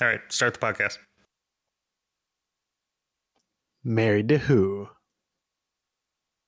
All 0.00 0.06
right, 0.06 0.20
start 0.28 0.54
the 0.54 0.60
podcast. 0.60 0.98
Married 3.82 4.28
to 4.28 4.38
who? 4.38 4.88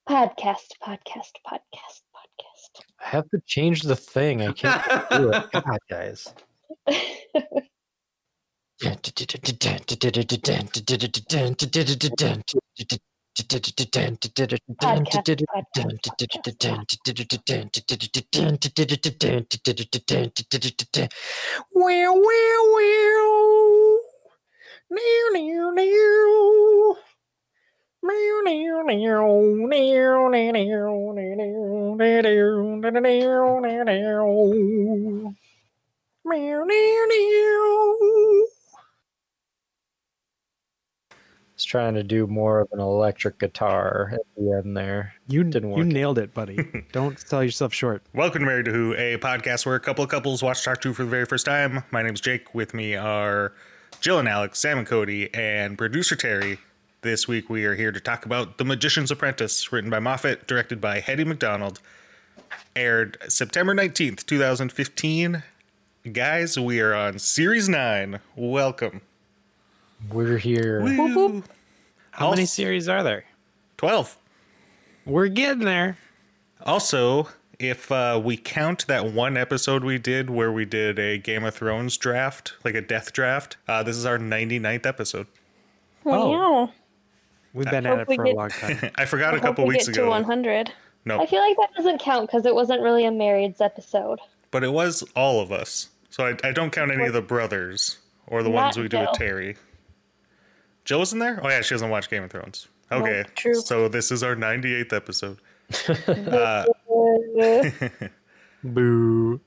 Podcast, 0.08 0.72
podcast, 0.82 1.32
podcast, 1.44 2.02
podcast. 2.14 2.84
I 3.00 3.08
have 3.08 3.28
to 3.30 3.40
change 3.46 3.82
the 3.82 3.96
thing. 3.96 4.42
I 4.42 4.52
can't 4.52 4.84
do 5.10 5.32
it. 5.32 5.44
God, 5.52 5.78
guys. 5.90 6.32
Wow, 21.74 22.14
wow, 22.14 22.62
wow. 22.74 23.98
Meow, 24.90 25.30
meow, 25.32 25.70
meow. 25.72 26.96
Meow, 28.02 28.42
meow, 28.44 28.84
meow. 28.86 29.68
Meow, 29.68 30.28
meow, 30.30 30.52
meow. 30.52 31.96
Meow, 31.98 32.22
meow, 32.92 33.60
meow. 33.60 35.34
Meow, 36.24 36.64
meow, 36.66 37.06
meow. 37.10 38.46
Was 41.60 41.66
trying 41.66 41.92
to 41.92 42.02
do 42.02 42.26
more 42.26 42.60
of 42.60 42.68
an 42.72 42.80
electric 42.80 43.38
guitar 43.38 44.12
at 44.14 44.20
the 44.34 44.50
end 44.50 44.74
there. 44.74 45.12
You 45.28 45.44
Didn't 45.44 45.76
You 45.76 45.84
nailed 45.84 46.16
it, 46.16 46.32
buddy. 46.32 46.86
Don't 46.92 47.20
sell 47.20 47.44
yourself 47.44 47.74
short. 47.74 48.02
Welcome 48.14 48.40
to 48.40 48.46
Married 48.46 48.64
to 48.64 48.72
Who, 48.72 48.94
a 48.94 49.18
podcast 49.18 49.66
where 49.66 49.74
a 49.74 49.80
couple 49.80 50.02
of 50.02 50.08
couples 50.08 50.42
watch 50.42 50.64
Doctor 50.64 50.88
Who 50.88 50.94
for 50.94 51.04
the 51.04 51.10
very 51.10 51.26
first 51.26 51.44
time. 51.44 51.84
My 51.90 52.00
name's 52.02 52.22
Jake. 52.22 52.54
With 52.54 52.72
me 52.72 52.96
are 52.96 53.52
Jill 54.00 54.18
and 54.18 54.26
Alex, 54.26 54.58
Sam 54.58 54.78
and 54.78 54.86
Cody, 54.86 55.28
and 55.34 55.76
producer 55.76 56.16
Terry. 56.16 56.60
This 57.02 57.28
week 57.28 57.50
we 57.50 57.66
are 57.66 57.74
here 57.74 57.92
to 57.92 58.00
talk 58.00 58.24
about 58.24 58.56
The 58.56 58.64
Magician's 58.64 59.10
Apprentice, 59.10 59.70
written 59.70 59.90
by 59.90 59.98
Moffat, 59.98 60.46
directed 60.46 60.80
by 60.80 61.00
Hettie 61.00 61.24
MacDonald, 61.24 61.82
aired 62.74 63.18
September 63.28 63.74
19th, 63.74 64.24
2015. 64.24 65.42
Guys, 66.10 66.58
we 66.58 66.80
are 66.80 66.94
on 66.94 67.18
Series 67.18 67.68
9. 67.68 68.18
Welcome. 68.34 69.02
We're 70.10 70.38
here. 70.38 70.80
Woo. 70.80 71.44
How 72.12 72.30
many 72.30 72.46
series 72.46 72.88
are 72.88 73.02
there? 73.02 73.24
12. 73.78 74.16
We're 75.06 75.28
getting 75.28 75.64
there. 75.64 75.96
Also, 76.64 77.28
if 77.58 77.90
uh, 77.90 78.20
we 78.22 78.36
count 78.36 78.86
that 78.86 79.12
one 79.12 79.36
episode 79.36 79.84
we 79.84 79.98
did 79.98 80.28
where 80.30 80.52
we 80.52 80.64
did 80.64 80.98
a 80.98 81.18
Game 81.18 81.44
of 81.44 81.54
Thrones 81.54 81.96
draft, 81.96 82.54
like 82.64 82.74
a 82.74 82.80
death 82.82 83.12
draft, 83.12 83.56
uh, 83.68 83.82
this 83.82 83.96
is 83.96 84.04
our 84.04 84.18
99th 84.18 84.86
episode. 84.86 85.26
Oh. 86.04 86.30
Wow. 86.30 86.70
We've 87.52 87.68
been 87.70 87.84
Hope 87.84 88.00
at 88.00 88.10
it 88.10 88.14
for 88.14 88.24
get- 88.24 88.34
a 88.34 88.36
long 88.36 88.48
time. 88.50 88.90
I 88.96 89.04
forgot 89.06 89.34
I 89.34 89.38
a 89.38 89.40
hope 89.40 89.48
couple 89.50 89.64
we 89.66 89.74
weeks 89.74 89.86
get 89.86 89.94
to 89.94 90.02
ago. 90.02 90.10
100. 90.10 90.72
No, 91.06 91.18
I 91.20 91.26
feel 91.26 91.40
like 91.40 91.56
that 91.56 91.70
doesn't 91.74 91.98
count 92.00 92.26
because 92.28 92.44
it 92.44 92.54
wasn't 92.54 92.82
really 92.82 93.06
a 93.06 93.10
marrieds 93.10 93.60
episode. 93.62 94.18
but 94.50 94.62
it 94.62 94.70
was 94.72 95.02
all 95.16 95.40
of 95.40 95.50
us. 95.50 95.88
So 96.10 96.26
I, 96.26 96.36
I 96.46 96.52
don't 96.52 96.70
count 96.70 96.90
any 96.92 97.06
of 97.06 97.14
the 97.14 97.22
brothers 97.22 97.98
or 98.26 98.42
the 98.42 98.50
Not 98.50 98.64
ones 98.64 98.76
we 98.78 98.88
do 98.88 98.98
with 99.00 99.12
Terry. 99.14 99.56
Jill 100.84 100.98
wasn't 100.98 101.20
there? 101.20 101.40
Oh, 101.42 101.48
yeah, 101.48 101.60
she 101.62 101.74
doesn't 101.74 101.90
watch 101.90 102.08
Game 102.10 102.22
of 102.24 102.30
Thrones. 102.30 102.68
Okay. 102.92 103.24
true. 103.36 103.54
So 103.54 103.88
this 103.88 104.10
is 104.10 104.22
our 104.22 104.34
98th 104.34 104.92
episode. 104.92 105.38
uh, 106.28 106.64
Boo. 108.64 109.40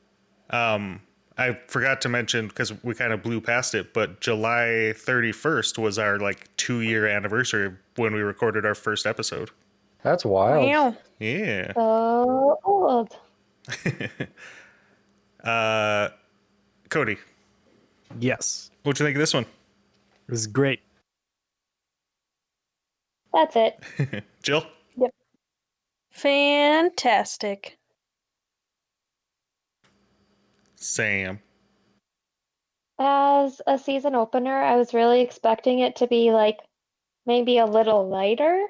Um, 0.50 1.02
I 1.38 1.58
forgot 1.68 2.00
to 2.02 2.10
mention 2.10 2.48
because 2.48 2.72
we 2.84 2.94
kind 2.96 3.12
of 3.12 3.22
blew 3.24 3.42
past 3.42 3.76
it, 3.76 3.94
but 3.94 4.22
July 4.22 4.94
31st 4.96 5.78
was 5.80 5.98
our 6.00 6.20
like 6.20 6.56
two 6.58 6.82
year 6.82 7.08
anniversary 7.08 7.74
when 7.96 8.14
we 8.14 8.22
recorded 8.22 8.66
our 8.66 8.76
first 8.76 9.06
episode. 9.06 9.50
That's 10.04 10.24
wild. 10.26 10.68
Wow. 10.68 10.96
Yeah. 11.20 11.74
So 11.74 12.60
old. 12.64 13.18
Uh, 15.44 16.08
Cody, 16.90 17.18
Yes. 18.18 18.72
what'd 18.84 18.98
you 19.00 19.06
think 19.06 19.18
of 19.18 19.20
this 19.20 19.34
one? 19.34 19.44
It 19.44 20.32
was 20.32 20.48
great. 20.48 20.80
That's 23.34 23.56
it. 23.56 23.84
Jill? 24.44 24.66
Yep. 24.96 25.12
Fantastic. 26.12 27.80
Sam. 30.76 31.40
As 33.00 33.62
a 33.66 33.78
season 33.78 34.14
opener, 34.16 34.56
I 34.56 34.76
was 34.76 34.94
really 34.94 35.22
expecting 35.22 35.80
it 35.80 35.96
to 35.98 36.08
be 36.08 36.32
like 36.32 36.60
maybe 37.26 37.58
a 37.58 37.66
little 37.66 38.08
lighter 38.08 38.66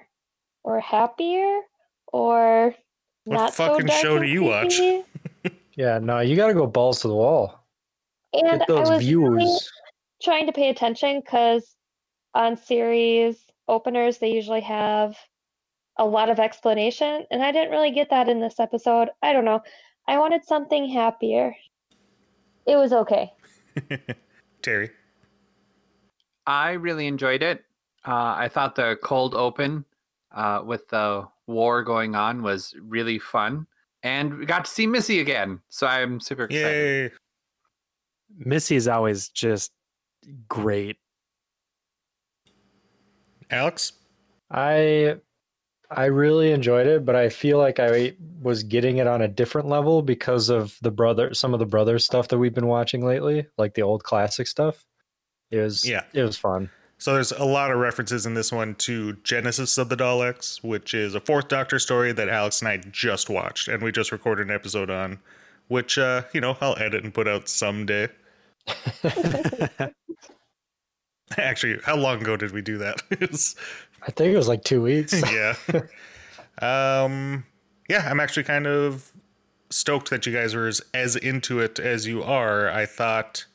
or 0.64 0.80
happier 0.80 1.60
or 2.08 2.74
What 3.26 3.36
not 3.36 3.54
so 3.54 3.68
fucking 3.68 3.88
dark 3.88 4.02
show 4.02 4.20
do 4.20 4.26
you 4.26 4.44
watch? 4.44 4.80
Yeah, 5.76 5.98
no, 5.98 6.20
you 6.20 6.36
got 6.36 6.48
to 6.48 6.54
go 6.54 6.68
balls 6.68 7.02
to 7.02 7.08
the 7.08 7.16
wall. 7.16 7.66
And 8.34 8.60
Get 8.60 8.62
I 8.62 8.66
those 8.68 8.90
was 8.90 9.08
really 9.08 9.58
trying 10.22 10.46
to 10.46 10.52
pay 10.52 10.70
attention 10.70 11.20
because 11.20 11.76
on 12.36 12.58
series 12.58 13.44
openers 13.68 14.18
they 14.18 14.32
usually 14.32 14.62
have 14.62 15.16
a 15.98 16.06
lot 16.06 16.30
of 16.30 16.40
explanation 16.40 17.26
and 17.32 17.44
i 17.44 17.52
didn't 17.52 17.72
really 17.72 17.92
get 17.92 18.10
that 18.10 18.28
in 18.30 18.40
this 18.40 18.60
episode 18.60 19.10
i 19.22 19.32
don't 19.32 19.46
know 19.46 19.62
i 20.08 20.18
wanted 20.18 20.44
something 20.44 20.90
happier 20.90 21.56
it 22.66 22.76
was 22.76 22.94
okay 22.94 23.32
Terry. 24.62 24.92
I 26.46 26.72
really 26.72 27.08
enjoyed 27.08 27.44
it. 27.44 27.64
Uh, 28.06 28.36
I 28.38 28.50
thought 28.50 28.76
the 28.76 28.98
cold 29.02 29.34
open 29.34 29.86
uh, 30.34 30.62
with 30.66 30.88
the 30.90 31.28
war 31.48 31.84
going 31.84 32.16
on 32.16 32.42
was 32.42 32.74
really 32.82 33.20
fun. 33.20 33.68
And 34.02 34.38
we 34.38 34.46
got 34.46 34.66
to 34.66 34.72
see 34.72 34.86
Missy 34.86 35.22
again. 35.22 35.62
So 35.70 35.88
I'm 35.88 36.20
super 36.20 36.46
excited. 36.46 37.12
Yay. 37.12 37.18
Missy 38.38 38.76
is 38.76 38.88
always 38.88 39.30
just 39.30 39.72
great. 40.50 40.98
Alex? 43.54 43.94
I 44.52 45.18
I 45.90 46.06
really 46.06 46.52
enjoyed 46.52 46.88
it, 46.88 47.06
but 47.06 47.16
I 47.16 47.30
feel 47.30 47.58
like 47.58 47.80
I 47.80 48.14
was 48.42 48.64
getting 48.64 48.98
it 48.98 49.08
on 49.08 49.22
a 49.22 49.28
different 49.28 49.68
level 49.68 50.02
because 50.02 50.50
of 50.50 50.78
the 50.82 50.92
brother 50.92 51.34
some 51.34 51.54
of 51.54 51.60
the 51.60 51.66
brother 51.66 52.00
stuff 52.00 52.28
that 52.30 52.38
we've 52.38 52.54
been 52.54 52.68
watching 52.68 53.06
lately, 53.06 53.48
like 53.58 53.74
the 53.76 53.82
old 53.84 54.04
classic 54.04 54.48
stuff. 54.48 54.86
It 55.52 55.60
was 55.60 55.88
Yeah. 55.88 56.04
it 56.14 56.24
was 56.24 56.38
fun. 56.38 56.70
So 56.98 57.14
there's 57.14 57.32
a 57.34 57.44
lot 57.44 57.70
of 57.70 57.80
references 57.80 58.26
in 58.26 58.34
this 58.34 58.52
one 58.52 58.76
to 58.76 59.14
Genesis 59.24 59.78
of 59.78 59.90
the 59.90 59.98
Daleks, 59.98 60.64
which 60.64 60.94
is 60.94 61.16
a 61.16 61.20
fourth 61.20 61.50
Doctor 61.50 61.78
story 61.78 62.14
that 62.14 62.30
Alex 62.30 62.62
and 62.62 62.70
I 62.70 62.78
just 62.78 63.30
watched, 63.30 63.68
and 63.68 63.84
we 63.84 63.92
just 63.92 64.12
recorded 64.12 64.48
an 64.48 64.56
episode 64.56 64.90
on, 64.90 65.20
which 65.68 65.98
uh, 65.98 66.24
you 66.34 66.42
know 66.42 66.58
I'll 66.62 66.78
edit 66.80 67.04
and 67.04 67.14
put 67.14 67.28
out 67.28 67.50
someday. 67.50 68.08
Actually, 71.38 71.80
how 71.84 71.96
long 71.96 72.22
ago 72.22 72.38
did 72.38 72.52
we 72.52 72.62
do 72.62 72.78
that? 72.80 73.02
I 73.12 74.12
think 74.12 74.34
it 74.34 74.38
was 74.38 74.48
like 74.48 74.64
2 74.64 74.82
weeks. 74.82 75.14
yeah. 75.32 75.56
um, 76.62 77.46
yeah, 77.90 78.08
I'm 78.10 78.20
actually 78.20 78.44
kind 78.44 78.68
of 78.68 79.12
stoked 79.70 80.10
that 80.10 80.26
you 80.26 80.34
guys 80.34 80.56
were 80.56 80.68
as, 80.68 80.82
as 80.94 81.16
into 81.16 81.60
it 81.60 81.80
as 81.80 82.06
you 82.06 82.24
are. 82.24 82.70
I 82.70 82.86
thought, 82.86 83.46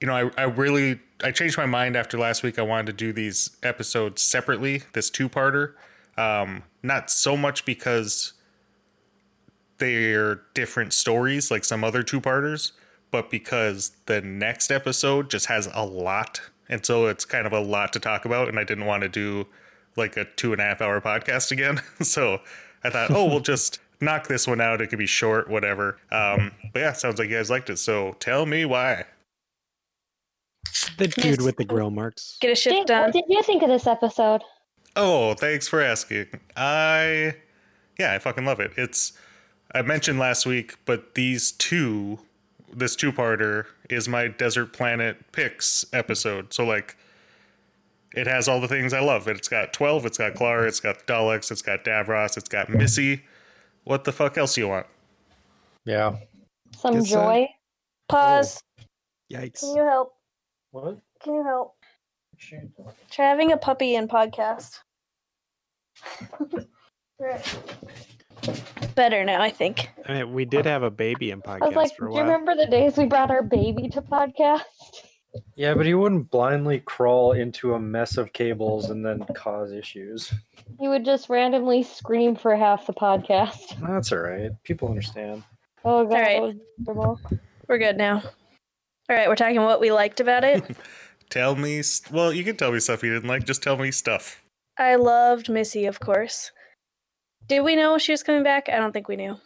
you 0.00 0.06
know, 0.06 0.14
I, 0.14 0.30
I 0.36 0.44
really 0.44 1.00
I 1.22 1.30
changed 1.30 1.56
my 1.56 1.66
mind 1.66 1.96
after 1.96 2.18
last 2.18 2.42
week. 2.42 2.58
I 2.58 2.62
wanted 2.62 2.86
to 2.86 2.92
do 2.92 3.12
these 3.12 3.56
episodes 3.62 4.22
separately, 4.22 4.82
this 4.92 5.10
two 5.10 5.28
parter. 5.28 5.74
Um, 6.16 6.62
not 6.82 7.10
so 7.10 7.36
much 7.36 7.64
because 7.64 8.34
they're 9.78 10.40
different 10.54 10.92
stories 10.92 11.50
like 11.50 11.64
some 11.64 11.82
other 11.82 12.02
two 12.02 12.20
parters, 12.20 12.72
but 13.14 13.30
because 13.30 13.92
the 14.06 14.20
next 14.20 14.72
episode 14.72 15.30
just 15.30 15.46
has 15.46 15.68
a 15.72 15.84
lot. 15.84 16.40
And 16.68 16.84
so 16.84 17.06
it's 17.06 17.24
kind 17.24 17.46
of 17.46 17.52
a 17.52 17.60
lot 17.60 17.92
to 17.92 18.00
talk 18.00 18.24
about. 18.24 18.48
And 18.48 18.58
I 18.58 18.64
didn't 18.64 18.86
want 18.86 19.04
to 19.04 19.08
do 19.08 19.46
like 19.94 20.16
a 20.16 20.24
two 20.24 20.50
and 20.50 20.60
a 20.60 20.64
half 20.64 20.80
hour 20.80 21.00
podcast 21.00 21.52
again. 21.52 21.80
so 22.02 22.40
I 22.82 22.90
thought, 22.90 23.12
oh, 23.12 23.26
we'll 23.26 23.38
just 23.38 23.78
knock 24.00 24.26
this 24.26 24.48
one 24.48 24.60
out. 24.60 24.80
It 24.80 24.88
could 24.88 24.98
be 24.98 25.06
short, 25.06 25.48
whatever. 25.48 25.96
Um, 26.10 26.50
but 26.72 26.80
yeah, 26.80 26.92
sounds 26.92 27.20
like 27.20 27.28
you 27.28 27.36
guys 27.36 27.50
liked 27.50 27.70
it. 27.70 27.76
So 27.76 28.16
tell 28.18 28.46
me 28.46 28.64
why. 28.64 29.04
the 30.98 31.06
dude 31.06 31.40
with 31.40 31.56
the 31.56 31.64
grill 31.64 31.92
marks. 31.92 32.36
Get 32.40 32.50
a 32.50 32.56
shift 32.56 32.88
done. 32.88 33.04
what 33.04 33.12
did 33.12 33.26
you 33.28 33.44
think 33.44 33.62
of 33.62 33.68
this 33.68 33.86
episode 33.86 34.42
Oh, 34.96 35.34
thanks 35.34 35.68
for 35.68 35.80
asking. 35.80 36.26
I, 36.56 37.36
yeah, 37.96 38.12
I 38.12 38.18
fucking 38.18 38.44
love 38.44 38.58
it. 38.58 38.72
It's, 38.76 39.12
I 39.72 39.82
mentioned 39.82 40.18
last 40.18 40.46
week, 40.46 40.78
but 40.84 41.14
these 41.14 41.52
two, 41.52 42.18
this 42.74 42.96
two 42.96 43.12
parter 43.12 43.66
is 43.88 44.08
my 44.08 44.28
Desert 44.28 44.72
Planet 44.72 45.32
Picks 45.32 45.84
episode. 45.92 46.52
So, 46.52 46.64
like, 46.64 46.96
it 48.14 48.26
has 48.26 48.48
all 48.48 48.60
the 48.60 48.68
things 48.68 48.92
I 48.92 49.00
love. 49.00 49.28
It's 49.28 49.48
got 49.48 49.72
12, 49.72 50.06
it's 50.06 50.18
got 50.18 50.34
Clara, 50.34 50.68
it's 50.68 50.80
got 50.80 51.06
Daleks, 51.06 51.50
it's 51.50 51.62
got 51.62 51.84
Davros, 51.84 52.36
it's 52.36 52.48
got 52.48 52.68
Missy. 52.68 53.24
What 53.84 54.04
the 54.04 54.12
fuck 54.12 54.38
else 54.38 54.54
do 54.54 54.62
you 54.62 54.68
want? 54.68 54.86
yeah. 55.84 56.16
some 56.76 56.94
Guess 56.94 57.10
so. 57.10 57.16
joy 57.16 57.48
Pause. 58.08 58.62
Oh, 58.80 58.84
yikes. 59.32 59.60
Can 59.60 59.76
you 59.76 59.82
help? 59.82 60.12
What? 60.70 60.98
Can 61.22 61.34
you 61.34 61.44
help? 61.44 61.74
Try 63.10 63.26
having 63.26 63.52
a 63.52 63.56
puppy 63.56 63.94
in 63.94 64.08
podcast. 64.08 64.78
right. 67.18 67.58
Better 68.94 69.24
now, 69.24 69.40
I 69.42 69.50
think. 69.50 69.90
I 70.08 70.12
mean, 70.14 70.32
we 70.32 70.44
did 70.44 70.66
have 70.66 70.82
a 70.82 70.90
baby 70.90 71.30
in 71.30 71.42
I 71.46 71.58
was 71.58 71.72
podcast 71.72 71.76
like, 71.76 71.96
for 71.96 72.06
a 72.06 72.08
do 72.10 72.14
you 72.16 72.22
while. 72.22 72.32
remember 72.32 72.54
the 72.54 72.66
days 72.66 72.96
we 72.96 73.06
brought 73.06 73.30
our 73.30 73.42
baby 73.42 73.88
to 73.90 74.02
podcast? 74.02 74.60
Yeah, 75.56 75.74
but 75.74 75.84
he 75.84 75.94
wouldn't 75.94 76.30
blindly 76.30 76.80
crawl 76.80 77.32
into 77.32 77.74
a 77.74 77.80
mess 77.80 78.16
of 78.18 78.32
cables 78.32 78.90
and 78.90 79.04
then 79.04 79.24
cause 79.34 79.72
issues. 79.72 80.32
He 80.78 80.86
would 80.86 81.04
just 81.04 81.28
randomly 81.28 81.82
scream 81.82 82.36
for 82.36 82.54
half 82.54 82.86
the 82.86 82.92
podcast. 82.92 83.80
That's 83.86 84.12
all 84.12 84.18
right. 84.18 84.50
People 84.62 84.88
understand. 84.88 85.42
Oh 85.84 86.04
god, 86.04 86.12
Alright. 86.14 86.36
that 86.36 86.42
was 86.42 86.54
miserable. 86.78 87.20
We're 87.68 87.78
good 87.78 87.96
now. 87.96 88.22
All 89.10 89.16
right, 89.16 89.28
we're 89.28 89.34
talking 89.36 89.60
what 89.62 89.80
we 89.80 89.90
liked 89.92 90.20
about 90.20 90.44
it. 90.44 90.64
Tell 91.30 91.56
me. 91.56 91.82
st- 91.82 92.12
Well, 92.14 92.32
you 92.32 92.44
can 92.44 92.56
tell 92.56 92.70
me 92.70 92.78
stuff 92.78 93.02
you 93.02 93.12
didn't 93.12 93.28
like. 93.28 93.44
Just 93.44 93.62
tell 93.62 93.76
me 93.76 93.90
stuff. 93.90 94.40
I 94.78 94.94
loved 94.96 95.48
Missy, 95.48 95.84
of 95.86 95.98
course. 96.00 96.52
Did 97.48 97.60
we 97.60 97.76
know 97.76 97.98
she 97.98 98.12
was 98.12 98.22
coming 98.22 98.42
back? 98.42 98.68
I 98.68 98.76
don't 98.76 98.92
think 98.92 99.08
we 99.08 99.16
knew. 99.16 99.36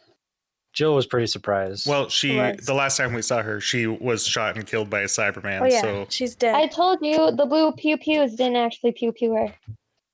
Jill 0.72 0.94
was 0.94 1.06
pretty 1.06 1.26
surprised. 1.26 1.88
Well, 1.88 2.08
she 2.08 2.36
Was. 2.36 2.58
the 2.66 2.74
last 2.74 2.96
time 2.96 3.12
we 3.12 3.22
saw 3.22 3.42
her, 3.42 3.60
she 3.60 3.86
was 3.86 4.24
shot 4.26 4.56
and 4.56 4.66
killed 4.66 4.88
by 4.90 5.00
a 5.00 5.04
Cyberman. 5.06 5.62
Oh 5.62 5.64
yeah, 5.64 5.80
So 5.80 6.06
she's 6.10 6.36
dead. 6.36 6.54
I 6.54 6.66
told 6.68 6.98
you 7.02 7.32
the 7.32 7.46
blue 7.46 7.72
pew 7.72 7.96
pews 7.96 8.34
didn't 8.36 8.56
actually 8.56 8.92
pew 8.92 9.10
pew 9.12 9.32
her. 9.34 9.54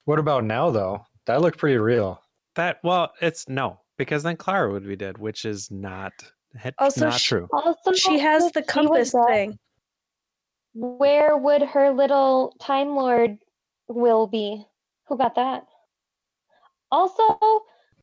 what 0.04 0.18
about 0.18 0.44
now 0.44 0.70
though? 0.70 1.04
That 1.26 1.40
looked 1.42 1.58
pretty 1.58 1.76
real. 1.76 2.22
That 2.54 2.78
well, 2.84 3.12
it's 3.20 3.48
no 3.48 3.80
because 3.98 4.22
then 4.22 4.36
Clara 4.36 4.70
would 4.72 4.86
be 4.86 4.96
dead, 4.96 5.18
which 5.18 5.44
is 5.44 5.70
not 5.70 6.12
he- 6.62 6.70
Also, 6.78 7.06
not 7.06 7.20
she- 7.20 7.28
true. 7.28 7.48
Also, 7.52 7.92
she 7.92 8.18
has 8.20 8.44
if 8.44 8.52
the 8.52 8.60
she 8.60 8.64
was 8.64 8.72
compass 8.72 9.12
dead, 9.12 9.26
thing. 9.28 9.58
Where 10.74 11.36
would 11.36 11.62
her 11.62 11.90
little 11.90 12.54
Time 12.60 12.94
Lord 12.96 13.38
will 13.88 14.26
be? 14.28 14.64
Who 15.08 15.18
got 15.18 15.34
that? 15.34 15.66
Also, 16.90 17.22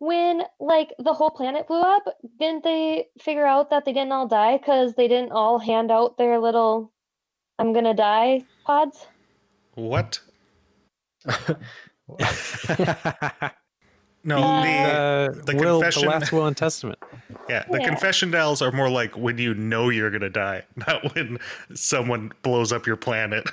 when 0.01 0.41
like 0.59 0.89
the 0.97 1.13
whole 1.13 1.29
planet 1.29 1.67
blew 1.67 1.79
up, 1.79 2.03
didn't 2.39 2.63
they 2.63 3.05
figure 3.21 3.45
out 3.45 3.69
that 3.69 3.85
they 3.85 3.93
didn't 3.93 4.11
all 4.11 4.27
die 4.27 4.57
because 4.57 4.95
they 4.95 5.07
didn't 5.07 5.31
all 5.31 5.59
hand 5.59 5.91
out 5.91 6.17
their 6.17 6.39
little 6.39 6.91
"I'm 7.59 7.71
gonna 7.71 7.93
die" 7.93 8.43
pods? 8.65 9.05
what? 9.75 10.19
No, 14.23 14.37
Uh, 14.37 14.61
the 14.61 14.69
Uh, 14.69 15.27
the 15.45 15.55
will, 15.55 15.79
the 15.79 15.85
confession- 15.85 16.07
last 16.09 16.31
will 16.31 16.45
and 16.45 16.55
testament. 16.55 16.99
yeah, 17.49 17.63
the 17.71 17.79
Yeah. 17.79 17.87
confession 17.87 18.29
dials 18.29 18.61
are 18.61 18.71
more 18.71 18.87
like 18.89 19.17
when 19.17 19.39
you 19.39 19.55
know 19.55 19.89
you're 19.89 20.11
gonna 20.11 20.29
die, 20.29 20.63
not 20.75 21.15
when 21.15 21.39
someone 21.73 22.31
blows 22.43 22.71
up 22.71 22.85
your 22.85 22.97
planet. 22.97 23.47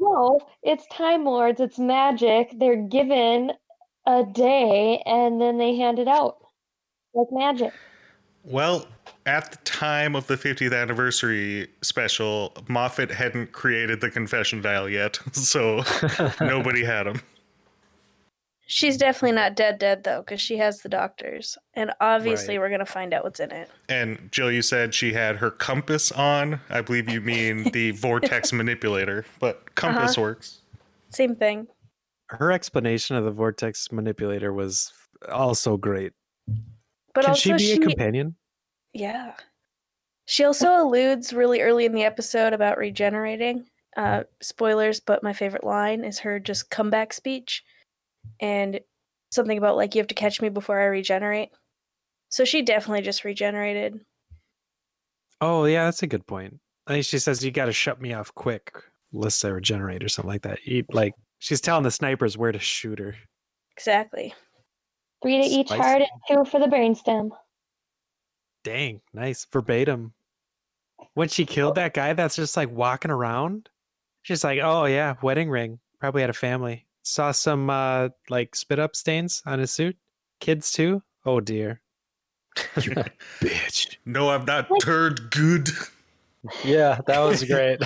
No, 0.00 0.40
it's 0.64 0.84
Time 0.88 1.24
Lords. 1.24 1.60
It's 1.60 1.78
magic. 1.78 2.50
They're 2.58 2.74
given 2.82 3.52
a 4.06 4.24
day 4.24 5.02
and 5.06 5.40
then 5.40 5.58
they 5.58 5.76
hand 5.76 5.98
it 5.98 6.08
out 6.08 6.38
like 7.14 7.28
magic. 7.30 7.72
Well, 8.44 8.86
at 9.26 9.52
the 9.52 9.56
time 9.58 10.16
of 10.16 10.26
the 10.26 10.36
50th 10.36 10.74
anniversary 10.76 11.68
special, 11.82 12.52
Moffat 12.68 13.10
hadn't 13.10 13.52
created 13.52 14.00
the 14.00 14.10
confession 14.10 14.60
dial 14.60 14.88
yet, 14.88 15.18
so 15.32 15.84
nobody 16.40 16.84
had 16.84 17.04
them. 17.04 17.20
She's 18.66 18.96
definitely 18.96 19.36
not 19.36 19.54
dead, 19.54 19.78
dead 19.78 20.02
though, 20.02 20.20
because 20.22 20.40
she 20.40 20.56
has 20.56 20.80
the 20.80 20.88
doctors, 20.88 21.58
and 21.74 21.92
obviously 22.00 22.56
Right. 22.56 22.64
we're 22.64 22.70
gonna 22.70 22.86
find 22.86 23.12
out 23.12 23.22
what's 23.22 23.38
in 23.38 23.50
it. 23.50 23.68
And 23.88 24.30
Jill, 24.32 24.50
you 24.50 24.62
said 24.62 24.94
she 24.94 25.12
had 25.12 25.36
her 25.36 25.50
compass 25.50 26.10
on. 26.10 26.60
I 26.70 26.80
believe 26.80 27.08
you 27.08 27.20
mean 27.20 27.64
the 27.64 27.90
vortex 27.92 28.52
manipulator, 28.52 29.26
but 29.40 29.74
compass 29.74 30.12
uh-huh. 30.12 30.22
works. 30.22 30.60
Same 31.10 31.34
thing. 31.34 31.66
Her 32.32 32.50
explanation 32.50 33.16
of 33.16 33.24
the 33.24 33.30
vortex 33.30 33.92
manipulator 33.92 34.52
was 34.52 34.92
also 35.30 35.76
great. 35.76 36.12
But 37.14 37.22
Can 37.22 37.30
also 37.30 37.40
she 37.40 37.52
be 37.52 37.58
she, 37.58 37.72
a 37.74 37.78
companion? 37.78 38.36
yeah. 38.92 39.34
She 40.26 40.44
also 40.44 40.82
alludes 40.82 41.32
really 41.32 41.60
early 41.60 41.84
in 41.84 41.92
the 41.92 42.04
episode 42.04 42.52
about 42.52 42.78
regenerating. 42.78 43.66
Uh, 43.96 44.22
spoilers, 44.40 45.00
but 45.00 45.22
my 45.22 45.32
favorite 45.32 45.64
line 45.64 46.04
is 46.04 46.20
her 46.20 46.38
just 46.40 46.70
comeback 46.70 47.12
speech, 47.12 47.62
and 48.40 48.80
something 49.30 49.58
about 49.58 49.76
like 49.76 49.94
you 49.94 50.00
have 50.00 50.06
to 50.06 50.14
catch 50.14 50.40
me 50.40 50.48
before 50.48 50.80
I 50.80 50.84
regenerate. 50.84 51.50
So 52.30 52.46
she 52.46 52.62
definitely 52.62 53.02
just 53.02 53.24
regenerated. 53.24 54.00
Oh 55.42 55.66
yeah, 55.66 55.84
that's 55.84 56.02
a 56.02 56.06
good 56.06 56.26
point. 56.26 56.58
I 56.86 56.92
think 56.92 57.04
she 57.04 57.18
says 57.18 57.44
you 57.44 57.50
got 57.50 57.66
to 57.66 57.72
shut 57.72 58.00
me 58.00 58.14
off 58.14 58.34
quick, 58.34 58.72
lest 59.12 59.44
I 59.44 59.48
regenerate 59.48 60.02
or 60.02 60.08
something 60.08 60.30
like 60.30 60.42
that. 60.42 60.64
You, 60.64 60.84
like 60.90 61.14
she's 61.42 61.60
telling 61.60 61.82
the 61.82 61.90
snipers 61.90 62.38
where 62.38 62.52
to 62.52 62.58
shoot 62.60 63.00
her. 63.00 63.16
Exactly. 63.76 64.32
Three 65.22 65.40
to 65.42 65.46
each 65.48 65.66
Spicy. 65.68 65.82
heart 65.82 66.02
and 66.02 66.20
two 66.44 66.50
for 66.50 66.60
the 66.60 66.66
brainstem. 66.66 67.30
Dang, 68.64 69.00
nice 69.12 69.44
verbatim. 69.52 70.12
When 71.14 71.28
she 71.28 71.44
killed 71.44 71.74
that 71.74 71.94
guy 71.94 72.12
that's 72.12 72.36
just 72.36 72.56
like 72.56 72.70
walking 72.70 73.10
around, 73.10 73.68
she's 74.22 74.44
like, 74.44 74.60
"Oh 74.62 74.84
yeah, 74.84 75.16
wedding 75.20 75.50
ring. 75.50 75.80
Probably 75.98 76.20
had 76.20 76.30
a 76.30 76.34
family. 76.34 76.86
Saw 77.02 77.32
some 77.32 77.68
uh 77.70 78.10
like 78.30 78.54
spit 78.54 78.78
up 78.78 78.94
stains 78.94 79.42
on 79.44 79.58
his 79.58 79.72
suit. 79.72 79.96
Kids 80.40 80.70
too. 80.70 81.02
Oh 81.24 81.40
dear, 81.40 81.80
You 82.76 82.92
bitch." 83.40 83.96
No, 84.04 84.30
I'm 84.30 84.44
not 84.44 84.70
Like- 84.70 84.80
turned 84.80 85.30
good. 85.30 85.68
Yeah, 86.64 87.00
that 87.06 87.20
was 87.20 87.44
great. 87.44 87.80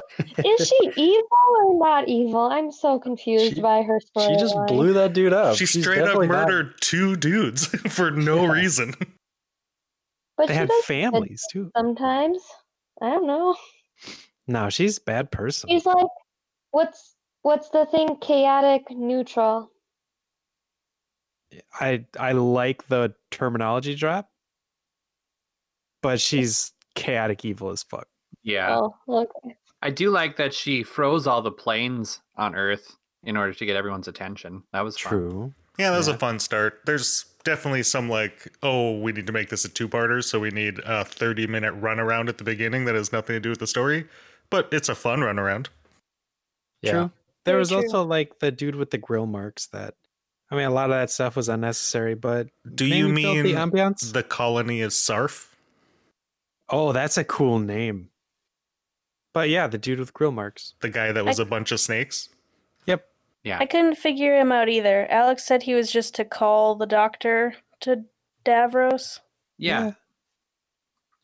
Is 0.44 0.68
she 0.68 0.90
evil 0.96 1.28
or 1.58 1.78
not 1.78 2.08
evil? 2.08 2.40
I'm 2.40 2.72
so 2.72 2.98
confused 2.98 3.56
She- 3.56 3.60
by 3.60 3.82
her 3.82 4.00
story. 4.00 4.34
she 4.34 4.40
just 4.40 4.56
blew 4.66 4.92
that 4.94 5.12
dude 5.12 5.32
up. 5.32 5.56
She 5.56 5.66
She's 5.66 5.82
straight 5.82 5.98
up 5.98 6.06
definitely 6.06 6.28
not- 6.28 6.48
murdered 6.48 6.74
two 6.80 7.16
dudes 7.16 7.66
for 7.92 8.10
no 8.10 8.44
Yeah. 8.44 8.52
reason. 8.52 8.94
But 10.36 10.48
They 10.48 10.54
she 10.54 10.58
had 10.58 10.70
families 10.84 11.44
too. 11.50 11.70
sometimes. 11.76 12.42
I 13.02 13.10
don't 13.10 13.26
know. 13.26 13.56
No, 14.46 14.70
she's 14.70 14.98
a 14.98 15.00
bad 15.02 15.30
person. 15.30 15.68
She's 15.70 15.84
like, 15.86 16.06
what's 16.70 17.14
what's 17.42 17.68
the 17.70 17.84
thing? 17.86 18.16
Chaotic 18.20 18.84
neutral. 18.90 19.70
I 21.80 22.04
I 22.18 22.32
like 22.32 22.86
the 22.88 23.14
terminology 23.30 23.94
drop, 23.94 24.28
but 26.02 26.20
she's 26.20 26.72
chaotic 26.94 27.44
evil 27.44 27.70
as 27.70 27.82
fuck. 27.82 28.08
Yeah. 28.46 28.76
Oh, 28.78 28.94
okay. 29.08 29.56
I 29.82 29.90
do 29.90 30.10
like 30.10 30.36
that 30.36 30.54
she 30.54 30.82
froze 30.84 31.26
all 31.26 31.42
the 31.42 31.50
planes 31.50 32.20
on 32.36 32.54
Earth 32.54 32.96
in 33.24 33.36
order 33.36 33.52
to 33.52 33.66
get 33.66 33.76
everyone's 33.76 34.08
attention. 34.08 34.62
That 34.72 34.82
was 34.82 34.96
fun. 34.96 35.10
True. 35.10 35.54
Yeah, 35.78 35.90
that 35.90 35.98
was 35.98 36.08
Yeah. 36.08 36.14
a 36.14 36.18
fun 36.18 36.38
start. 36.38 36.80
There's 36.86 37.24
definitely 37.44 37.82
some 37.82 38.08
like, 38.08 38.52
oh, 38.62 38.98
we 38.98 39.12
need 39.12 39.26
to 39.26 39.32
make 39.32 39.48
this 39.50 39.64
a 39.64 39.68
two-parter, 39.68 40.22
so 40.24 40.38
we 40.40 40.50
need 40.50 40.78
a 40.78 41.04
30-minute 41.04 41.74
runaround 41.80 42.28
at 42.28 42.38
the 42.38 42.44
beginning 42.44 42.84
that 42.86 42.94
has 42.94 43.12
nothing 43.12 43.34
to 43.34 43.40
do 43.40 43.50
with 43.50 43.58
the 43.58 43.66
story. 43.66 44.06
But 44.48 44.68
it's 44.72 44.88
a 44.88 44.94
fun 44.94 45.20
runaround. 45.20 45.66
Yeah. 46.82 46.90
True. 46.92 47.10
There 47.44 47.54
Very 47.54 47.58
was 47.58 47.68
true. 47.70 47.78
also 47.78 48.04
like 48.04 48.38
the 48.38 48.50
dude 48.52 48.76
with 48.76 48.90
the 48.92 48.98
grill 48.98 49.26
marks 49.26 49.66
that 49.68 49.94
I 50.50 50.54
mean 50.56 50.66
a 50.66 50.70
lot 50.70 50.84
of 50.90 50.96
that 50.96 51.10
stuff 51.10 51.34
was 51.36 51.48
unnecessary, 51.48 52.14
but 52.14 52.48
Do 52.74 52.86
you 52.86 53.08
mean 53.08 53.42
the 53.42 53.54
ambiance? 53.54 54.12
the 54.12 54.22
colony 54.22 54.80
is 54.80 54.94
Sarf? 54.94 55.48
oh, 56.68 56.92
that's 56.92 57.16
a 57.16 57.24
cool 57.24 57.58
name. 57.58 58.10
But 59.36 59.50
yeah, 59.50 59.66
the 59.66 59.76
dude 59.76 59.98
with 59.98 60.14
grill 60.14 60.32
marks. 60.32 60.72
The 60.80 60.88
guy 60.88 61.12
that 61.12 61.22
was 61.26 61.38
a 61.38 61.44
bunch 61.44 61.70
of 61.70 61.78
snakes? 61.78 62.30
Yep. 62.86 63.06
Yeah. 63.44 63.58
I 63.60 63.66
couldn't 63.66 63.96
figure 63.96 64.34
him 64.34 64.50
out 64.50 64.70
either. 64.70 65.06
Alex 65.10 65.44
said 65.44 65.62
he 65.62 65.74
was 65.74 65.92
just 65.92 66.14
to 66.14 66.24
call 66.24 66.74
the 66.74 66.86
doctor 66.86 67.54
to 67.80 68.04
Davros. 68.46 69.20
yeah. 69.58 69.92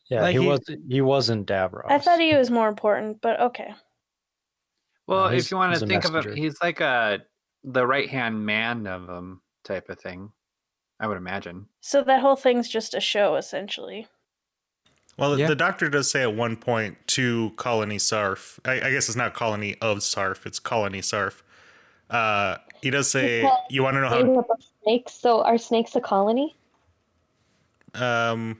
Yeah, 0.09 0.21
Like 0.21 0.35
he, 0.35 0.43
he- 0.43 0.47
was 0.47 0.59
he 0.87 1.01
wasn't 1.01 1.47
Davros. 1.47 1.89
I 1.89 1.97
thought 1.97 2.19
he 2.19 2.35
was 2.35 2.51
more 2.51 2.67
important, 2.67 3.19
but 3.19 3.39
okay. 3.39 3.73
Well, 5.07 5.29
he's- 5.29 5.45
if 5.45 5.49
you 5.51 5.57
want 5.57 5.73
to 5.75 5.83
a 5.83 5.87
think 5.87 6.05
of 6.05 6.11
it, 6.11 6.17
messenger. 6.17 6.35
he's 6.35 6.61
like 6.61 6.81
a 6.81 7.21
the 7.63 7.87
right 7.87 8.07
hand 8.07 8.45
man 8.45 8.85
of 8.85 9.09
him 9.09 9.41
type 9.63 9.89
of 9.89 9.99
thing. 9.99 10.31
I 10.99 11.07
would 11.07 11.17
imagine. 11.17 11.65
So 11.81 12.03
that 12.03 12.21
whole 12.21 12.35
thing's 12.35 12.69
just 12.69 12.93
a 12.93 12.99
show, 12.99 13.37
essentially. 13.37 14.05
Well, 15.17 15.37
Yeah. 15.37 15.47
the 15.47 15.55
doctor 15.55 15.89
does 15.89 16.09
say 16.09 16.23
at 16.23 16.33
one 16.33 16.55
point 16.55 16.97
to 17.09 17.51
Colony 17.55 17.97
Sarf. 17.97 18.59
I, 18.65 18.87
I 18.87 18.91
guess 18.91 19.07
it's 19.07 19.15
not 19.15 19.33
Colony 19.33 19.75
of 19.81 19.99
Sarf; 19.99 20.45
it's 20.45 20.59
Colony 20.59 21.01
Sarf. 21.01 21.41
Uh, 22.09 22.57
he 22.81 22.89
does 22.89 23.09
say, 23.09 23.41
Because 23.41 23.57
"You 23.69 23.83
want 23.83 23.95
to 23.95 24.01
know 24.01 24.09
how?" 24.09 24.45
snakes. 24.83 25.13
So 25.13 25.41
are 25.43 25.57
snakes 25.57 25.95
a 25.95 26.01
colony? 26.01 26.55
Um, 27.93 28.59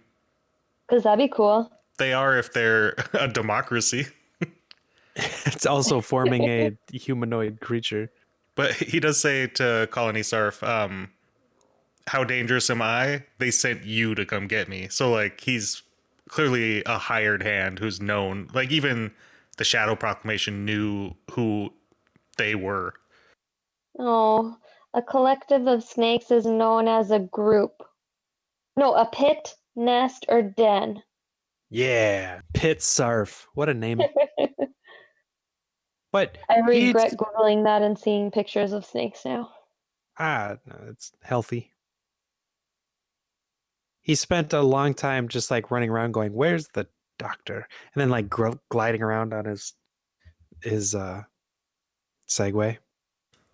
Because 0.87 1.03
that'd 1.03 1.17
be 1.19 1.33
cool. 1.33 1.71
they 1.97 2.13
are 2.13 2.37
if 2.37 2.53
they're 2.53 2.95
a 3.13 3.27
democracy. 3.27 4.07
it's 5.15 5.65
also 5.65 6.01
forming 6.01 6.43
a 6.43 6.77
humanoid 6.91 7.59
creature. 7.61 8.11
But 8.55 8.73
he 8.73 8.99
does 8.99 9.19
say 9.19 9.47
to 9.47 9.87
Colony 9.91 10.21
Sarf, 10.21 10.61
um, 10.67 11.09
"How 12.07 12.23
dangerous 12.23 12.69
am 12.69 12.81
I? 12.81 13.23
They 13.39 13.49
sent 13.49 13.83
you 13.85 14.13
to 14.15 14.25
come 14.25 14.47
get 14.47 14.69
me." 14.69 14.87
So 14.89 15.11
like 15.11 15.41
he's 15.41 15.81
clearly 16.29 16.83
a 16.85 16.97
hired 16.97 17.43
hand 17.43 17.79
who's 17.79 18.01
known. 18.01 18.49
Like 18.53 18.71
even 18.71 19.11
the 19.57 19.63
Shadow 19.63 19.95
Proclamation 19.95 20.65
knew 20.65 21.13
who 21.31 21.73
they 22.37 22.55
were. 22.55 22.93
Oh, 23.99 24.57
a 24.93 25.01
collective 25.01 25.67
of 25.67 25.83
snakes 25.83 26.31
is 26.31 26.45
known 26.45 26.87
as 26.87 27.11
a 27.11 27.19
group. 27.19 27.83
No, 28.75 28.93
a 28.93 29.05
pit, 29.05 29.55
nest, 29.75 30.25
or 30.29 30.41
den. 30.41 31.03
Yeah, 31.69 32.41
Pit 32.53 32.79
Sarf. 32.79 33.45
What 33.53 33.69
a 33.69 33.73
name. 33.73 34.01
But 36.13 36.37
I 36.47 36.59
regret 36.59 37.17
googling 37.17 37.63
that 37.63 37.81
and 37.81 37.97
seeing 37.97 38.29
pictures 38.29 38.71
of 38.71 38.85
snakes 38.85 39.25
now. 39.25 39.49
ah, 40.19 40.57
no, 40.67 40.75
it's 40.89 41.11
healthy. 41.23 41.72
He 44.03 44.15
spent 44.15 44.53
a 44.53 44.61
long 44.61 44.93
time 44.93 45.27
just 45.27 45.49
like 45.49 45.71
running 45.71 45.89
around, 45.89 46.11
going, 46.11 46.33
"Where's 46.33 46.67
the 46.73 46.87
doctor?" 47.17 47.67
and 47.93 48.01
then 48.01 48.09
like 48.09 48.29
gro- 48.29 48.59
gliding 48.69 49.01
around 49.01 49.33
on 49.33 49.45
his 49.45 49.73
his 50.61 50.93
uh 50.93 51.23
Segway. 52.27 52.77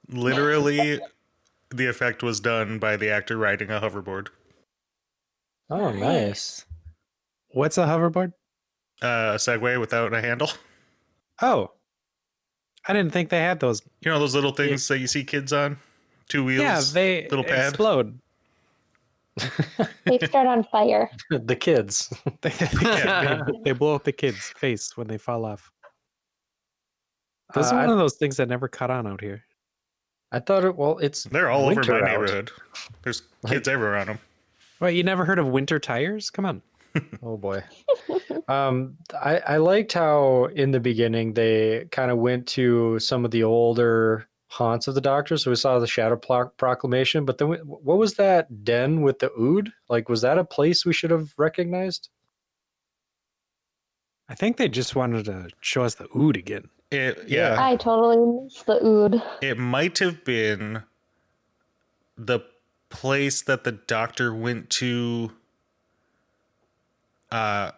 Literally, 0.10 1.00
the 1.70 1.86
effect 1.88 2.24
was 2.24 2.39
done 2.39 2.79
by 2.79 2.98
the 2.98 3.10
actor 3.10 3.38
riding 3.38 3.70
a 3.70 3.79
hoverboard. 3.79 4.29
Oh, 5.70 5.91
nice. 5.91 6.65
What's 7.51 7.77
a 7.77 7.86
hoverboard? 7.86 8.34
Uh, 9.01 9.34
a 9.34 9.36
Segway 9.36 9.79
without 9.79 10.13
a 10.13 10.22
handle. 10.22 10.50
Oh, 11.41 11.72
I 12.86 12.91
didn't 12.91 13.13
think 13.13 13.29
they 13.29 13.39
had 13.39 13.62
those. 13.62 13.82
You 14.01 14.12
know 14.12 14.20
those 14.20 14.36
little 14.36 14.51
things 14.51 14.88
that 14.89 15.00
you 15.00 15.08
see 15.08 15.24
kids 15.24 15.53
on? 15.53 15.77
Two 16.27 16.44
wheels. 16.44 16.62
yeah, 16.62 16.82
they 16.94 17.27
little 17.29 17.46
pad. 17.46 17.70
explode. 17.70 18.20
They 20.05 20.17
start 20.27 20.48
on 20.48 20.63
fire. 20.65 21.10
the 21.29 21.55
kids. 21.55 22.13
they, 22.41 22.50
they- 22.50 23.39
they 23.63 23.72
blow 23.72 23.96
up 23.96 24.03
the 24.03 24.12
kid's 24.12 24.50
face 24.58 24.96
when 24.98 25.08
they 25.08 25.17
fall 25.17 25.46
off. 25.46 25.72
This 27.55 27.65
is 27.67 27.72
Uh, 27.72 27.75
one 27.77 27.89
I, 27.89 27.91
of 27.93 27.98
those 27.98 28.15
things 28.15 28.38
that 28.38 28.48
never 28.48 28.67
caught 28.67 28.91
on 28.91 29.08
out 29.08 29.22
here. 29.22 29.43
I 30.31 30.39
thought 30.39 30.63
it. 30.63 30.75
Well, 30.75 31.00
it's 31.00 31.24
They're 31.24 31.50
all 31.50 31.67
over 31.69 31.81
my 31.84 31.98
out. 31.98 32.03
neighborhood. 32.03 32.51
There's 33.01 33.24
kids 33.48 33.67
everywhere 33.67 33.98
on 33.98 34.05
them. 34.08 34.19
Wait, 34.79 34.96
you 34.96 35.03
never 35.03 35.25
heard 35.25 35.39
of 35.39 35.48
winter 35.48 35.79
tires? 35.79 36.29
Come 36.29 36.46
on. 36.46 36.62
Oh 37.24 37.36
boy. 37.38 37.63
um, 38.48 38.96
I 39.19 39.38
I 39.39 39.58
liked 39.58 39.93
how 39.93 40.46
in 40.55 40.72
the 40.72 40.79
beginning 40.79 41.34
they 41.34 41.88
kind 41.91 42.12
of 42.12 42.17
went 42.19 42.48
to 42.50 42.98
some 43.00 43.25
of 43.25 43.31
the 43.31 43.43
older 43.43 44.27
haunts 44.50 44.88
of 44.88 44.96
the 44.96 45.01
Doctor. 45.01 45.38
So 45.38 45.51
we 45.51 45.56
saw 45.56 45.79
the 45.79 45.88
Shadow 45.88 46.18
Pro- 46.18 46.50
Proclamation, 46.50 47.24
but 47.24 47.38
then 47.38 47.48
we, 47.50 47.58
what 47.58 47.98
was 47.98 48.15
that 48.15 48.63
den 48.63 49.01
with 49.01 49.20
the 49.20 49.32
Ood? 49.39 49.72
Like, 49.88 50.10
was 50.10 50.22
that 50.22 50.38
a 50.38 50.44
place 50.44 50.86
we 50.86 50.94
should 50.94 51.12
have 51.12 51.34
recognized? 51.38 52.10
I 54.29 54.36
think 54.36 54.58
they 54.58 54.70
just 54.70 54.96
wanted 54.96 55.25
to 55.25 55.50
show 55.60 55.84
us 55.84 55.96
the 55.96 56.08
ood 56.15 56.38
again. 56.38 56.70
It 56.91 57.24
yeah. 57.27 57.56
Yeah. 57.56 57.65
I 57.65 57.75
totally 57.75 58.44
missed 58.44 58.65
the 58.68 58.84
ood. 58.86 59.22
It 59.41 59.58
might 59.58 59.98
have 59.98 60.24
been 60.24 60.84
the 62.15 62.41
place 62.89 63.41
that 63.44 63.63
the 63.63 63.72
doctor 63.72 64.34
went 64.34 64.70
to 64.70 65.32
uh 67.32 67.72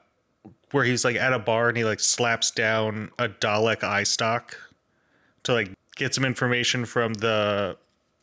where 0.72 0.84
he's 0.86 1.04
like 1.04 1.18
at 1.18 1.34
a 1.34 1.40
bar 1.40 1.68
and 1.68 1.78
he 1.78 1.84
like 1.84 2.00
slaps 2.00 2.52
down 2.52 3.12
a 3.20 3.28
Dalek 3.28 3.84
eye 3.84 4.04
stock 4.04 4.58
to 5.44 5.54
like 5.54 5.72
get 6.02 6.16
some 6.16 6.26
information 6.26 6.84
from 6.86 7.14
the 7.14 7.78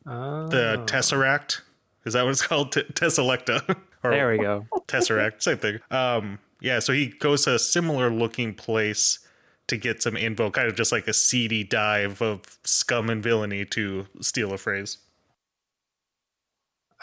the 0.05 0.77
Oh. 0.79 0.85
Tesseract. 0.87 1.61
Is 2.05 2.15
that 2.15 2.25
what 2.25 2.31
it's 2.31 2.43
called? 2.47 2.73
T- 2.73 2.83
Tesselecta. 2.83 3.77
or 4.03 4.11
There 4.11 4.31
we 4.31 4.39
go. 4.39 4.67
Tesseract, 4.89 5.43
same 5.43 5.59
thing. 5.59 5.79
Um, 5.91 6.39
yeah, 6.61 6.81
so 6.81 6.93
he 6.93 7.07
goes 7.07 7.45
to 7.45 7.55
a 7.55 7.59
similar 7.59 8.11
looking 8.11 8.53
place 8.55 9.21
to 9.69 9.77
get 9.77 10.03
some 10.03 10.17
info, 10.17 10.51
kind 10.51 10.67
of 10.67 10.75
just 10.75 10.91
like 10.91 11.07
a 11.07 11.13
seedy 11.13 11.63
dive 11.63 12.21
of 12.23 12.41
scum 12.65 13.09
and 13.11 13.23
villainy, 13.23 13.65
to 13.67 14.07
steal 14.21 14.53
a 14.53 14.59
phrase. 14.59 14.99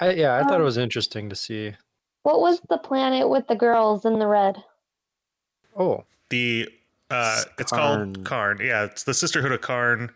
I, 0.02 0.12
yeah, 0.12 0.36
I 0.36 0.42
thought 0.44 0.54
it 0.56 0.62
Um, 0.62 0.64
was 0.64 0.78
interesting 0.78 1.30
to 1.30 1.36
see. 1.36 1.74
What 2.24 2.42
was 2.42 2.60
the 2.70 2.78
planet 2.80 3.30
with 3.30 3.48
the 3.48 3.56
girls 3.56 4.04
in 4.04 4.20
the 4.20 4.28
red? 4.28 4.58
Oh, 5.78 6.04
The 6.30 6.68
uh, 7.12 7.44
it's 7.60 7.72
called 7.72 8.26
Karn. 8.26 8.60
Yeah, 8.62 8.86
it's 8.86 9.04
the 9.04 9.14
Sisterhood 9.14 9.52
of 9.52 9.62
Karn. 9.62 10.10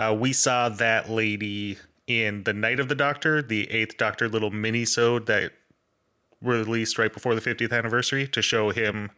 Uh, 0.00 0.14
we 0.14 0.32
saw 0.32 0.70
that 0.70 1.10
lady 1.10 1.76
in 2.06 2.42
the 2.44 2.54
Night 2.54 2.80
of 2.80 2.88
the 2.88 2.94
Doctor, 2.94 3.42
the 3.42 3.70
Eighth 3.70 3.98
Doctor 3.98 4.30
little 4.30 4.50
mini-sode 4.50 5.26
that 5.26 5.52
released 6.40 6.96
right 6.96 7.12
before 7.12 7.34
the 7.34 7.40
50th 7.42 7.70
anniversary 7.70 8.26
to 8.28 8.40
show 8.40 8.70
him 8.70 9.10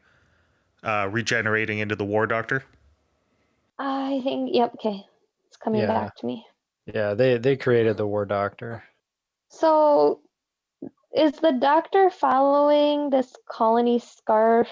uh, 0.83 1.09
regenerating 1.09 1.79
into 1.79 1.95
the 1.95 2.05
War 2.05 2.27
Doctor. 2.27 2.65
I 3.79 4.21
think, 4.25 4.51
yep, 4.53 4.75
okay. 4.75 5.07
It's 5.47 5.57
coming 5.57 5.83
Yeah. 5.83 5.87
back 5.87 6.17
to 6.17 6.27
me. 6.27 6.45
yeah, 6.93 7.15
they 7.15 7.39
they 7.39 7.57
created 7.57 7.97
the 7.97 8.07
War 8.09 8.25
Doctor. 8.27 8.83
So, 9.51 10.21
is 11.15 11.35
the 11.35 11.53
doctor 11.53 12.11
following 12.11 13.09
this 13.09 13.37
colony 13.49 14.01
scarf, 14.01 14.69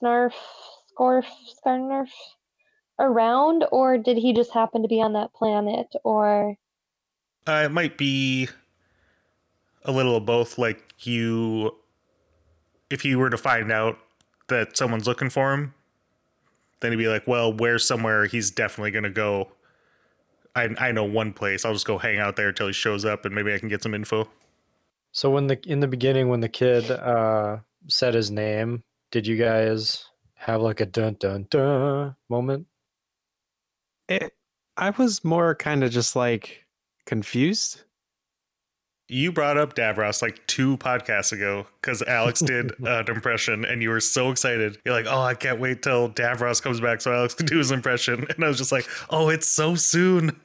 snarf, 0.00 0.34
scorf, 0.94 1.26
scarnarf 1.58 2.10
around, 3.00 3.64
or 3.72 3.98
did 3.98 4.18
he 4.18 4.32
just 4.32 4.52
happen 4.52 4.82
to 4.82 4.88
be 4.88 5.00
on 5.00 5.14
that 5.14 5.32
planet? 5.34 5.88
Or, 6.04 6.56
Uh, 7.46 7.62
it 7.64 7.72
might 7.72 7.96
be 7.98 8.48
a 9.84 9.90
little 9.92 10.16
of 10.16 10.26
both. 10.26 10.58
Like 10.58 10.92
you, 11.06 11.74
if 12.90 13.04
you 13.04 13.18
were 13.18 13.30
to 13.30 13.38
find 13.38 13.72
out 13.72 13.98
that 14.48 14.76
someone's 14.76 15.06
looking 15.06 15.30
for 15.30 15.52
him, 15.54 15.74
then 16.80 16.92
he'd 16.92 16.98
be 16.98 17.08
like, 17.08 17.26
"Well, 17.26 17.52
where's 17.52 17.86
somewhere 17.86 18.26
he's 18.26 18.50
definitely 18.50 18.90
gonna 18.90 19.10
go? 19.10 19.52
I 20.54 20.74
I 20.78 20.92
know 20.92 21.04
one 21.04 21.32
place. 21.32 21.64
I'll 21.64 21.72
just 21.72 21.86
go 21.86 21.98
hang 21.98 22.18
out 22.18 22.36
there 22.36 22.52
till 22.52 22.66
he 22.66 22.72
shows 22.72 23.04
up, 23.04 23.24
and 23.24 23.34
maybe 23.34 23.52
I 23.54 23.58
can 23.58 23.68
get 23.68 23.82
some 23.82 23.94
info." 23.94 24.28
So 25.12 25.30
when 25.30 25.46
the 25.46 25.58
in 25.66 25.80
the 25.80 25.88
beginning 25.88 26.28
when 26.28 26.40
the 26.40 26.48
kid 26.48 26.90
uh 26.90 27.58
said 27.88 28.14
his 28.14 28.30
name, 28.30 28.82
did 29.10 29.26
you 29.26 29.36
guys 29.36 30.04
have 30.34 30.60
like 30.62 30.80
a 30.80 30.86
dun 30.86 31.16
dun 31.18 31.46
dun 31.50 32.16
moment? 32.28 32.66
It, 34.10 34.34
I 34.76 34.90
was 34.90 35.24
more 35.24 35.54
kind 35.54 35.84
of 35.84 35.92
just 35.92 36.16
like 36.16 36.64
confused. 37.06 37.82
You 39.08 39.32
brought 39.32 39.56
up 39.56 39.74
Davros 39.74 40.20
like 40.20 40.44
two 40.46 40.76
podcasts 40.78 41.32
ago 41.32 41.66
because 41.80 42.02
Alex 42.02 42.40
did 42.40 42.72
an 42.84 43.08
impression, 43.08 43.64
and 43.64 43.82
you 43.82 43.90
were 43.90 44.00
so 44.00 44.30
excited. 44.30 44.78
You're 44.84 44.94
like, 44.94 45.06
"Oh, 45.08 45.20
I 45.20 45.34
can't 45.34 45.60
wait 45.60 45.82
till 45.82 46.10
Davros 46.10 46.60
comes 46.60 46.80
back 46.80 47.00
so 47.00 47.12
Alex 47.12 47.34
can 47.34 47.46
do 47.46 47.58
his 47.58 47.70
impression." 47.70 48.26
And 48.28 48.44
I 48.44 48.48
was 48.48 48.58
just 48.58 48.72
like, 48.72 48.86
"Oh, 49.10 49.28
it's 49.28 49.48
so 49.48 49.74
soon." 49.76 50.40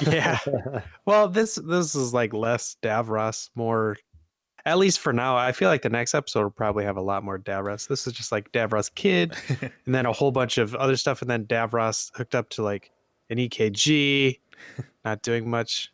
Yeah. 0.00 0.38
well, 1.06 1.28
this 1.28 1.56
this 1.56 1.94
is 1.94 2.14
like 2.14 2.32
less 2.32 2.76
Davros, 2.82 3.50
more. 3.54 3.96
At 4.66 4.76
least 4.76 5.00
for 5.00 5.14
now, 5.14 5.36
I 5.36 5.52
feel 5.52 5.70
like 5.70 5.82
the 5.82 5.88
next 5.88 6.14
episode 6.14 6.42
will 6.42 6.50
probably 6.50 6.84
have 6.84 6.98
a 6.98 7.02
lot 7.02 7.24
more 7.24 7.38
Davros. 7.38 7.88
This 7.88 8.06
is 8.06 8.12
just 8.12 8.32
like 8.32 8.52
Davros 8.52 8.94
kid, 8.94 9.34
and 9.60 9.94
then 9.94 10.06
a 10.06 10.12
whole 10.12 10.32
bunch 10.32 10.58
of 10.58 10.74
other 10.74 10.96
stuff, 10.96 11.22
and 11.22 11.30
then 11.30 11.46
Davros 11.46 12.10
hooked 12.14 12.34
up 12.34 12.50
to 12.50 12.62
like 12.62 12.90
an 13.30 13.38
EKG, 13.38 14.38
not 15.04 15.22
doing 15.22 15.48
much. 15.48 15.92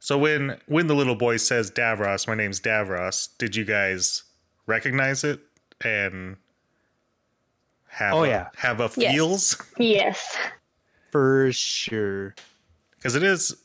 So 0.00 0.18
when 0.18 0.58
when 0.66 0.86
the 0.88 0.94
little 0.94 1.14
boy 1.14 1.38
says 1.38 1.70
Davros, 1.70 2.26
my 2.28 2.34
name's 2.34 2.60
Davros, 2.60 3.28
did 3.38 3.56
you 3.56 3.64
guys 3.64 4.24
recognize 4.66 5.24
it 5.24 5.40
and 5.82 6.36
have 7.88 8.14
Oh, 8.14 8.24
a, 8.24 8.28
yeah. 8.28 8.48
have 8.56 8.80
a 8.80 8.90
Yes. 8.96 9.12
feels? 9.14 9.62
yes. 9.78 10.36
For 11.10 11.50
sure. 11.52 12.34
Because 12.96 13.14
it 13.14 13.22
is 13.22 13.56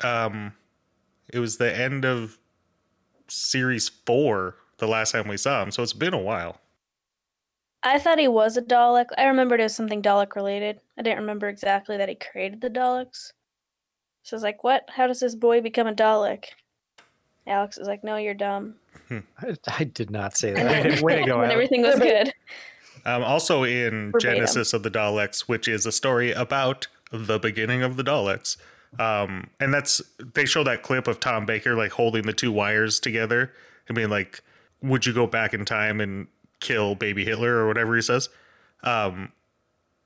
um 0.00 0.54
it 1.32 1.38
was 1.38 1.58
the 1.58 1.72
end 1.76 2.04
of 2.04 2.38
series 3.28 3.88
four 3.88 4.56
the 4.78 4.88
last 4.88 5.12
time 5.12 5.28
we 5.28 5.36
saw 5.36 5.62
him, 5.62 5.70
so 5.70 5.82
it's 5.82 5.92
been 5.92 6.14
a 6.14 6.18
while. 6.18 6.60
I 7.82 7.98
thought 7.98 8.18
he 8.18 8.28
was 8.28 8.56
a 8.56 8.62
Dalek. 8.62 9.06
I 9.16 9.26
remembered 9.26 9.60
it 9.60 9.64
was 9.64 9.74
something 9.76 10.02
Dalek 10.02 10.34
related. 10.34 10.80
I 10.98 11.02
didn't 11.02 11.20
remember 11.20 11.48
exactly 11.48 11.96
that 11.96 12.08
he 12.08 12.14
created 12.16 12.60
the 12.60 12.70
Daleks. 12.70 13.32
So 14.24 14.34
I 14.34 14.36
was 14.36 14.42
like, 14.42 14.64
what? 14.64 14.84
How 14.88 15.06
does 15.06 15.20
this 15.20 15.34
boy 15.34 15.60
become 15.60 15.86
a 15.86 15.94
Dalek? 15.94 16.44
Alex 17.46 17.78
was 17.78 17.88
like, 17.88 18.04
no, 18.04 18.16
you're 18.16 18.34
dumb. 18.34 18.74
I, 19.10 19.56
I 19.78 19.84
did 19.84 20.10
not 20.10 20.36
say 20.36 20.50
And 20.50 20.58
that. 20.68 20.82
then, 20.82 21.02
Way 21.02 21.20
to 21.20 21.24
go, 21.26 21.36
when 21.38 21.44
Alex. 21.50 21.52
everything 21.54 21.82
was 21.82 21.98
good. 21.98 22.32
Um, 23.06 23.22
also 23.22 23.62
in 23.62 24.10
Verbatim. 24.10 24.20
Genesis 24.20 24.72
of 24.74 24.82
the 24.82 24.90
Daleks, 24.90 25.42
which 25.42 25.66
is 25.68 25.86
a 25.86 25.92
story 25.92 26.32
about 26.32 26.88
the 27.10 27.38
beginning 27.38 27.82
of 27.82 27.96
the 27.96 28.02
Daleks. 28.04 28.56
Um, 28.98 29.48
and 29.60 29.72
that's 29.72 30.02
they 30.34 30.44
show 30.44 30.64
that 30.64 30.82
clip 30.82 31.06
of 31.06 31.20
Tom 31.20 31.46
Baker 31.46 31.74
like 31.74 31.92
holding 31.92 32.24
the 32.26 32.32
two 32.32 32.50
wires 32.52 32.98
together 33.00 33.52
and 33.86 33.94
being 33.94 34.08
like, 34.10 34.42
"Would 34.82 35.06
you 35.06 35.12
go 35.12 35.26
back 35.26 35.54
in 35.54 35.64
time 35.64 36.00
and 36.00 36.26
kill 36.60 36.94
baby 36.94 37.24
Hitler 37.24 37.56
or 37.56 37.66
whatever 37.66 37.96
he 37.96 38.02
says?" 38.02 38.28
Um, 38.82 39.32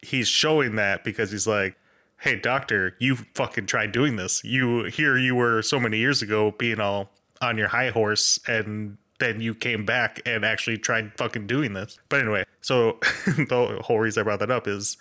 he's 0.01 0.29
showing 0.29 0.77
that 0.77 1.05
because 1.05 1.31
he's 1.31 1.47
like, 1.47 1.77
"Hey, 2.21 2.37
doctor, 2.37 2.97
you 2.99 3.17
fucking 3.35 3.67
tried 3.67 3.93
doing 3.93 4.17
this. 4.17 4.43
You 4.45 4.85
here 4.85 5.17
you 5.17 5.35
were 5.35 5.63
so 5.63 5.79
many 5.81 5.99
years 5.99 6.23
ago 6.23 6.53
being 6.53 6.81
all 6.81 7.11
on 7.41 7.59
your 7.59 7.69
high 7.69 7.91
horse 7.91 8.39
and." 8.47 8.99
Then 9.19 9.41
you 9.41 9.55
came 9.55 9.87
back 9.87 10.21
and 10.27 10.45
actually 10.45 10.79
tried 10.79 11.17
fucking 11.17 11.47
doing 11.47 11.75
this. 11.75 11.97
But 12.09 12.23
anyway, 12.23 12.45
so 12.61 12.99
the 13.27 13.81
whole 13.85 14.01
reason 14.01 14.23
I 14.23 14.25
brought 14.25 14.41
that 14.41 14.51
up 14.51 14.67
is 14.67 14.97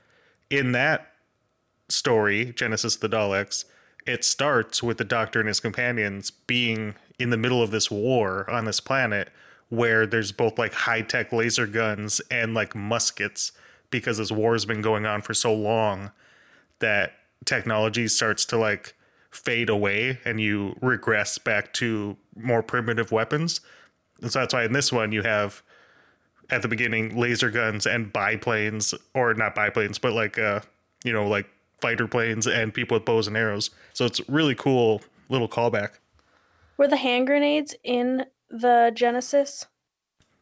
in 0.52 0.74
that 0.74 1.12
story, 1.92 2.54
Genesis 2.54 2.96
the 2.96 3.10
Daleks, 3.10 3.66
it 4.06 4.24
starts 4.24 4.82
with 4.82 4.98
the 4.98 5.04
Doctor 5.04 5.40
and 5.40 5.48
his 5.48 5.60
companions 5.60 6.32
being 6.32 6.96
in 7.20 7.30
the 7.30 7.38
middle 7.38 7.62
of 7.62 7.72
this 7.72 7.92
war 7.92 8.50
on 8.50 8.66
this 8.66 8.80
planet 8.80 9.30
where 9.72 10.06
there's 10.06 10.34
both 10.34 10.60
like 10.60 10.74
high 10.74 11.02
tech 11.02 11.32
laser 11.32 11.66
guns 11.66 12.20
and 12.30 12.54
like 12.54 12.76
muskets 12.76 13.54
because 13.90 14.18
this 14.18 14.32
war 14.32 14.52
has 14.52 14.66
been 14.66 14.82
going 14.82 15.06
on 15.06 15.22
for 15.22 15.34
so 15.34 15.54
long 15.54 16.12
that 16.80 17.14
technology 17.46 18.08
starts 18.10 18.44
to 18.44 18.58
like 18.58 18.94
fade 19.32 19.70
away 19.70 20.20
and 20.26 20.42
you 20.42 20.76
regress 20.82 21.38
back 21.38 21.72
to 21.72 22.18
more 22.36 22.62
primitive 22.62 23.14
weapons. 23.14 23.62
And 24.22 24.30
so 24.30 24.40
that's 24.40 24.54
why 24.54 24.66
in 24.66 24.74
this 24.74 24.92
one 24.92 25.14
you 25.14 25.22
have 25.22 25.64
at 26.50 26.62
the 26.62 26.68
beginning 26.68 27.16
laser 27.16 27.50
guns 27.50 27.88
and 27.88 28.12
biplanes 28.12 28.94
or 29.14 29.34
not 29.34 29.56
biplanes 29.56 29.98
but 29.98 30.12
like 30.12 30.38
uh 30.38 30.60
you 31.06 31.14
know 31.14 31.26
like 31.26 31.48
fighter 31.80 32.10
planes 32.10 32.46
and 32.46 32.74
people 32.74 32.98
with 32.98 33.06
bows 33.06 33.26
and 33.26 33.38
arrows. 33.38 33.70
So 33.94 34.06
it's 34.06 34.20
really 34.30 34.54
cool 34.54 35.02
little 35.30 35.48
callback. 35.48 35.92
Were 36.76 36.90
the 36.90 36.98
hand 36.98 37.26
grenades 37.28 37.74
in 37.86 38.26
the 38.52 38.92
Genesis? 38.94 39.66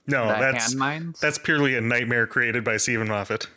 No, 0.07 0.27
the 0.27 0.39
that's 0.39 1.19
that's 1.19 1.37
purely 1.37 1.75
a 1.75 1.81
nightmare 1.81 2.25
created 2.25 2.63
by 2.63 2.77
Steven 2.77 3.07
Moffat. 3.07 3.47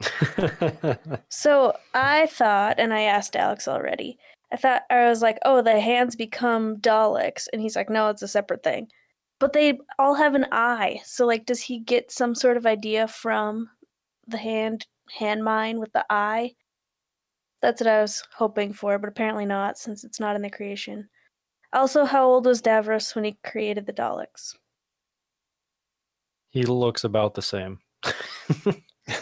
So 1.28 1.74
I 1.94 2.26
thought, 2.26 2.78
and 2.78 2.94
I 2.94 3.02
asked 3.02 3.36
Alex 3.36 3.68
already, 3.68 4.18
I 4.52 4.56
thought, 4.56 4.82
I 4.90 5.08
was 5.08 5.22
like, 5.22 5.38
oh, 5.44 5.62
the 5.62 5.80
hands 5.80 6.16
become 6.16 6.78
Daleks. 6.78 7.46
And 7.52 7.60
he's 7.60 7.76
like, 7.76 7.90
no, 7.90 8.08
it's 8.08 8.22
a 8.22 8.28
separate 8.28 8.62
thing. 8.62 8.88
But 9.38 9.52
they 9.52 9.78
all 9.98 10.14
have 10.14 10.34
an 10.34 10.46
eye. 10.50 11.00
So, 11.04 11.26
like, 11.26 11.46
does 11.46 11.60
he 11.60 11.80
get 11.80 12.10
some 12.10 12.34
sort 12.34 12.56
of 12.56 12.66
idea 12.66 13.06
from 13.08 13.68
the 14.26 14.38
hand 14.38 14.86
hand 15.18 15.44
mine 15.44 15.78
with 15.78 15.92
the 15.92 16.04
eye? 16.10 16.54
That's 17.60 17.80
what 17.80 17.88
I 17.88 18.00
was 18.00 18.22
hoping 18.34 18.72
for, 18.72 18.98
but 18.98 19.08
apparently 19.08 19.46
not, 19.46 19.78
since 19.78 20.04
it's 20.04 20.20
not 20.20 20.36
in 20.36 20.42
the 20.42 20.50
creation. 20.50 21.08
Also, 21.72 22.04
how 22.04 22.24
old 22.26 22.46
was 22.46 22.62
Davros 22.62 23.14
when 23.14 23.24
he 23.24 23.38
created 23.44 23.86
the 23.86 23.92
Daleks? 23.92 24.54
he 26.50 26.62
looks 26.64 27.04
about 27.04 27.34
the 27.34 27.42
same. 27.42 27.78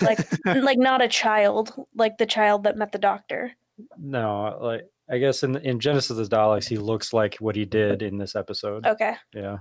Like, 0.02 0.18
like 0.44 0.78
not 0.78 1.00
a 1.00 1.06
child, 1.06 1.72
like 1.94 2.18
the 2.18 2.26
child 2.26 2.64
that 2.64 2.76
met 2.76 2.90
the 2.90 2.98
doctor. 2.98 3.52
no, 3.96 4.58
like 4.60 4.82
I 5.08 5.18
guess 5.18 5.44
in 5.44 5.54
in 5.58 5.78
Genesis 5.78 6.10
of 6.10 6.16
the 6.28 6.36
Daleks, 6.36 6.68
he 6.68 6.76
looks 6.76 7.12
like 7.12 7.36
what 7.36 7.54
he 7.54 7.64
did 7.64 8.02
in 8.02 8.18
this 8.18 8.34
episode. 8.34 8.84
Okay. 8.84 9.14
Yeah. 9.32 9.58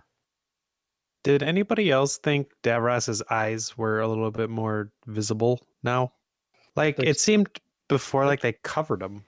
Did 1.24 1.44
anybody 1.44 1.92
else 1.92 2.18
think 2.18 2.50
Davros's 2.64 3.22
eyes 3.30 3.78
were 3.78 4.00
a 4.02 4.08
little 4.08 4.32
bit 4.32 4.50
more 4.50 4.92
visible 5.06 5.62
now? 5.84 6.12
Like 6.76 6.98
Like- 6.98 7.08
it 7.08 7.20
seemed 7.20 7.48
before, 7.88 8.26
like 8.26 8.42
they 8.42 8.54
covered 8.64 9.02
them. 9.02 9.24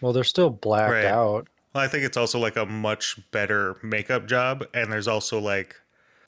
Well, 0.00 0.12
they're 0.12 0.24
still 0.24 0.50
blacked 0.50 0.90
Right. 0.92 1.04
out. 1.04 1.46
Well, 1.74 1.84
I 1.84 1.88
think 1.88 2.04
it's 2.04 2.16
also 2.16 2.38
like 2.38 2.56
a 2.56 2.66
much 2.66 3.18
better 3.30 3.76
makeup 3.82 4.26
job, 4.26 4.66
and 4.74 4.92
there's 4.92 5.08
also 5.08 5.38
like 5.38 5.76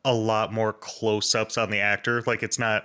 a 0.04 0.14
lot 0.14 0.52
more 0.52 0.72
close 0.72 1.34
ups 1.34 1.58
on 1.58 1.70
the 1.70 1.78
actor. 1.78 2.22
Like 2.26 2.42
it's 2.42 2.58
not 2.58 2.84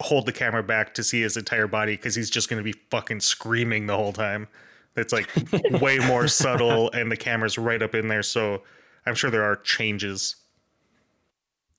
hold 0.00 0.26
the 0.26 0.32
camera 0.32 0.62
back 0.62 0.94
to 0.94 1.02
see 1.04 1.22
his 1.22 1.36
entire 1.36 1.66
body 1.66 1.96
because 1.96 2.14
he's 2.14 2.30
just 2.30 2.48
going 2.48 2.62
to 2.62 2.64
be 2.64 2.78
fucking 2.90 3.20
screaming 3.20 3.86
the 3.86 3.96
whole 3.96 4.12
time. 4.12 4.48
It's 4.96 5.12
like 5.12 5.28
way 5.80 5.98
more 5.98 6.28
subtle, 6.28 6.90
and 6.92 7.10
the 7.10 7.16
camera's 7.16 7.58
right 7.58 7.82
up 7.82 7.94
in 7.94 8.08
there. 8.08 8.22
So 8.22 8.62
I'm 9.06 9.14
sure 9.14 9.30
there 9.30 9.44
are 9.44 9.56
changes. 9.56 10.36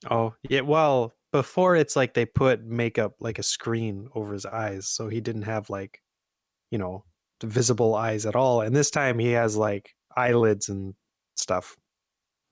Oh, 0.09 0.33
yeah. 0.47 0.61
Well, 0.61 1.13
before 1.31 1.75
it's 1.75 1.95
like 1.95 2.13
they 2.13 2.25
put 2.25 2.63
makeup 2.63 3.15
like 3.19 3.37
a 3.37 3.43
screen 3.43 4.07
over 4.15 4.33
his 4.33 4.45
eyes, 4.45 4.87
so 4.87 5.09
he 5.09 5.19
didn't 5.19 5.43
have 5.43 5.69
like, 5.69 6.01
you 6.71 6.77
know, 6.77 7.03
visible 7.43 7.95
eyes 7.95 8.25
at 8.25 8.35
all. 8.35 8.61
And 8.61 8.75
this 8.75 8.91
time 8.91 9.19
he 9.19 9.31
has 9.31 9.55
like 9.57 9.95
eyelids 10.15 10.69
and 10.69 10.93
stuff. 11.35 11.77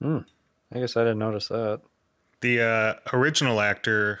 I 0.02 0.78
guess 0.78 0.96
I 0.96 1.02
didn't 1.02 1.18
notice 1.18 1.48
that. 1.48 1.80
the 2.40 2.60
uh, 2.62 3.16
original 3.16 3.60
actor 3.60 4.20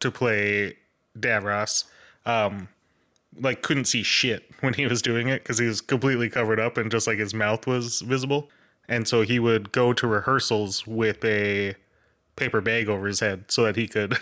to 0.00 0.10
play 0.10 0.76
Davros, 1.18 1.84
um, 2.24 2.68
like 3.38 3.62
couldn't 3.62 3.86
see 3.86 4.02
shit 4.02 4.50
when 4.60 4.74
he 4.74 4.86
was 4.86 5.02
doing 5.02 5.28
it 5.28 5.42
because 5.42 5.58
he 5.58 5.66
was 5.66 5.80
completely 5.80 6.30
covered 6.30 6.60
up 6.60 6.76
and 6.76 6.90
just 6.90 7.06
like 7.06 7.18
his 7.18 7.34
mouth 7.34 7.66
was 7.66 8.00
visible, 8.00 8.48
and 8.88 9.06
so 9.06 9.22
he 9.22 9.38
would 9.38 9.72
go 9.72 9.92
to 9.92 10.06
rehearsals 10.06 10.86
with 10.86 11.24
a 11.24 11.74
paper 12.36 12.60
bag 12.60 12.88
over 12.88 13.06
his 13.06 13.20
head 13.20 13.44
so 13.48 13.64
that 13.64 13.76
he 13.76 13.88
could 13.88 14.16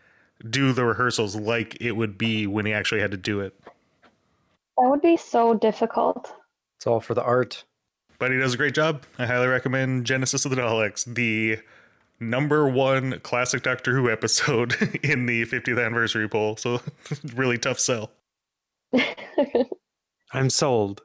do 0.50 0.72
the 0.72 0.84
rehearsals 0.84 1.34
like 1.34 1.76
it 1.80 1.92
would 1.92 2.18
be 2.18 2.46
when 2.46 2.66
he 2.66 2.72
actually 2.72 3.00
had 3.00 3.10
to 3.10 3.16
do 3.16 3.40
it. 3.40 3.58
That 4.78 4.88
would 4.88 5.02
be 5.02 5.16
so 5.16 5.54
difficult. 5.54 6.32
It's 6.78 6.86
all 6.86 7.00
for 7.00 7.14
the 7.14 7.22
art. 7.22 7.64
But 8.18 8.30
he 8.30 8.38
does 8.38 8.54
a 8.54 8.56
great 8.56 8.74
job. 8.74 9.02
I 9.18 9.26
highly 9.26 9.48
recommend 9.48 10.06
Genesis 10.06 10.44
of 10.44 10.50
the 10.50 10.56
Daleks, 10.56 11.04
the 11.12 11.58
number 12.20 12.68
one 12.68 13.18
classic 13.20 13.62
Doctor 13.62 13.94
Who 13.94 14.10
episode 14.10 14.74
in 15.02 15.26
the 15.26 15.44
50th 15.44 15.84
anniversary 15.84 16.28
poll. 16.28 16.56
So 16.56 16.80
really 17.34 17.58
tough 17.58 17.78
sell. 17.80 18.12
I'm 20.32 20.50
sold. 20.50 21.02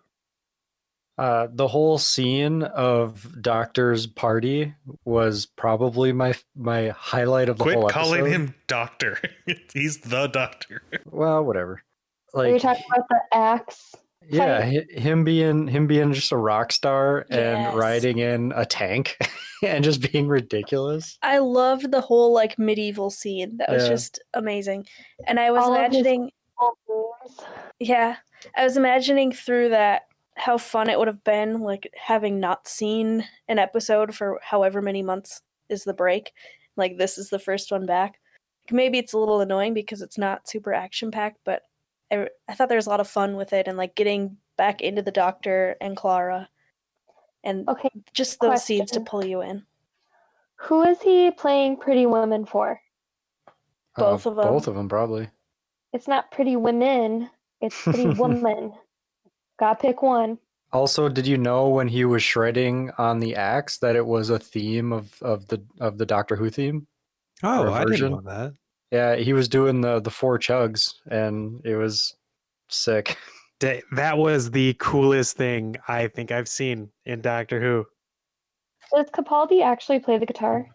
Uh, 1.18 1.48
the 1.52 1.68
whole 1.68 1.98
scene 1.98 2.62
of 2.62 3.42
Doctor's 3.42 4.06
party 4.06 4.76
was 5.04 5.48
probably 5.48 6.14
my 6.14 6.36
my 6.56 6.90
highlight 6.90 7.50
of 7.50 7.58
the 7.58 7.64
Quit 7.64 7.76
whole 7.78 7.90
calling 7.90 8.22
episode. 8.22 8.36
him 8.36 8.56
Doctor. 8.68 9.20
He's 9.74 9.98
the 9.98 10.28
Doctor. 10.28 10.84
Well, 11.10 11.44
whatever. 11.44 11.82
Are 12.36 12.46
you 12.46 12.54
Like, 12.54 12.62
talking 12.62 12.84
about 12.94 13.08
the 13.10 13.20
axe? 13.38 13.96
yeah, 14.30 14.62
fight? 14.62 14.92
him 15.00 15.24
being 15.24 15.68
him 15.68 15.88
being 15.88 16.12
just 16.14 16.32
a 16.32 16.38
rock 16.38 16.72
star 16.74 17.26
Yes. 17.30 17.40
and 17.40 17.78
riding 17.78 18.18
in 18.20 18.52
a 18.56 18.66
tank 18.66 19.18
and 19.64 19.84
just 19.84 20.12
being 20.12 20.28
ridiculous. 20.28 21.18
I 21.22 21.38
loved 21.38 21.92
the 21.92 22.02
whole 22.02 22.34
like 22.34 22.60
medieval 22.60 23.10
scene. 23.10 23.58
That 23.58 23.70
was 23.70 23.84
Yeah. 23.84 23.90
just 23.90 24.20
amazing. 24.34 24.86
And 25.26 25.40
I 25.40 25.52
was 25.52 25.64
All 25.64 25.74
of 25.74 25.80
imagining, 25.80 26.32
yeah, 27.80 28.18
I 28.56 28.64
was 28.64 28.78
imagining 28.78 29.32
through 29.32 29.70
that 29.70 30.04
how 30.36 30.58
fun 30.58 30.90
it 30.90 31.00
would 31.00 31.08
have 31.08 31.24
been, 31.24 31.62
like 31.62 31.92
having 31.96 32.40
not 32.40 32.68
seen 32.68 33.26
an 33.48 33.58
episode 33.60 34.14
for 34.14 34.40
however 34.44 34.82
many 34.82 35.02
months 35.02 35.42
is 35.70 35.84
the 35.84 35.94
break. 35.94 36.32
Like 36.76 36.98
this 36.98 37.18
is 37.18 37.30
the 37.30 37.40
first 37.40 37.72
one 37.72 37.86
back. 37.86 38.20
Maybe 38.72 38.98
it's 38.98 39.14
a 39.14 39.18
little 39.18 39.40
annoying 39.42 39.74
because 39.74 40.02
it's 40.02 40.18
not 40.18 40.48
super 40.48 40.74
action 40.74 41.10
packed, 41.12 41.40
but 41.46 41.64
I, 42.12 42.28
I 42.48 42.54
thought 42.56 42.70
there 42.70 42.78
was 42.78 42.88
a 42.88 42.90
lot 42.90 43.00
of 43.00 43.08
fun 43.08 43.36
with 43.36 43.54
it 43.54 43.68
and 43.68 43.78
like 43.78 43.96
getting 43.96 44.38
back 44.58 44.82
into 44.82 45.02
the 45.02 45.12
Doctor 45.12 45.76
and 45.82 45.96
Clara, 45.98 46.50
and 47.44 47.68
Okay, 47.70 47.90
just 48.14 48.40
those 48.40 48.64
scenes 48.64 48.92
to 48.92 49.02
pull 49.02 49.24
you 49.26 49.42
in. 49.42 49.66
who 50.56 50.84
is 50.84 51.02
he 51.02 51.32
playing 51.32 51.78
Pretty 51.78 52.06
Woman 52.06 52.46
for? 52.46 52.80
Both 53.96 54.26
of 54.26 54.34
'em. 54.34 54.40
Uh, 54.40 54.52
Both 54.52 54.68
of 54.68 54.76
them, 54.76 54.90
probably. 54.90 55.30
It's 55.94 56.08
not 56.08 56.32
Pretty 56.32 56.56
Women. 56.56 57.30
It's 57.62 57.82
Pretty 57.82 58.08
Woman. 58.20 58.74
Gotta 59.60 59.80
pick 59.80 60.02
one. 60.02 60.38
Also, 60.74 61.08
did 61.10 61.26
you 61.26 61.38
know 61.38 61.70
when 61.70 61.88
he 61.88 62.04
was 62.06 62.22
shredding 62.22 62.92
on 62.98 63.20
the 63.20 63.36
axe 63.36 63.78
that 63.80 63.96
it 63.96 64.06
was 64.06 64.30
a 64.30 64.38
theme 64.38 64.92
of, 64.94 65.22
of 65.24 65.48
the 65.48 65.64
of 65.80 65.98
the 65.98 66.06
Doctor 66.06 66.36
Who 66.36 66.50
theme? 66.50 66.86
Oh, 67.44 67.72
I 67.72 67.86
didn't 67.86 68.12
know 68.12 68.22
that. 68.22 68.54
Yeah, 68.92 69.16
he 69.16 69.34
was 69.34 69.48
doing 69.48 69.82
the 69.82 70.00
the 70.00 70.12
four 70.12 70.40
chugs, 70.40 70.94
and 71.10 71.62
it 71.66 71.76
was 71.76 72.16
sick. 72.70 73.18
That 73.60 74.20
was 74.20 74.52
the 74.52 74.76
coolest 74.76 75.36
thing 75.36 75.78
I 75.88 76.10
think 76.10 76.32
I've 76.32 76.48
seen 76.48 76.92
in 77.06 77.22
Doctor 77.22 77.60
Who. 77.60 77.88
Does 78.96 79.10
Capaldi 79.10 79.64
actually 79.64 79.98
play 79.98 80.20
the 80.20 80.28
guitar? 80.28 80.68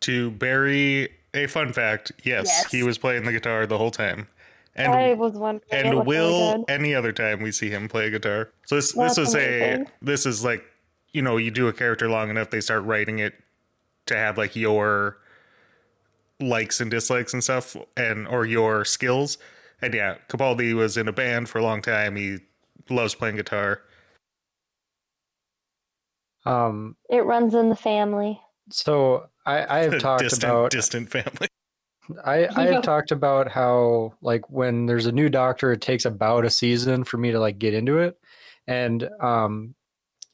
To 0.00 0.30
bury 0.32 1.08
a 1.32 1.46
fun 1.46 1.72
fact, 1.72 2.12
yes, 2.24 2.70
he 2.70 2.82
was 2.82 2.98
playing 2.98 3.24
the 3.24 3.32
guitar 3.32 3.66
the 3.66 3.78
whole 3.78 3.90
time. 3.90 4.28
And 4.74 4.92
I 4.92 5.14
was 5.14 5.32
wondering. 5.32 5.68
and 5.72 5.96
looked 5.96 6.08
really 6.08 6.30
will 6.30 6.64
any 6.68 6.94
other 6.94 7.12
time 7.12 7.42
we 7.42 7.50
see 7.50 7.68
him 7.68 7.88
play 7.88 8.06
a 8.06 8.10
guitar. 8.10 8.50
So 8.66 8.76
this 8.76 8.92
That's 8.92 9.16
this 9.16 9.28
is 9.28 9.34
a 9.34 9.84
this 10.00 10.26
is 10.26 10.44
like 10.44 10.64
you 11.12 11.22
know 11.22 11.36
you 11.36 11.50
do 11.50 11.68
a 11.68 11.72
character 11.72 12.08
long 12.08 12.30
enough 12.30 12.50
they 12.50 12.60
start 12.60 12.84
writing 12.84 13.18
it 13.18 13.34
to 14.06 14.16
have 14.16 14.38
like 14.38 14.54
your 14.54 15.18
likes 16.40 16.80
and 16.80 16.90
dislikes 16.90 17.32
and 17.32 17.42
stuff 17.42 17.76
and 17.96 18.26
or 18.28 18.44
your 18.46 18.84
skills. 18.84 19.38
And 19.80 19.94
yeah, 19.94 20.16
Capaldi 20.28 20.74
was 20.74 20.96
in 20.96 21.08
a 21.08 21.12
band 21.12 21.48
for 21.48 21.58
a 21.58 21.62
long 21.62 21.82
time. 21.82 22.16
He 22.16 22.38
loves 22.90 23.14
playing 23.14 23.36
guitar. 23.36 23.82
Um, 26.44 26.96
It 27.10 27.24
runs 27.24 27.54
in 27.54 27.68
the 27.68 27.76
family. 27.76 28.40
so 28.70 29.28
I 29.46 29.78
I 29.78 29.82
have 29.84 29.98
talked 30.00 30.22
distant 30.22 30.44
about 30.44 30.70
distant 30.70 31.10
family. 31.10 31.48
I, 32.24 32.48
I 32.56 32.66
have 32.68 32.82
talked 32.94 33.10
about 33.10 33.50
how 33.50 34.14
like 34.22 34.48
when 34.50 34.86
there's 34.86 35.06
a 35.06 35.12
new 35.12 35.28
doctor, 35.28 35.72
it 35.72 35.80
takes 35.80 36.04
about 36.06 36.44
a 36.44 36.50
season 36.50 37.04
for 37.04 37.18
me 37.18 37.32
to 37.32 37.38
like 37.40 37.58
get 37.58 37.74
into 37.74 37.98
it, 37.98 38.18
and 38.66 39.08
um, 39.20 39.74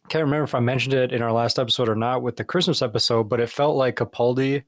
can't 0.09 0.25
remember 0.25 0.45
if 0.45 0.55
I 0.55 0.61
mentioned 0.61 0.95
it 0.95 1.13
in 1.13 1.23
our 1.23 1.33
last 1.33 1.59
episode 1.59 1.89
or 1.89 1.97
not 1.97 2.23
with 2.23 2.37
the 2.37 2.45
Christmas 2.45 2.81
episode, 2.83 3.25
but 3.29 3.41
it 3.41 3.51
felt 3.51 3.77
like 3.77 3.97
Capaldi 3.97 4.63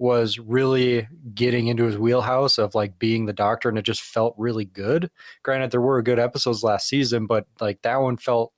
was 0.00 0.38
really 0.38 1.06
getting 1.34 1.66
into 1.66 1.84
his 1.84 1.98
wheelhouse 1.98 2.56
of 2.56 2.74
like 2.74 2.98
being 2.98 3.26
the 3.26 3.34
doctor 3.34 3.68
and 3.68 3.76
it 3.76 3.82
just 3.82 4.00
felt 4.00 4.34
really 4.38 4.64
good. 4.64 5.10
Granted 5.42 5.70
there 5.70 5.80
were 5.82 6.00
good 6.00 6.18
episodes 6.18 6.62
last 6.62 6.88
season, 6.88 7.26
but 7.26 7.46
like 7.60 7.82
that 7.82 8.00
one 8.00 8.16
felt 8.16 8.54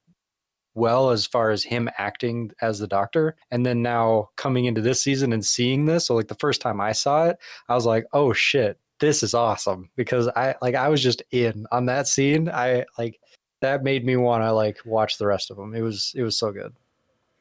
well 0.75 1.11
as 1.11 1.27
far 1.27 1.51
as 1.51 1.65
him 1.65 1.91
acting 1.99 2.53
as 2.63 2.79
the 2.79 2.87
doctor. 2.87 3.35
And 3.51 3.67
then 3.67 3.83
now 3.83 4.31
coming 4.37 4.67
into 4.67 4.81
this 4.81 5.03
season 5.03 5.33
and 5.33 5.45
seeing 5.45 5.85
this, 5.85 6.07
so 6.07 6.15
like 6.15 6.29
the 6.29 6.37
first 6.37 6.61
time 6.61 6.81
I 6.81 6.93
saw 6.93 7.25
it, 7.27 7.39
I 7.69 7.75
was 7.75 7.87
like, 7.87 8.07
"Oh 8.13 8.33
shit, 8.33 8.79
this 9.01 9.25
is 9.25 9.35
awesome." 9.35 9.91
Because 9.97 10.29
I 10.29 10.55
like 10.63 10.77
I 10.77 10.89
was 10.89 11.03
just 11.03 11.25
in 11.33 11.67
on 11.73 11.87
that 11.87 12.07
scene. 12.07 12.49
I 12.49 12.85
like 12.97 13.19
that 13.63 13.83
made 13.83 14.07
me 14.07 14.17
want 14.17 14.45
to 14.45 14.53
like 14.53 14.79
watch 14.85 15.19
the 15.19 15.27
rest 15.27 15.51
of 15.51 15.57
them. 15.57 15.75
It 15.75 15.83
was 15.83 16.13
it 16.17 16.23
was 16.23 16.39
so 16.39 16.53
good. 16.53 16.73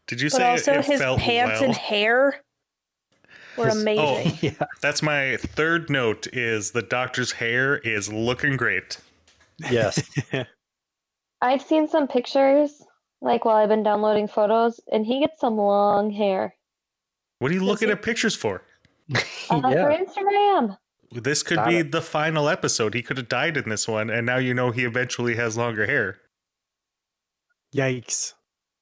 Did 0.07 0.21
you 0.21 0.31
But 0.31 0.37
say 0.37 0.49
also 0.49 0.73
it 0.79 0.85
his 0.85 0.99
felt 0.99 1.19
pants 1.19 1.61
well? 1.61 1.69
and 1.69 1.77
hair 1.77 2.41
were 3.57 3.67
His- 3.67 3.81
amazing. 3.81 4.37
yeah. 4.41 4.65
That's 4.81 5.01
my 5.01 5.37
third 5.37 5.89
note. 5.89 6.27
Is 6.33 6.71
the 6.71 6.81
doctor's 6.81 7.33
hair 7.33 7.77
is 7.77 8.11
looking 8.11 8.57
great. 8.57 8.97
Yes. 9.69 10.01
I've 11.41 11.61
seen 11.61 11.87
some 11.87 12.07
pictures, 12.07 12.81
like 13.21 13.45
while 13.45 13.57
I've 13.57 13.69
been 13.69 13.83
downloading 13.83 14.27
photos, 14.27 14.79
and 14.91 15.05
he 15.05 15.19
gets 15.21 15.39
some 15.41 15.57
long 15.57 16.11
hair. 16.11 16.55
What 17.39 17.49
are 17.51 17.53
you 17.55 17.59
Does 17.61 17.69
looking 17.69 17.87
he- 17.87 17.93
at 17.93 18.01
pictures 18.01 18.35
for? 18.35 18.63
Uh, 19.49 19.59
For. 19.59 19.91
Instagram. 19.91 20.77
This 21.11 21.43
could 21.43 21.57
Got 21.57 21.67
be 21.67 21.77
it. 21.79 21.91
the 21.91 22.01
final 22.01 22.47
episode. 22.47 22.93
He 22.93 23.01
could 23.01 23.17
have 23.17 23.27
died 23.27 23.57
in 23.57 23.67
this 23.67 23.85
one, 23.85 24.09
and 24.09 24.25
now 24.25 24.37
you 24.37 24.53
know 24.53 24.71
he 24.71 24.85
eventually 24.85 25.35
has 25.35 25.57
longer 25.57 25.85
hair. 25.85 26.19
Yikes. 27.75 28.33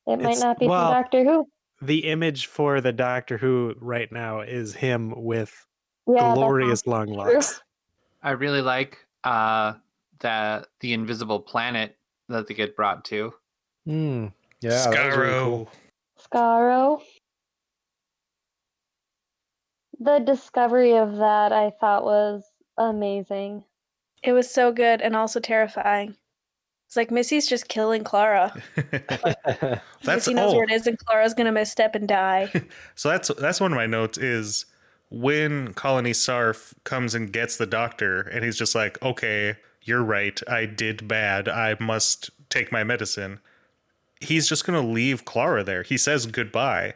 It 0.05 0.17
might 0.17 0.21
It's- 0.33 0.41
not 0.41 0.59
be 0.59 0.67
well- 0.67 0.91
from 0.91 1.01
Doctor 1.01 1.23
Who. 1.23 1.47
The 1.81 1.99
image 2.09 2.47
for 2.47 2.81
the 2.81 2.91
Doctor 2.91 3.37
Who 3.37 3.73
right 3.79 4.11
now 4.11 4.41
is 4.41 4.73
him 4.75 5.13
with 5.15 5.65
Yeah, 6.07 6.33
glorious 6.33 6.85
long 6.85 7.07
true. 7.07 7.15
locks. 7.15 7.61
I 8.23 8.31
really 8.31 8.61
like 8.61 8.97
uh 9.23 9.73
that 10.19 10.67
the 10.81 10.93
invisible 10.93 11.39
planet 11.39 11.95
that 12.27 12.47
they 12.47 12.53
get 12.53 12.75
brought 12.75 13.05
to. 13.05 13.33
Hmm. 13.85 14.27
Yeah. 14.61 14.89
that 14.91 15.05
was 15.07 15.17
really 15.17 15.33
Skaro. 15.33 15.43
cool. 15.43 15.69
Skaro. 16.19 17.01
The 20.01 20.19
discovery 20.19 20.97
of 20.97 21.17
that 21.17 21.51
I 21.53 21.71
thought 21.79 22.03
was 22.03 22.43
amazing. 22.77 23.63
It 24.21 24.33
was 24.33 24.49
so 24.49 24.71
good 24.73 25.01
and 25.01 25.15
also 25.15 25.39
terrifying. 25.39 26.15
It's 26.89 26.95
like 26.95 27.11
Missy's 27.11 27.47
just 27.47 27.67
killing 27.67 28.03
Clara. 28.03 28.51
that's 28.75 30.07
Missy 30.07 30.33
knows 30.33 30.53
oh, 30.53 30.55
where 30.55 30.63
it 30.63 30.71
is, 30.71 30.87
and 30.87 30.97
Clara's 30.97 31.35
gonna 31.35 31.51
misstep 31.51 31.93
and 31.93 32.07
die. 32.07 32.51
so 32.95 33.09
that's 33.09 33.29
that's 33.37 33.61
one 33.61 33.71
of 33.71 33.75
my 33.75 33.85
notes 33.85 34.17
is 34.17 34.65
when 35.11 35.75
Colony 35.75 36.13
Sarf 36.13 36.73
comes 36.85 37.13
and 37.13 37.31
gets 37.31 37.57
the 37.57 37.67
doctor, 37.67 38.21
and 38.21 38.43
he's 38.43 38.57
just 38.57 38.73
like, 38.73 38.99
"Okay, 39.03 39.57
you're 39.83 40.01
right. 40.01 40.41
I 40.47 40.65
did 40.65 41.07
bad. 41.07 41.47
I 41.47 41.75
must 41.79 42.31
take 42.49 42.71
my 42.71 42.83
medicine." 42.83 43.39
He's 44.19 44.49
just 44.49 44.65
gonna 44.65 44.81
leave 44.81 45.25
Clara 45.25 45.63
there. 45.63 45.83
He 45.83 45.95
says 45.95 46.25
goodbye. 46.25 46.95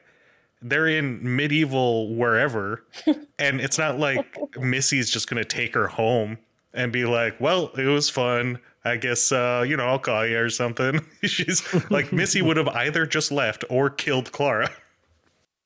They're 0.60 0.88
in 0.88 1.20
medieval 1.22 2.16
wherever, 2.16 2.84
and 3.38 3.62
it's 3.62 3.78
not 3.78 4.00
like 4.00 4.26
Missy's 4.58 5.12
just 5.12 5.30
gonna 5.30 5.46
take 5.46 5.76
her 5.76 5.90
home 5.90 6.40
and 6.74 6.92
be 6.92 7.06
like, 7.06 7.40
"Well, 7.40 7.72
it 7.78 7.86
was 7.86 8.10
fun. 8.10 8.60
I 8.86 8.98
guess 8.98 9.32
uh, 9.32 9.64
you 9.68 9.78
know 9.78 9.86
I'll 9.88 10.00
call 10.00 10.26
you 10.26 10.40
or 10.40 10.50
something." 10.50 11.06
She's 11.24 11.64
like, 11.90 12.12
Missy 12.12 12.42
would 12.42 12.58
have 12.58 12.68
either 12.70 13.06
just 13.06 13.32
left 13.32 13.64
or 13.70 13.90
killed 13.90 14.32
Clara. 14.32 14.72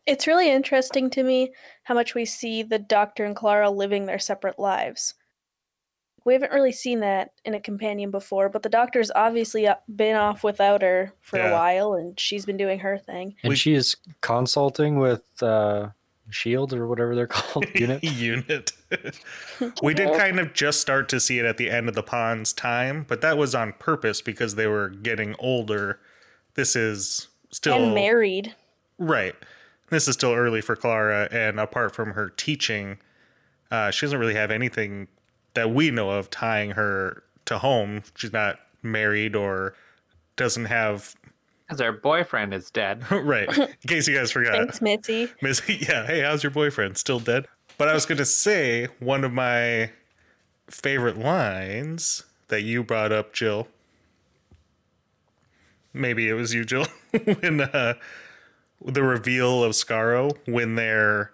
It's 0.06 0.26
really 0.28 0.50
interesting 0.50 1.10
to 1.12 1.24
me 1.24 1.52
how 1.84 1.94
much 1.94 2.16
we 2.16 2.24
see 2.26 2.64
the 2.64 2.80
Doctor 2.80 3.26
and 3.26 3.36
Clara 3.36 3.70
living 3.70 4.06
their 4.06 4.20
separate 4.20 4.58
lives. 4.58 5.14
We 6.24 6.34
haven't 6.34 6.52
really 6.52 6.72
seen 6.74 7.00
that 7.02 7.32
in 7.46 7.54
a 7.54 7.60
companion 7.60 8.12
before, 8.12 8.50
but 8.50 8.62
the 8.64 8.70
Doctor's 8.70 9.12
obviously 9.16 9.66
uh, 9.68 9.76
been 9.94 10.16
off 10.18 10.44
without 10.44 10.82
her 10.82 11.14
for 11.22 11.38
Yeah. 11.40 11.50
a 11.50 11.54
while, 11.54 11.94
and 11.94 12.20
she's 12.20 12.46
been 12.46 12.58
doing 12.58 12.80
her 12.80 12.98
thing. 12.98 13.36
And 13.44 13.50
We- 13.52 13.56
she 13.56 13.74
is 13.74 13.96
consulting 14.22 14.98
with 15.00 15.24
uh 15.42 15.90
Shield 16.30 16.74
or 16.74 16.88
whatever 16.88 17.16
they're 17.16 17.28
called. 17.28 17.66
Unit. 17.76 18.04
unit. 18.04 18.72
we 19.84 19.94
did 19.94 20.14
kind 20.18 20.40
of 20.40 20.54
just 20.54 20.82
start 20.82 21.10
to 21.10 21.20
see 21.20 21.40
it 21.40 21.46
at 21.46 21.58
the 21.58 21.70
end 21.70 21.88
of 21.90 21.96
the 21.96 22.04
pond's 22.04 22.54
time, 22.54 23.06
but 23.08 23.22
that 23.22 23.38
was 23.38 23.56
on 23.56 23.74
purpose 23.74 24.22
because 24.22 24.56
they 24.56 24.68
were 24.68 24.90
getting 24.90 25.36
older. 25.40 26.00
This 26.56 26.76
is 26.76 27.28
still 27.52 27.84
And 27.84 27.96
married. 27.96 28.56
right. 28.98 29.36
This 29.90 30.08
is 30.10 30.16
still 30.16 30.34
early 30.34 30.60
for 30.60 30.76
Clara, 30.76 31.30
and 31.32 31.62
apart 31.62 31.96
from 31.96 32.12
her 32.12 32.30
teaching, 32.30 32.98
uh, 33.72 33.90
she 33.90 34.06
doesn't 34.06 34.20
really 34.20 34.34
have 34.34 34.52
anything 34.52 35.08
that 35.54 35.72
we 35.72 35.92
know 35.92 36.10
of 36.10 36.30
tying 36.30 36.72
her 36.72 37.24
to 37.46 37.58
home. 37.60 38.04
She's 38.16 38.34
not 38.34 38.60
married 38.84 39.34
or 39.34 39.76
doesn't 40.36 40.66
have 40.66 41.16
Because 41.68 41.82
her 41.82 41.92
boyfriend 41.92 42.54
is 42.54 42.72
dead. 42.72 43.10
right. 43.12 43.50
In 43.58 43.68
case 43.88 44.08
you 44.08 44.16
guys 44.16 44.32
forgot. 44.32 44.54
Thanks, 44.54 44.82
Mitzi. 44.82 45.30
Miss, 45.42 45.62
yeah, 45.68 46.06
hey, 46.06 46.22
how's 46.22 46.44
your 46.44 46.52
boyfriend? 46.52 46.98
Still 46.98 47.20
dead? 47.20 47.48
But 47.78 47.90
I 47.90 47.94
was 47.94 48.06
going 48.06 48.18
to 48.18 48.26
say 48.26 48.88
one 49.00 49.24
of 49.24 49.34
my 49.34 49.92
favorite 50.70 51.18
lines 51.18 52.24
that 52.48 52.62
you 52.62 52.84
brought 52.84 53.12
up, 53.12 53.34
Jill. 53.34 53.68
Maybe 55.94 56.30
it 56.30 56.34
was 56.34 56.54
you, 56.54 56.64
Jill, 56.64 56.86
when 57.40 57.62
uh, 57.62 57.96
the 58.84 59.04
reveal 59.04 59.64
of 59.64 59.74
Skaro 59.74 60.38
when 60.46 60.76
they're 60.76 61.32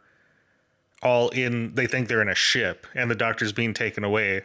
all 1.02 1.30
in, 1.30 1.76
they 1.76 1.86
think 1.86 2.08
they're 2.08 2.22
in 2.22 2.30
a 2.30 2.36
ship 2.36 2.88
and 2.96 3.12
the 3.12 3.16
doctor's 3.16 3.52
being 3.52 3.74
taken 3.74 4.04
away. 4.04 4.44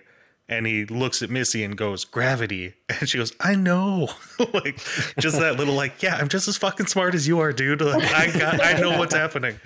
And 0.49 0.67
he 0.67 0.87
looks 0.87 1.21
at 1.21 1.29
Missy 1.29 1.63
and 1.63 1.77
goes, 1.77 2.05
Gravity. 2.05 2.75
And 3.01 3.09
she 3.09 3.19
goes, 3.19 3.33
I 3.41 3.55
know. 3.55 4.09
like, 4.55 4.81
just 5.19 5.39
that 5.39 5.57
little, 5.57 5.75
like, 5.75 6.03
yeah, 6.03 6.17
I'm 6.17 6.29
just 6.29 6.49
as 6.49 6.57
fucking 6.57 6.87
smart 6.87 7.15
as 7.15 7.29
you 7.29 7.39
are, 7.41 7.53
dude. 7.53 7.81
Like, 7.89 8.13
I 8.13 8.39
got, 8.39 8.65
I 8.65 8.81
know 8.81 8.99
what's 8.99 9.15
happening. 9.15 9.61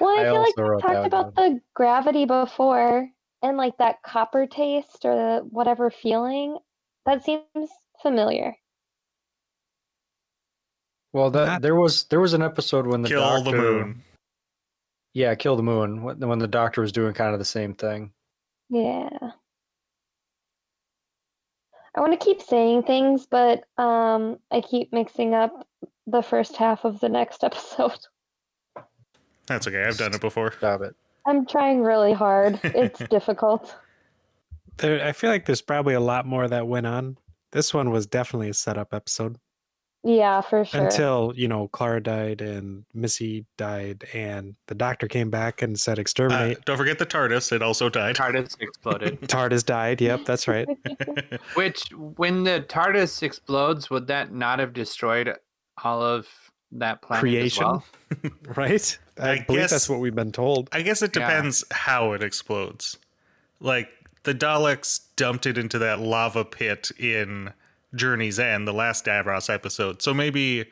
Well, 0.00 0.10
I, 0.10 0.22
I 0.22 0.24
feel 0.24 0.38
like 0.40 0.56
we 0.56 0.64
talked 0.64 0.94
that 0.94 1.06
about 1.06 1.34
the 1.36 1.60
gravity 1.74 2.24
before 2.24 3.08
and 3.42 3.56
like 3.56 3.76
that 3.78 4.02
copper 4.02 4.46
taste 4.46 5.04
or 5.04 5.40
whatever 5.40 5.90
feeling. 5.90 6.58
That 7.06 7.24
seems 7.24 7.70
familiar. 8.02 8.56
Well, 11.12 11.30
that 11.30 11.62
there 11.62 11.74
was 11.74 12.04
there 12.04 12.20
was 12.20 12.32
an 12.32 12.42
episode 12.42 12.86
when 12.86 13.02
the 13.02 13.08
Kill 13.08 13.20
doctor, 13.20 13.50
the 13.50 13.56
moon. 13.56 14.02
Yeah, 15.14 15.34
kill 15.34 15.56
the 15.56 15.62
moon. 15.62 16.02
When 16.02 16.18
when 16.20 16.38
the 16.38 16.48
doctor 16.48 16.80
was 16.80 16.90
doing 16.90 17.12
kind 17.12 17.32
of 17.34 17.38
the 17.38 17.44
same 17.44 17.74
thing. 17.74 18.12
Yeah. 18.70 19.10
I 21.94 22.00
want 22.00 22.18
to 22.18 22.24
keep 22.24 22.40
saying 22.40 22.84
things, 22.84 23.26
but 23.26 23.64
um, 23.76 24.38
I 24.50 24.60
keep 24.60 24.92
mixing 24.92 25.34
up 25.34 25.66
the 26.06 26.22
first 26.22 26.56
half 26.56 26.84
of 26.84 27.00
the 27.00 27.08
next 27.08 27.44
episode. 27.44 27.98
That's 29.46 29.66
okay. 29.66 29.84
I've 29.84 29.98
done 29.98 30.14
it 30.14 30.20
before. 30.20 30.52
Stop 30.52 30.82
it. 30.82 30.94
I'm 31.26 31.46
trying 31.46 31.82
really 31.82 32.12
hard. 32.12 32.58
It's 32.64 32.98
difficult. 33.08 33.74
There, 34.78 35.04
I 35.04 35.12
feel 35.12 35.30
like 35.30 35.44
there's 35.44 35.60
probably 35.60 35.94
a 35.94 36.00
lot 36.00 36.26
more 36.26 36.48
that 36.48 36.66
went 36.66 36.86
on. 36.86 37.18
This 37.50 37.74
one 37.74 37.90
was 37.90 38.06
definitely 38.06 38.48
a 38.48 38.54
setup 38.54 38.94
episode 38.94 39.38
Yeah, 40.04 40.40
for 40.40 40.64
sure. 40.64 40.84
until 40.84 41.32
you 41.36 41.46
know 41.46 41.68
Clara 41.68 42.02
died 42.02 42.40
and 42.40 42.84
Missy 42.92 43.44
died 43.56 44.04
and 44.12 44.56
the 44.66 44.74
doctor 44.74 45.06
came 45.06 45.30
back 45.30 45.62
and 45.62 45.78
said 45.78 45.98
Uh, 45.98 46.00
exterminate. 46.00 46.64
don't 46.64 46.76
forget 46.76 46.98
the 46.98 47.06
TARDIS. 47.06 47.52
It 47.52 47.62
also 47.62 47.88
died. 47.88 48.16
TARDIS 48.16 48.56
exploded. 48.60 49.20
TARDIS 49.28 49.64
died. 49.64 50.00
Yep, 50.00 50.20
that's 50.26 50.48
right. 50.48 50.66
Which, 51.54 51.84
when 51.92 52.42
the 52.44 52.64
TARDIS 52.68 53.22
explodes, 53.22 53.90
would 53.90 54.08
that 54.08 54.32
not 54.32 54.58
have 54.58 54.72
destroyed 54.72 55.36
all 55.84 56.02
of 56.02 56.26
that 56.72 57.00
planet 57.02 57.20
Creation, 57.20 57.64
as 57.64 57.68
well? 57.68 57.84
right? 58.56 58.98
I, 59.20 59.30
I 59.30 59.44
believe 59.44 59.60
guess- 59.62 59.70
that's 59.70 59.88
what 59.88 60.00
we've 60.00 60.14
been 60.14 60.32
told. 60.32 60.68
I 60.72 60.82
guess 60.82 61.02
it 61.02 61.14
Yeah. 61.16 61.26
depends 61.28 61.64
how 61.70 62.12
it 62.12 62.22
explodes. 62.22 62.98
Like 63.60 63.88
the 64.24 64.34
Daleks 64.34 65.00
dumped 65.16 65.46
it 65.46 65.56
into 65.58 65.78
that 65.78 66.00
lava 66.00 66.44
pit 66.44 66.90
in 66.98 67.52
Journey's 67.94 68.38
End, 68.38 68.66
the 68.66 68.72
last 68.72 69.04
Davros 69.04 69.52
episode. 69.52 70.02
So 70.02 70.12
maybe 70.14 70.66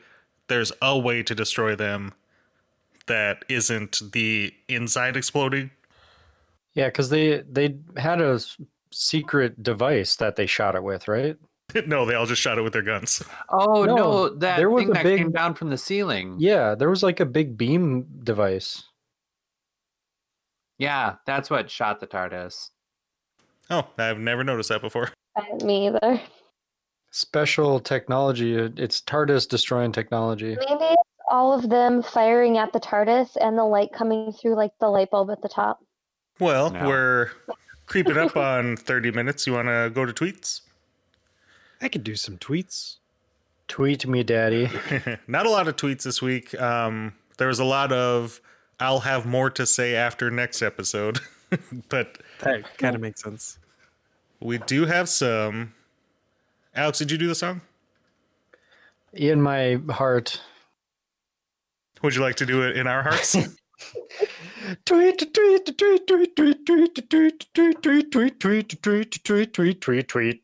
there's 0.47 0.71
a 0.81 0.97
way 0.97 1.23
to 1.23 1.35
destroy 1.35 1.75
them 1.75 2.13
that 3.07 3.43
isn't 3.49 4.01
the 4.11 4.53
inside 4.67 5.15
exploding. 5.17 5.71
Yeah, 6.73 6.87
because 6.87 7.09
they 7.09 7.41
they 7.41 7.75
had 7.97 8.21
a 8.21 8.39
secret 8.91 9.61
device 9.61 10.15
that 10.17 10.35
they 10.35 10.45
shot 10.45 10.75
it 10.75 10.83
with, 10.83 11.07
right? 11.07 11.37
no, 11.85 12.05
they 12.05 12.15
all 12.15 12.25
just 12.25 12.41
shot 12.41 12.57
it 12.57 12.61
with 12.61 12.73
their 12.73 12.81
guns. 12.81 13.23
Oh 13.49 13.85
no, 13.85 13.95
No, 13.95 14.29
that 14.35 14.57
there 14.57 14.69
was 14.69 14.83
thing 14.83 14.91
a 14.91 14.93
that 14.93 15.03
big- 15.03 15.17
came 15.17 15.31
down 15.31 15.53
from 15.53 15.69
the 15.69 15.77
ceiling. 15.77 16.35
Yeah, 16.39 16.75
there 16.75 16.89
was 16.89 17.03
like 17.03 17.19
a 17.19 17.25
big 17.25 17.57
beam 17.57 18.05
device. 18.23 18.83
Yeah, 20.77 21.15
that's 21.25 21.49
what 21.49 21.69
shot 21.69 21.99
the 21.99 22.07
TARDIS. 22.07 22.69
Oh, 23.69 23.87
I've 23.97 24.17
never 24.19 24.43
noticed 24.43 24.69
that 24.69 24.81
before. 24.81 25.11
Uh, 25.35 25.63
me 25.63 25.87
either. 25.87 26.19
Special 27.11 27.79
technology. 27.79 28.55
It's 28.55 29.01
TARDIS 29.01 29.47
destroying 29.47 29.91
technology. 29.91 30.57
Maybe 30.69 30.95
all 31.29 31.53
of 31.53 31.69
them 31.69 32.01
firing 32.01 32.57
at 32.57 32.71
the 32.73 32.79
TARDIS 32.79 33.35
and 33.41 33.57
the 33.57 33.63
light 33.65 33.89
coming 33.93 34.31
through 34.31 34.55
like 34.55 34.71
the 34.79 34.87
light 34.87 35.11
bulb 35.11 35.29
at 35.29 35.41
the 35.41 35.49
top. 35.49 35.83
Well, 36.39 36.71
No. 36.71 36.87
we're 36.87 37.31
creeping 37.85 38.17
up 38.17 38.37
on 38.37 38.77
30 38.77 39.11
minutes. 39.11 39.45
You 39.45 39.53
want 39.53 39.67
to 39.67 39.91
go 39.93 40.05
to 40.05 40.13
tweets? 40.13 40.61
I 41.81 41.89
could 41.89 42.03
do 42.03 42.15
some 42.15 42.37
tweets. 42.37 42.97
Tweet 43.67 44.07
me, 44.07 44.23
daddy. 44.23 44.69
Not 45.27 45.45
a 45.45 45.49
lot 45.49 45.67
of 45.67 45.75
tweets 45.75 46.03
this 46.03 46.21
week. 46.21 46.59
Um, 46.59 47.13
there 47.37 47.47
was 47.47 47.59
a 47.59 47.65
lot 47.65 47.91
of 47.91 48.39
I'll 48.79 48.99
have 49.01 49.25
more 49.25 49.49
to 49.51 49.65
say 49.65 49.95
after 49.95 50.31
next 50.31 50.61
episode, 50.61 51.19
but 51.89 52.17
That 52.39 52.77
kind 52.77 52.95
of 52.95 53.01
makes 53.01 53.21
sense. 53.21 53.59
we 54.39 54.57
do 54.59 54.85
have 54.85 55.07
some. 55.09 55.73
Alex, 56.73 56.99
did 56.99 57.11
you 57.11 57.17
do 57.17 57.27
the 57.27 57.35
song? 57.35 57.61
In 59.13 59.41
my 59.41 59.79
heart. 59.89 60.41
Would 62.01 62.15
you 62.15 62.21
like 62.21 62.35
to 62.37 62.45
do 62.45 62.63
it 62.63 62.77
in 62.77 62.87
our 62.87 63.03
hearts? 63.03 63.35
Tweet, 64.85 65.33
tweet, 65.33 65.77
tweet, 65.77 65.77
tweet, 65.77 66.07
tweet, 66.07 66.65
tweet, 66.65 66.65
tweet, 66.65 66.95
tweet, 67.09 67.81
tweet, 67.81 68.11
tweet, 68.11 68.39
tweet, 68.39 68.39
tweet, 68.81 69.23
tweet, 69.23 69.53
tweet, 69.53 69.81
tweet, 69.81 70.07
tweet. 70.07 70.43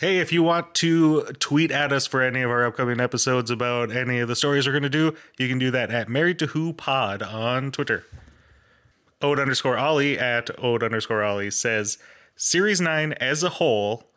Hey, 0.00 0.18
if 0.18 0.32
you 0.32 0.42
want 0.42 0.74
to 0.76 1.22
tweet 1.38 1.70
at 1.70 1.92
us 1.92 2.06
for 2.06 2.20
any 2.20 2.42
of 2.42 2.50
our 2.50 2.66
upcoming 2.66 3.00
episodes 3.00 3.50
about 3.50 3.92
any 3.92 4.18
of 4.18 4.28
the 4.28 4.34
stories 4.34 4.66
we're 4.66 4.72
going 4.72 4.82
to 4.82 4.88
do, 4.88 5.14
you 5.38 5.46
can 5.46 5.58
do 5.58 5.70
that 5.70 5.90
at 5.90 6.08
Married 6.08 6.38
to 6.40 6.46
Who 6.46 6.72
Pod 6.72 7.22
on 7.22 7.70
Twitter. 7.70 8.04
Ode 9.22 9.38
underscore 9.38 9.78
Ollie 9.78 10.18
at 10.18 10.50
Ode 10.58 10.82
underscore 10.82 11.22
Ollie 11.22 11.50
says 11.50 11.98
Series 12.34 12.80
9 12.80 13.12
as 13.14 13.44
a 13.44 13.50
whole, 13.50 14.10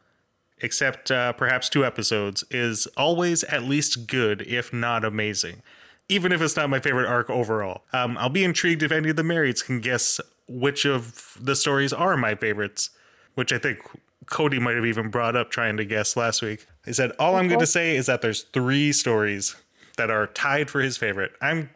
except 0.60 1.12
uh, 1.12 1.34
perhaps 1.34 1.70
two 1.70 1.86
episodes, 1.86 2.44
is 2.52 2.88
always 2.98 3.44
at 3.46 3.64
least 3.64 4.08
good, 4.08 4.42
if 4.42 4.74
not 4.74 5.06
amazing. 5.06 5.62
Even 6.10 6.32
if 6.32 6.42
it's 6.42 6.56
not 6.56 6.70
my 6.70 6.80
favorite 6.80 7.08
arc 7.08 7.30
overall. 7.30 7.84
Um, 7.94 8.18
I'll 8.18 8.30
be 8.30 8.44
intrigued 8.44 8.82
if 8.82 8.92
any 8.92 9.10
of 9.10 9.18
the 9.18 9.24
marrieds 9.24 9.64
can 9.64 9.82
guess 9.82 10.22
which 10.48 10.86
of 10.86 11.38
the 11.40 11.56
stories 11.56 11.92
are 11.92 12.16
my 12.16 12.36
favorites, 12.36 12.92
which 13.36 13.52
I 13.52 13.58
think 13.58 13.80
Cody 14.28 14.60
might 14.60 14.76
have 14.76 14.86
even 14.86 15.10
brought 15.10 15.36
up 15.36 15.52
trying 15.52 15.78
to 15.78 15.86
guess 15.86 16.16
last 16.16 16.42
week. 16.42 16.66
He 16.86 16.94
said, 16.94 17.12
All 17.20 17.36
I'm 17.36 17.48
going 17.48 17.60
to 17.60 17.68
say 17.68 17.96
is 17.96 18.06
that 18.06 18.22
there's 18.22 18.44
three 18.44 18.94
stories 18.94 19.56
that 19.98 20.10
are 20.10 20.28
tied 20.28 20.70
for 20.70 20.80
his 20.80 20.96
favorite. 20.98 21.34
I'm, 21.42 21.70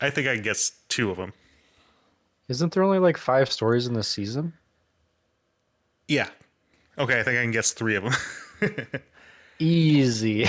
I 0.00 0.10
think 0.10 0.28
I 0.28 0.34
can 0.34 0.44
guess 0.44 0.72
two 0.88 1.10
of 1.10 1.16
them. 1.16 1.32
Isn't 2.48 2.72
there 2.72 2.82
only 2.82 2.98
like 2.98 3.16
five 3.16 3.50
stories 3.50 3.86
in 3.86 3.94
this 3.94 4.08
season? 4.08 4.54
Yeah. 6.06 6.28
Okay, 6.98 7.20
I 7.20 7.22
think 7.22 7.38
I 7.38 7.42
can 7.42 7.52
guess 7.52 7.70
three 7.72 7.94
of 7.94 8.04
them. 8.04 8.86
Easy. 9.58 10.46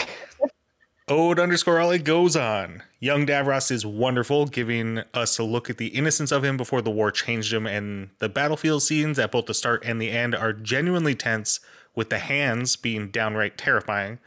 Ode 1.08 1.40
underscore 1.40 1.80
Ollie 1.80 2.00
goes 2.00 2.36
on. 2.36 2.84
Young 3.00 3.26
Davros 3.26 3.72
is 3.72 3.86
wonderful, 3.86 4.46
giving 4.46 5.02
us 5.14 5.40
a 5.40 5.44
look 5.44 5.70
at 5.70 5.78
the 5.78 5.88
innocence 5.88 6.32
of 6.32 6.44
him 6.44 6.58
before 6.58 6.82
the 6.82 6.92
war 6.92 7.12
changed 7.12 7.54
him, 7.54 7.66
and 7.66 8.10
the 8.20 8.30
battlefield 8.30 8.84
scenes 8.84 9.18
at 9.18 9.32
both 9.32 9.46
the 9.46 9.54
start 9.54 9.84
and 9.86 10.02
the 10.02 10.12
end 10.12 10.36
are 10.36 10.54
genuinely 10.54 11.16
tense, 11.16 11.60
with 11.96 12.10
the 12.10 12.20
hands 12.20 12.76
being 12.76 13.10
downright 13.10 13.58
terrifying. 13.58 14.20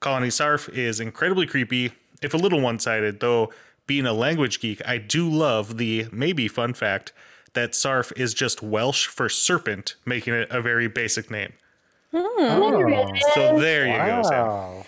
Colony 0.00 0.28
Sarf 0.28 0.68
is 0.68 1.00
incredibly 1.00 1.46
creepy, 1.46 1.92
if 2.22 2.34
a 2.34 2.38
little 2.38 2.60
one 2.60 2.78
sided, 2.78 3.20
though 3.20 3.52
being 3.86 4.06
a 4.06 4.12
language 4.12 4.60
geek, 4.60 4.82
I 4.86 4.98
do 4.98 5.28
love 5.28 5.78
the 5.78 6.06
maybe 6.10 6.48
fun 6.48 6.74
fact 6.74 7.12
that 7.56 7.72
Sarf 7.72 8.12
is 8.16 8.32
just 8.32 8.62
Welsh 8.62 9.08
for 9.08 9.28
serpent, 9.28 9.96
making 10.06 10.32
it 10.34 10.48
a 10.50 10.62
very 10.62 10.86
basic 10.86 11.30
name. 11.30 11.52
Oh, 12.12 13.18
So 13.34 13.58
there 13.58 13.86
you 13.86 13.92
go, 13.96 14.22
Sam. 14.22 14.84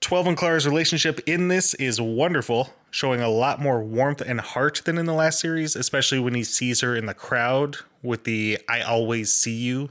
12 0.00 0.26
and 0.28 0.36
Clara's 0.36 0.66
relationship 0.66 1.20
in 1.26 1.48
this 1.48 1.74
is 1.74 2.00
wonderful, 2.00 2.70
showing 2.90 3.20
a 3.20 3.28
lot 3.28 3.60
more 3.60 3.82
warmth 3.82 4.22
and 4.22 4.40
heart 4.40 4.80
than 4.86 4.96
in 4.96 5.04
the 5.04 5.12
last 5.12 5.40
series, 5.40 5.76
especially 5.76 6.18
when 6.18 6.34
he 6.34 6.42
sees 6.42 6.80
her 6.80 6.96
in 6.96 7.04
the 7.06 7.12
crowd 7.14 7.76
with 8.02 8.24
the 8.24 8.58
I 8.68 8.80
always 8.80 9.32
see 9.32 9.56
you. 9.56 9.90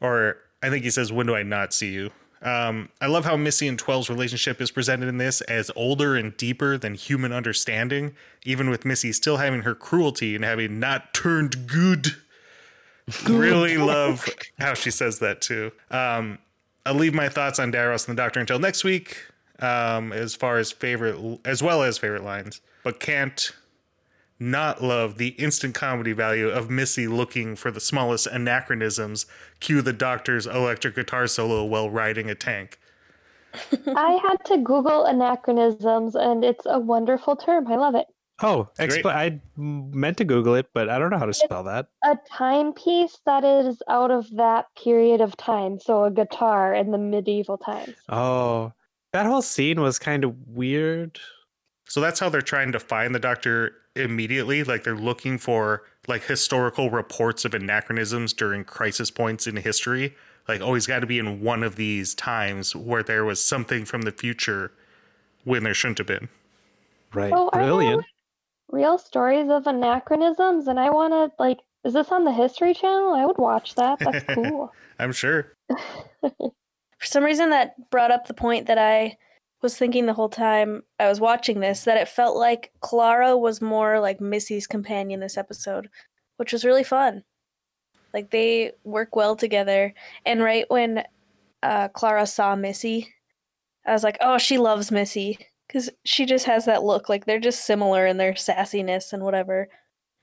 Or 0.00 0.38
I 0.62 0.70
think 0.70 0.84
he 0.84 0.90
says, 0.90 1.12
When 1.12 1.26
do 1.26 1.34
I 1.34 1.42
not 1.42 1.74
see 1.74 1.90
you? 1.92 2.10
Um, 2.42 2.88
I 3.00 3.06
love 3.06 3.24
how 3.26 3.36
Missy 3.36 3.68
and 3.68 3.78
12's 3.78 4.08
relationship 4.08 4.60
is 4.60 4.70
presented 4.70 5.08
in 5.08 5.18
this 5.18 5.42
as 5.42 5.70
older 5.76 6.16
and 6.16 6.34
deeper 6.36 6.78
than 6.78 6.94
human 6.94 7.32
understanding, 7.32 8.14
even 8.44 8.70
with 8.70 8.84
Missy 8.84 9.12
still 9.12 9.36
having 9.36 9.62
her 9.62 9.74
cruelty 9.74 10.34
and 10.34 10.44
having 10.44 10.80
not 10.80 11.12
turned 11.12 11.66
good. 11.66 12.16
Really 13.28 13.76
love 13.76 14.26
how 14.58 14.74
she 14.74 14.90
says 14.90 15.18
that 15.18 15.40
too. 15.40 15.72
Um, 15.90 16.38
I'll 16.86 16.94
leave 16.94 17.12
my 17.12 17.28
thoughts 17.28 17.58
on 17.58 17.72
Davros 17.72 18.08
and 18.08 18.16
the 18.16 18.22
Doctor 18.22 18.40
until 18.40 18.58
next 18.58 18.84
week, 18.84 19.18
um, 19.58 20.12
as 20.12 20.34
far 20.34 20.58
as 20.58 20.72
favorite, 20.72 21.40
as 21.44 21.62
well 21.62 21.82
as 21.82 21.98
favorite 21.98 22.24
lines, 22.24 22.60
but 22.84 23.00
can't 23.00 23.52
not 24.40 24.82
love 24.82 25.18
the 25.18 25.28
instant 25.28 25.74
comedy 25.74 26.12
value 26.12 26.48
of 26.48 26.70
Missy 26.70 27.06
looking 27.06 27.54
for 27.54 27.70
the 27.70 27.80
smallest 27.80 28.26
anachronisms. 28.26 29.26
Cue 29.60 29.82
the 29.82 29.92
Doctor's 29.92 30.46
electric 30.46 30.94
guitar 30.94 31.26
solo 31.26 31.62
while 31.64 31.90
riding 31.90 32.30
a 32.30 32.34
tank. 32.34 32.78
I 33.94 34.18
had 34.22 34.36
to 34.46 34.58
Google 34.58 35.04
anachronisms, 35.04 36.14
and 36.14 36.44
it's 36.44 36.64
a 36.66 36.78
wonderful 36.78 37.36
term. 37.36 37.68
I 37.68 37.76
love 37.76 37.94
it. 37.94 38.06
Oh, 38.42 38.68
Great. 38.78 38.90
expl- 38.90 39.14
I 39.14 39.40
meant 39.56 40.16
to 40.16 40.24
Google 40.24 40.54
it, 40.54 40.70
but 40.72 40.88
I 40.88 40.98
don't 40.98 41.10
know 41.10 41.18
how 41.18 41.26
to 41.26 41.34
spell 41.34 41.62
that. 41.64 41.88
A 42.04 42.16
timepiece 42.30 43.18
that 43.26 43.44
is 43.44 43.82
out 43.88 44.10
of 44.10 44.34
that 44.36 44.66
period 44.82 45.20
of 45.20 45.36
time. 45.36 45.78
So 45.78 46.04
a 46.04 46.10
guitar 46.10 46.72
in 46.74 46.90
the 46.90 46.96
medieval 46.98 47.58
times. 47.58 47.94
Oh, 48.08 48.72
that 49.12 49.26
whole 49.26 49.42
scene 49.42 49.80
was 49.82 49.98
kind 49.98 50.24
of 50.24 50.34
weird. 50.46 51.18
So 51.86 52.00
that's 52.00 52.20
how 52.20 52.30
they're 52.30 52.40
trying 52.40 52.72
to 52.72 52.80
find 52.80 53.14
the 53.14 53.18
Doctor 53.18 53.74
immediately. 53.96 54.64
Like 54.64 54.84
they're 54.84 54.96
looking 54.96 55.38
for 55.38 55.82
like 56.08 56.24
historical 56.24 56.90
reports 56.90 57.44
of 57.44 57.54
anachronisms 57.54 58.32
during 58.32 58.64
crisis 58.64 59.10
points 59.10 59.46
in 59.46 59.56
history. 59.56 60.14
Like, 60.48 60.60
oh, 60.60 60.74
he's 60.74 60.86
got 60.86 61.00
to 61.00 61.06
be 61.06 61.18
in 61.18 61.42
one 61.42 61.62
of 61.62 61.76
these 61.76 62.14
times 62.14 62.74
where 62.74 63.02
there 63.02 63.24
was 63.24 63.44
something 63.44 63.84
from 63.84 64.02
the 64.02 64.10
future 64.10 64.72
when 65.44 65.62
there 65.62 65.74
shouldn't 65.74 65.98
have 65.98 66.06
been. 66.06 66.28
Right. 67.12 67.32
Oh, 67.34 67.50
Brilliant. 67.52 68.04
Real 68.70 68.98
stories 68.98 69.48
of 69.50 69.66
anachronisms, 69.66 70.68
and 70.68 70.78
I 70.78 70.90
want 70.90 71.12
to 71.12 71.32
like. 71.42 71.58
Is 71.82 71.94
this 71.94 72.12
on 72.12 72.24
the 72.24 72.32
History 72.32 72.74
Channel? 72.74 73.14
I 73.14 73.24
would 73.24 73.38
watch 73.38 73.74
that. 73.76 73.98
That's 74.00 74.24
cool. 74.34 74.72
I'm 74.98 75.12
sure. 75.12 75.54
For 76.20 77.06
some 77.06 77.24
reason, 77.24 77.50
that 77.50 77.90
brought 77.90 78.10
up 78.10 78.26
the 78.26 78.34
point 78.34 78.66
that 78.66 78.76
I 78.78 79.16
was 79.62 79.76
thinking 79.76 80.06
the 80.06 80.14
whole 80.14 80.28
time 80.28 80.82
I 80.98 81.08
was 81.08 81.20
watching 81.20 81.60
this 81.60 81.84
that 81.84 81.98
it 81.98 82.08
felt 82.08 82.36
like 82.36 82.72
Clara 82.80 83.36
was 83.36 83.60
more 83.60 84.00
like 84.00 84.20
Missy's 84.20 84.66
companion 84.66 85.20
this 85.20 85.36
episode, 85.36 85.88
which 86.38 86.52
was 86.52 86.64
really 86.64 86.84
fun. 86.84 87.24
Like 88.14 88.30
they 88.30 88.72
work 88.84 89.14
well 89.14 89.36
together. 89.36 89.94
And 90.24 90.42
right 90.42 90.64
when 90.68 91.04
uh, 91.62 91.88
Clara 91.88 92.26
saw 92.26 92.56
Missy, 92.56 93.12
I 93.86 93.92
was 93.92 94.02
like, 94.02 94.18
oh, 94.20 94.38
she 94.38 94.58
loves 94.58 94.90
Missy. 94.90 95.38
Because 95.66 95.90
she 96.04 96.26
just 96.26 96.46
has 96.46 96.64
that 96.64 96.82
look. 96.82 97.08
Like 97.08 97.26
they're 97.26 97.38
just 97.38 97.64
similar 97.64 98.06
in 98.06 98.16
their 98.16 98.32
sassiness 98.32 99.12
and 99.12 99.22
whatever. 99.22 99.68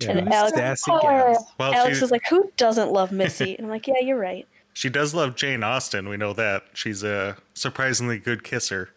And 0.06 0.32
Alex- 0.32 0.56
sassy 0.56 0.92
Oh. 0.92 1.38
Well, 1.58 1.74
Alex 1.74 1.98
she, 1.98 2.04
was 2.04 2.12
like, 2.12 2.24
who 2.30 2.52
doesn't 2.58 2.92
love 2.92 3.12
Missy? 3.12 3.56
And 3.56 3.68
I'm 3.68 3.72
like, 3.72 3.88
yeah, 3.88 4.00
you're 4.02 4.20
right. 4.20 4.46
she 4.74 4.90
does 4.90 5.14
love 5.14 5.36
Jane 5.36 5.64
Austen. 5.64 6.10
We 6.10 6.18
know 6.18 6.34
that. 6.34 6.64
She's 6.74 7.04
a 7.04 7.38
surprisingly 7.54 8.20
good 8.20 8.44
kisser. 8.44 8.90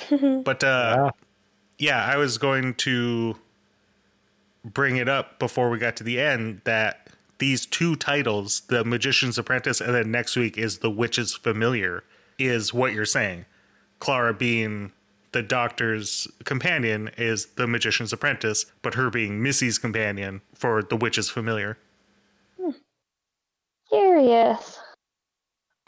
But 0.44 0.62
uh, 0.64 0.96
Yeah. 0.96 1.10
yeah, 1.78 2.04
I 2.04 2.16
was 2.16 2.38
going 2.38 2.74
to 2.74 3.36
bring 4.64 4.96
it 4.96 5.08
up 5.08 5.38
before 5.38 5.70
we 5.70 5.78
got 5.78 5.96
to 5.96 6.04
the 6.04 6.20
end 6.20 6.60
that 6.64 7.08
these 7.38 7.66
two 7.66 7.96
titles, 7.96 8.60
The 8.68 8.84
Magician's 8.84 9.36
Apprentice, 9.38 9.80
and 9.80 9.94
then 9.94 10.10
next 10.10 10.36
week 10.36 10.56
is 10.56 10.78
The 10.78 10.90
Witch's 10.90 11.34
Familiar, 11.34 12.04
is 12.38 12.72
what 12.72 12.92
you're 12.92 13.04
saying. 13.04 13.44
Clara 13.98 14.32
being 14.32 14.92
the 15.32 15.42
doctor's 15.42 16.28
companion 16.44 17.10
is 17.16 17.46
The 17.56 17.66
Magician's 17.66 18.12
Apprentice, 18.12 18.66
but 18.82 18.94
her 18.94 19.10
being 19.10 19.42
Missy's 19.42 19.78
companion 19.78 20.42
for 20.54 20.82
The 20.82 20.96
Witch's 20.96 21.30
Familiar. 21.30 21.78
Curious. 23.88 24.78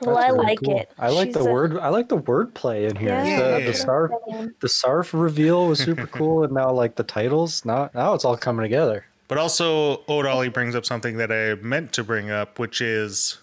Well, 0.01 0.19
I 0.19 0.27
really 0.29 0.39
like 0.47 0.59
cool. 0.65 0.79
it. 0.81 0.91
I 0.99 1.09
like 1.11 1.29
She's 1.29 1.35
the 1.35 1.41
a- 1.41 1.53
word. 1.53 1.79
I 1.79 1.89
like 1.89 2.09
the 2.09 2.19
wordplay 2.19 2.89
in 2.91 2.97
here. 2.97 3.11
Yeah. 3.25 3.59
The, 3.59 3.65
the 3.67 3.73
Sarf, 3.73 4.53
the 4.61 4.67
Sarf 4.67 5.19
reveal 5.19 5.69
was 5.69 5.79
super 5.79 6.07
cool, 6.19 6.43
and 6.45 6.53
now 6.53 6.73
like 6.73 6.97
the 6.97 7.05
titles. 7.05 7.65
Now, 7.65 7.91
now 7.95 8.15
it's 8.15 8.25
all 8.25 8.37
coming 8.37 8.63
together. 8.65 9.05
But 9.29 9.39
also, 9.39 9.99
Odali 10.09 10.53
brings 10.53 10.75
up 10.75 10.85
something 10.85 11.17
that 11.19 11.31
I 11.33 11.55
meant 11.63 11.93
to 11.95 12.05
bring 12.05 12.31
up, 12.31 12.59
which 12.59 12.81
is 12.81 13.39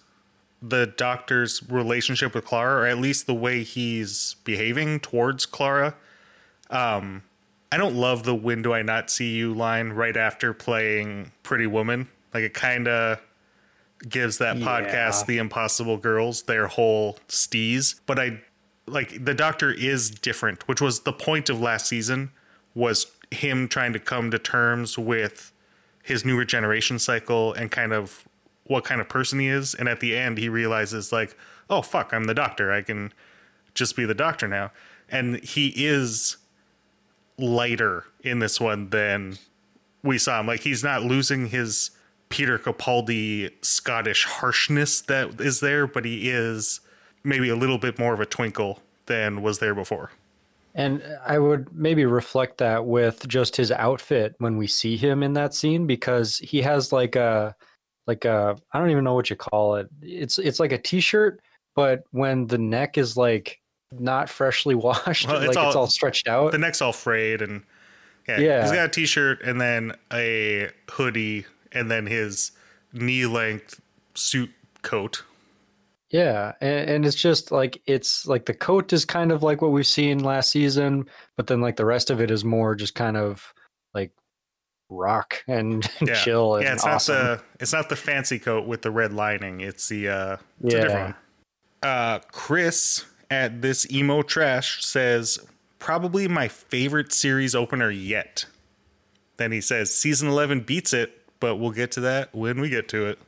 the 0.61 0.87
doctor's 0.97 1.67
relationship 1.69 2.35
with 2.35 2.45
Clara, 2.45 2.83
or 2.83 2.85
at 2.85 2.97
least 2.99 3.25
the 3.27 3.33
way 3.33 3.63
he's 3.63 4.35
behaving 4.43 4.99
towards 4.99 5.45
Clara. 5.47 5.95
Um, 6.69 7.23
I 7.71 7.77
don't 7.77 7.95
love 7.95 8.23
the 8.23 8.35
"When 8.35 8.61
do 8.61 8.73
I 8.73 8.81
not 8.81 9.09
see 9.09 9.31
you?" 9.31 9.53
line 9.53 9.89
right 9.91 10.15
after 10.17 10.53
playing 10.53 11.31
Pretty 11.43 11.65
Woman. 11.67 12.09
Like 12.33 12.43
it 12.43 12.53
kind 12.53 12.87
of 12.87 13.19
gives 14.07 14.37
that 14.39 14.57
Yeah. 14.57 14.65
podcast, 14.65 15.25
The 15.25 15.37
Impossible 15.37 15.97
Girls, 15.97 16.43
their 16.43 16.67
whole 16.67 17.19
steez. 17.27 17.99
But 18.05 18.19
I 18.19 18.41
like 18.87 19.23
the 19.23 19.33
doctor 19.33 19.71
is 19.71 20.09
different, 20.09 20.67
which 20.67 20.81
was 20.81 21.01
the 21.01 21.13
point 21.13 21.49
of 21.49 21.61
last 21.61 21.87
season 21.87 22.31
was 22.73 23.07
him 23.29 23.67
trying 23.67 23.93
to 23.93 23.99
come 23.99 24.31
to 24.31 24.39
terms 24.39 24.97
with 24.97 25.51
his 26.03 26.25
new 26.25 26.37
regeneration 26.37 26.99
cycle 26.99 27.53
and 27.53 27.69
kind 27.71 27.93
of 27.93 28.25
what 28.65 28.83
kind 28.83 28.99
of 28.99 29.07
person 29.07 29.39
he 29.39 29.47
is 29.47 29.73
and 29.75 29.87
at 29.87 29.99
the 29.99 30.15
end 30.17 30.37
he 30.37 30.49
realizes 30.49 31.11
like 31.11 31.37
oh 31.69 31.81
fuck 31.81 32.13
i'm 32.13 32.23
the 32.25 32.33
doctor 32.33 32.71
i 32.71 32.81
can 32.81 33.11
just 33.75 33.95
be 33.95 34.03
the 34.05 34.13
doctor 34.13 34.47
now 34.47 34.71
and 35.09 35.41
he 35.43 35.67
is 35.75 36.37
lighter 37.37 38.05
in 38.21 38.39
this 38.39 38.59
one 38.59 38.89
than 38.89 39.37
we 40.03 40.17
saw 40.17 40.39
him 40.39 40.47
like 40.47 40.61
he's 40.61 40.83
not 40.83 41.03
losing 41.03 41.47
his 41.47 41.91
peter 42.31 42.57
capaldi 42.57 43.51
scottish 43.61 44.25
harshness 44.25 45.01
that 45.01 45.39
is 45.41 45.59
there 45.59 45.85
but 45.85 46.05
he 46.05 46.29
is 46.29 46.79
maybe 47.23 47.49
a 47.49 47.55
little 47.55 47.77
bit 47.77 47.99
more 47.99 48.13
of 48.13 48.19
a 48.19 48.25
twinkle 48.25 48.79
than 49.05 49.41
was 49.41 49.59
there 49.59 49.75
before 49.75 50.11
And 50.73 51.03
I 51.27 51.37
would 51.37 51.67
maybe 51.75 52.05
reflect 52.05 52.57
that 52.59 52.85
with 52.85 53.27
just 53.27 53.57
his 53.57 53.71
outfit 53.71 54.35
when 54.37 54.55
we 54.57 54.67
see 54.67 54.95
him 54.95 55.21
in 55.21 55.33
that 55.33 55.53
scene 55.53 55.85
because 55.85 56.37
he 56.37 56.61
has 56.61 56.93
like 56.93 57.17
a 57.17 57.53
like 58.07 58.23
a 58.25 58.55
I 58.71 58.79
don't 58.79 58.89
even 58.89 59.03
know 59.03 59.13
what 59.13 59.29
you 59.29 59.35
call 59.35 59.75
it. 59.75 59.87
It's 60.01 60.39
it's 60.39 60.59
like 60.61 60.71
a 60.71 60.77
t-shirt, 60.77 61.41
but 61.75 62.03
when 62.11 62.47
the 62.47 62.57
neck 62.57 62.97
is 62.97 63.17
like 63.17 63.59
not 63.91 64.29
freshly 64.29 64.73
washed, 64.85 65.27
Well, 65.27 65.41
it's 65.41 65.47
like 65.49 65.57
all- 65.57 65.67
it's 65.67 65.75
all 65.75 65.87
stretched 65.87 66.27
out. 66.29 66.53
the 66.53 66.57
neck's 66.57 66.81
all 66.81 66.93
frayed 66.93 67.41
and 67.41 67.63
yeah, 68.29 68.39
Yeah. 68.39 68.61
he's 68.63 68.71
got 68.71 68.85
a 68.85 68.89
t-shirt 68.89 69.41
and 69.43 69.59
then 69.59 69.91
a 70.13 70.69
hoodie 70.89 71.45
and 71.71 71.89
then 71.91 72.05
his 72.05 72.51
knee-length 72.93 73.79
suit 74.15 74.49
coat 74.81 75.23
Yeah, 76.09 76.53
and, 76.61 76.89
and 76.89 77.05
it's 77.05 77.15
just 77.15 77.51
like 77.51 77.81
it's 77.85 78.25
like 78.27 78.45
the 78.45 78.53
coat 78.53 78.91
is 78.93 79.05
kind 79.05 79.31
of 79.31 79.43
like 79.43 79.61
what 79.61 79.71
we've 79.71 79.87
seen 79.87 80.19
last 80.23 80.51
season, 80.51 81.05
but 81.37 81.47
then 81.47 81.61
like 81.61 81.77
the 81.77 81.85
rest 81.85 82.09
of 82.09 82.19
it 82.19 82.29
is 82.31 82.43
more 82.43 82.75
just 82.75 82.95
kind 82.95 83.15
of 83.17 83.53
like 83.93 84.11
rock 84.89 85.41
and 85.47 85.89
Yeah. 86.01 86.13
chill 86.15 86.55
and 86.55 86.65
yeah 86.65 86.73
it's 86.73 86.85
awesome. 86.85 87.15
not 87.15 87.37
the 87.37 87.43
it's 87.61 87.71
not 87.71 87.87
the 87.89 87.95
fancy 87.95 88.39
coat 88.39 88.67
with 88.67 88.81
the 88.81 88.91
red 88.91 89.13
lining 89.13 89.61
it's 89.61 89.87
the 89.87 90.09
uh 90.09 90.37
it's 90.63 90.73
a 90.73 90.81
different 90.81 90.91
Yeah. 90.91 91.03
one 91.05 91.15
uh 91.83 92.19
chris 92.33 93.05
at 93.29 93.61
this 93.61 93.89
emo 93.89 94.21
trash 94.21 94.83
says 94.83 95.39
probably 95.79 96.27
my 96.27 96.49
favorite 96.49 97.13
series 97.13 97.55
opener 97.55 97.89
yet 97.89 98.45
then 99.37 99.53
he 99.53 99.61
says 99.61 99.95
season 99.95 100.27
11 100.27 100.59
beats 100.61 100.91
it 100.91 101.20
but 101.41 101.57
we'll 101.57 101.71
get 101.71 101.91
to 101.91 101.99
that 101.99 102.33
when 102.33 102.61
we 102.61 102.69
get 102.69 102.87
to 102.87 103.07
it 103.07 103.19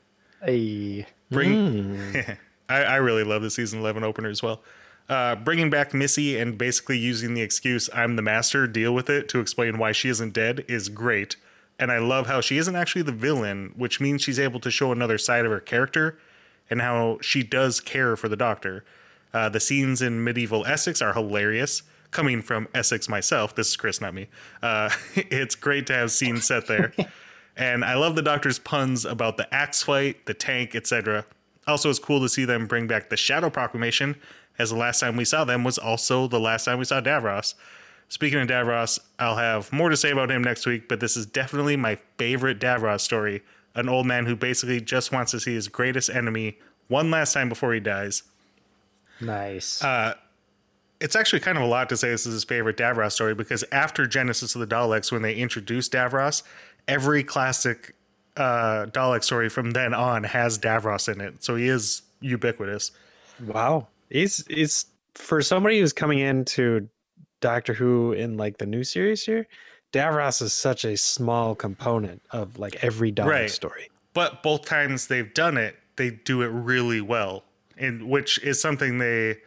Hey. 0.42 1.06
bring 1.30 1.52
Mm. 1.52 2.38
I, 2.70 2.84
I 2.84 2.96
really 2.96 3.26
love 3.26 3.42
the 3.42 3.50
season 3.50 3.80
11 3.80 4.04
opener 4.06 4.30
as 4.30 4.42
well. 4.42 4.64
Uh, 5.10 5.36
bringing 5.36 5.70
back 5.70 5.94
Missy 5.94 6.40
and 6.40 6.58
basically 6.58 6.98
using 6.98 7.34
the 7.34 7.42
excuse, 7.42 7.90
I'm 7.94 8.16
the 8.16 8.22
master, 8.22 8.68
deal 8.68 8.94
with 8.94 9.10
it, 9.10 9.28
to 9.30 9.40
explain 9.42 9.78
why 9.78 9.92
she 9.92 10.08
isn't 10.08 10.34
dead 10.34 10.64
is 10.70 10.88
great. 10.88 11.36
And 11.78 11.92
I 11.92 11.98
love 11.98 12.28
how 12.28 12.40
she 12.40 12.58
isn't 12.58 12.76
actually 12.76 13.02
the 13.02 13.12
villain, 13.12 13.74
which 13.76 14.00
means 14.00 14.22
she's 14.22 14.40
able 14.40 14.62
to 14.62 14.72
show 14.72 14.92
another 14.92 15.18
side 15.18 15.46
of 15.46 15.52
her 15.52 15.60
character 15.60 16.18
and 16.70 16.82
how 16.82 17.18
she 17.22 17.44
does 17.44 17.82
care 17.82 18.16
for 18.16 18.30
the 18.30 18.38
doctor. 18.38 18.86
Uh, 19.34 19.50
the 19.50 19.60
scenes 19.60 20.02
in 20.02 20.24
medieval 20.24 20.66
Essex 20.66 21.02
are 21.02 21.14
hilarious. 21.14 21.84
Coming 22.12 22.42
from 22.42 22.68
Essex 22.74 23.10
myself, 23.10 23.56
this 23.56 23.70
is 23.70 23.76
Chris, 23.76 24.00
not 24.00 24.14
me. 24.14 24.28
Uh, 24.62 24.90
it's 25.16 25.56
great 25.56 25.86
to 25.88 25.94
have 25.94 26.12
scenes 26.12 26.46
set 26.46 26.68
there. 26.68 26.94
and 27.56 27.84
I 27.84 27.96
love 27.96 28.16
the 28.16 28.22
doctor's 28.22 28.60
puns 28.60 29.06
about 29.06 29.38
the 29.38 29.54
axe 29.54 29.84
fight, 29.84 30.26
the 30.26 30.34
tank, 30.34 30.76
etc. 30.76 31.26
Also, 31.68 31.90
it's 31.90 32.00
cool 32.00 32.20
to 32.22 32.30
see 32.30 32.46
them 32.46 32.68
bring 32.68 32.88
back 32.88 33.10
the 33.10 33.18
Shadow 33.18 33.50
Proclamation, 33.50 34.16
as 34.60 34.70
the 34.70 34.76
last 34.76 35.00
time 35.00 35.16
we 35.16 35.26
saw 35.26 35.44
them 35.44 35.64
was 35.64 35.78
also 35.78 36.28
the 36.28 36.40
last 36.40 36.66
time 36.66 36.80
we 36.80 36.86
saw 36.86 37.02
Davros. 37.02 37.54
Speaking 38.10 38.40
of 38.40 38.48
Davros, 38.48 39.00
I'll 39.18 39.38
have 39.38 39.72
more 39.72 39.90
to 39.90 39.98
say 39.98 40.12
about 40.12 40.30
him 40.30 40.44
next 40.44 40.66
week, 40.66 40.88
but 40.88 41.00
this 41.00 41.18
is 41.18 41.26
definitely 41.26 41.78
my 41.78 41.98
favorite 42.18 42.60
Davros 42.60 43.02
story. 43.02 43.42
An 43.76 43.90
old 43.90 44.06
man 44.06 44.26
who 44.28 44.36
basically 44.36 44.80
just 44.82 45.12
wants 45.12 45.32
to 45.32 45.40
see 45.40 45.56
his 45.56 45.68
greatest 45.68 46.10
enemy 46.10 46.60
one 46.90 47.10
last 47.10 47.34
time 47.34 47.50
before 47.50 47.74
he 47.74 47.80
dies. 47.80 48.24
Nice. 49.20 49.84
Uh, 49.84 50.14
It's 51.00 51.16
actually 51.16 51.40
kind 51.40 51.58
of 51.58 51.64
a 51.64 51.68
lot 51.68 51.90
to 51.90 51.98
say 51.98 52.10
this 52.12 52.26
is 52.26 52.34
his 52.34 52.44
favorite 52.44 52.78
Davros 52.78 53.14
story 53.14 53.34
because 53.34 53.64
after 53.72 54.06
Genesis 54.06 54.54
of 54.54 54.62
the 54.62 54.68
Daleks, 54.68 55.12
when 55.12 55.22
they 55.22 55.34
introduced 55.34 55.92
Davros, 55.92 56.44
every 56.88 57.24
classic 57.24 57.96
uh, 58.38 58.86
Dalek 58.88 59.24
story 59.24 59.50
from 59.50 59.72
then 59.72 59.94
on 59.94 60.24
has 60.24 60.58
Davros 60.58 61.12
in 61.12 61.22
it. 61.22 61.44
So 61.44 61.56
he 61.56 61.68
is 61.68 62.02
ubiquitous. 62.22 62.92
Wow. 63.46 63.88
He's 64.10 64.46
he's 64.48 64.86
for 65.16 65.42
somebody 65.42 65.80
who's 65.80 65.94
coming 65.94 66.20
into 66.20 66.88
Doctor 67.42 67.74
Who 67.74 68.14
in 68.14 68.38
like 68.38 68.58
the 68.58 68.66
new 68.66 68.84
series 68.84 69.24
here, 69.24 69.48
Davros 69.92 70.42
is 70.42 70.54
such 70.54 70.86
a 70.86 70.98
small 70.98 71.54
component 71.56 72.22
of 72.32 72.58
like 72.58 72.84
every 72.84 73.12
Dalek 73.12 73.26
Right. 73.28 73.50
story. 73.52 73.90
but 74.14 74.42
both 74.44 74.66
times 74.66 75.08
they've 75.08 75.34
done 75.34 75.58
it, 75.58 75.76
they 75.96 76.10
do 76.12 76.42
it 76.42 76.48
really 76.48 77.02
well, 77.02 77.44
and 77.78 78.08
which 78.10 78.40
is 78.44 78.60
something 78.62 78.98
they 78.98 79.38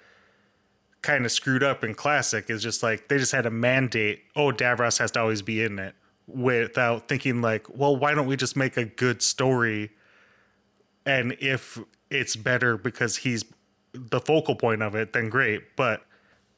kind 1.03 1.25
of 1.25 1.33
screwed 1.33 1.63
up 1.63 1.83
in 1.85 1.95
classic. 1.95 2.51
Is 2.51 2.63
just 2.63 2.83
like 2.83 3.09
they 3.09 3.19
just 3.19 3.33
had 3.33 3.47
a 3.47 3.51
mandate. 3.51 4.23
Oh, 4.37 4.53
Davros 4.53 4.99
has 4.99 5.11
to 5.13 5.21
always 5.21 5.43
be 5.43 5.63
in 5.63 5.79
it, 5.79 5.95
without 6.27 7.09
thinking 7.09 7.41
like, 7.41 7.67
well, 7.69 7.97
why 7.97 8.15
don't 8.15 8.27
we 8.27 8.37
just 8.37 8.57
make 8.57 8.77
a 8.77 8.85
good 8.85 9.23
story? 9.23 9.91
And 11.05 11.37
if 11.41 11.79
it's 12.11 12.37
better 12.37 12.77
because 12.77 13.17
he's 13.17 13.45
the 13.93 14.21
focal 14.21 14.57
point 14.57 14.83
of 14.83 14.95
it, 14.95 15.13
then 15.13 15.29
great. 15.29 15.77
But 15.77 16.03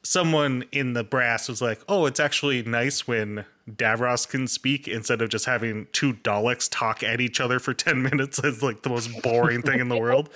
someone 0.03 0.63
in 0.71 0.93
the 0.93 1.03
brass 1.03 1.47
was 1.47 1.61
like, 1.61 1.79
"Oh, 1.87 2.05
it's 2.05 2.19
actually 2.19 2.63
nice 2.63 3.07
when 3.07 3.45
Davros 3.69 4.27
can 4.27 4.47
speak 4.47 4.87
instead 4.87 5.21
of 5.21 5.29
just 5.29 5.45
having 5.45 5.87
two 5.91 6.13
Daleks 6.13 6.67
talk 6.69 7.03
at 7.03 7.21
each 7.21 7.39
other 7.39 7.59
for 7.59 7.73
ten 7.75 8.01
minutes." 8.01 8.39
It's 8.43 8.63
like 8.63 8.81
the 8.81 8.89
most 8.89 9.21
boring 9.21 9.61
thing 9.61 9.79
in 9.79 9.89
the 9.89 9.97
world, 9.97 10.29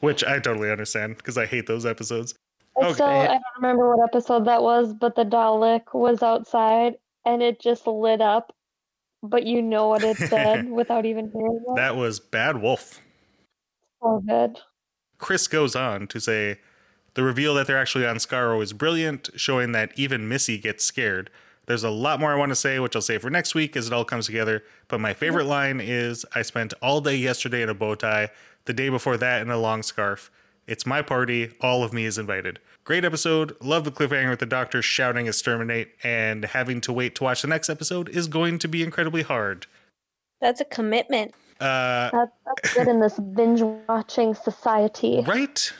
which 0.00 0.24
I 0.24 0.38
totally 0.38 0.70
understand 0.70 1.16
because 1.16 1.36
I 1.38 1.46
hate 1.46 1.66
those 1.66 1.86
episodes. 1.86 2.34
I 2.80 2.86
Okay. 2.86 2.94
still 2.94 3.06
I 3.08 3.26
don't 3.26 3.42
remember 3.56 3.96
what 3.96 4.08
episode 4.08 4.46
that 4.46 4.62
was, 4.62 4.92
but 4.94 5.14
the 5.14 5.24
Dalek 5.24 5.94
was 5.94 6.22
outside 6.22 6.94
and 7.24 7.42
it 7.42 7.60
just 7.60 7.86
lit 7.86 8.20
up, 8.20 8.54
but 9.22 9.44
you 9.44 9.62
know 9.62 9.88
what 9.88 10.02
it 10.02 10.16
said 10.28 10.70
without 10.70 11.06
even 11.06 11.30
hearing 11.32 11.64
it. 11.66 11.76
That 11.76 11.96
was 11.96 12.20
Bad 12.20 12.60
Wolf. 12.60 13.00
so 14.02 14.22
good. 14.26 14.58
Chris 15.18 15.46
goes 15.48 15.74
on 15.76 16.06
to 16.08 16.20
say 16.20 16.58
the 17.14 17.22
reveal 17.22 17.54
that 17.54 17.66
they're 17.66 17.78
actually 17.78 18.06
on 18.06 18.16
Skaro 18.16 18.62
is 18.62 18.72
brilliant, 18.72 19.30
showing 19.36 19.72
that 19.72 19.92
even 19.96 20.28
Missy 20.28 20.58
gets 20.58 20.84
scared. 20.84 21.30
There's 21.66 21.84
a 21.84 21.90
lot 21.90 22.20
more 22.20 22.32
I 22.32 22.36
want 22.36 22.50
to 22.50 22.56
say, 22.56 22.78
which 22.78 22.94
I'll 22.94 23.02
say 23.02 23.18
for 23.18 23.30
next 23.30 23.54
week 23.54 23.76
as 23.76 23.86
it 23.86 23.92
all 23.92 24.04
comes 24.04 24.26
together. 24.26 24.62
But 24.88 25.00
my 25.00 25.14
favorite 25.14 25.46
line 25.46 25.80
is 25.80 26.26
I 26.34 26.42
spent 26.42 26.74
all 26.82 27.00
day 27.00 27.16
yesterday 27.16 27.62
in 27.62 27.70
a 27.70 27.74
bow 27.74 27.94
tie, 27.94 28.30
the 28.66 28.74
day 28.74 28.88
before 28.90 29.16
that 29.16 29.40
in 29.40 29.50
a 29.50 29.56
long 29.56 29.82
scarf. 29.82 30.30
It's 30.66 30.86
my 30.86 31.02
party, 31.02 31.52
all 31.60 31.82
of 31.84 31.92
me 31.92 32.04
is 32.04 32.18
invited. 32.18 32.58
Great 32.84 33.04
episode. 33.04 33.56
Love 33.60 33.84
the 33.84 33.90
cliffhanger 33.90 34.30
with 34.30 34.40
the 34.40 34.46
doctor 34.46 34.80
shouting 34.82 35.26
exterminate, 35.26 35.90
and 36.02 36.44
having 36.44 36.80
to 36.82 36.92
wait 36.92 37.14
to 37.16 37.24
watch 37.24 37.42
the 37.42 37.48
next 37.48 37.68
episode 37.68 38.08
is 38.08 38.26
going 38.26 38.58
to 38.60 38.68
be 38.68 38.82
incredibly 38.82 39.22
hard. 39.22 39.66
That's 40.40 40.60
a 40.60 40.64
commitment. 40.64 41.34
Uh, 41.60 42.10
That, 42.10 42.32
that's 42.44 42.74
good 42.74 42.88
in 42.88 43.00
this 43.00 43.18
binge 43.18 43.62
watching 43.88 44.34
society. 44.34 45.22
Right. 45.26 45.72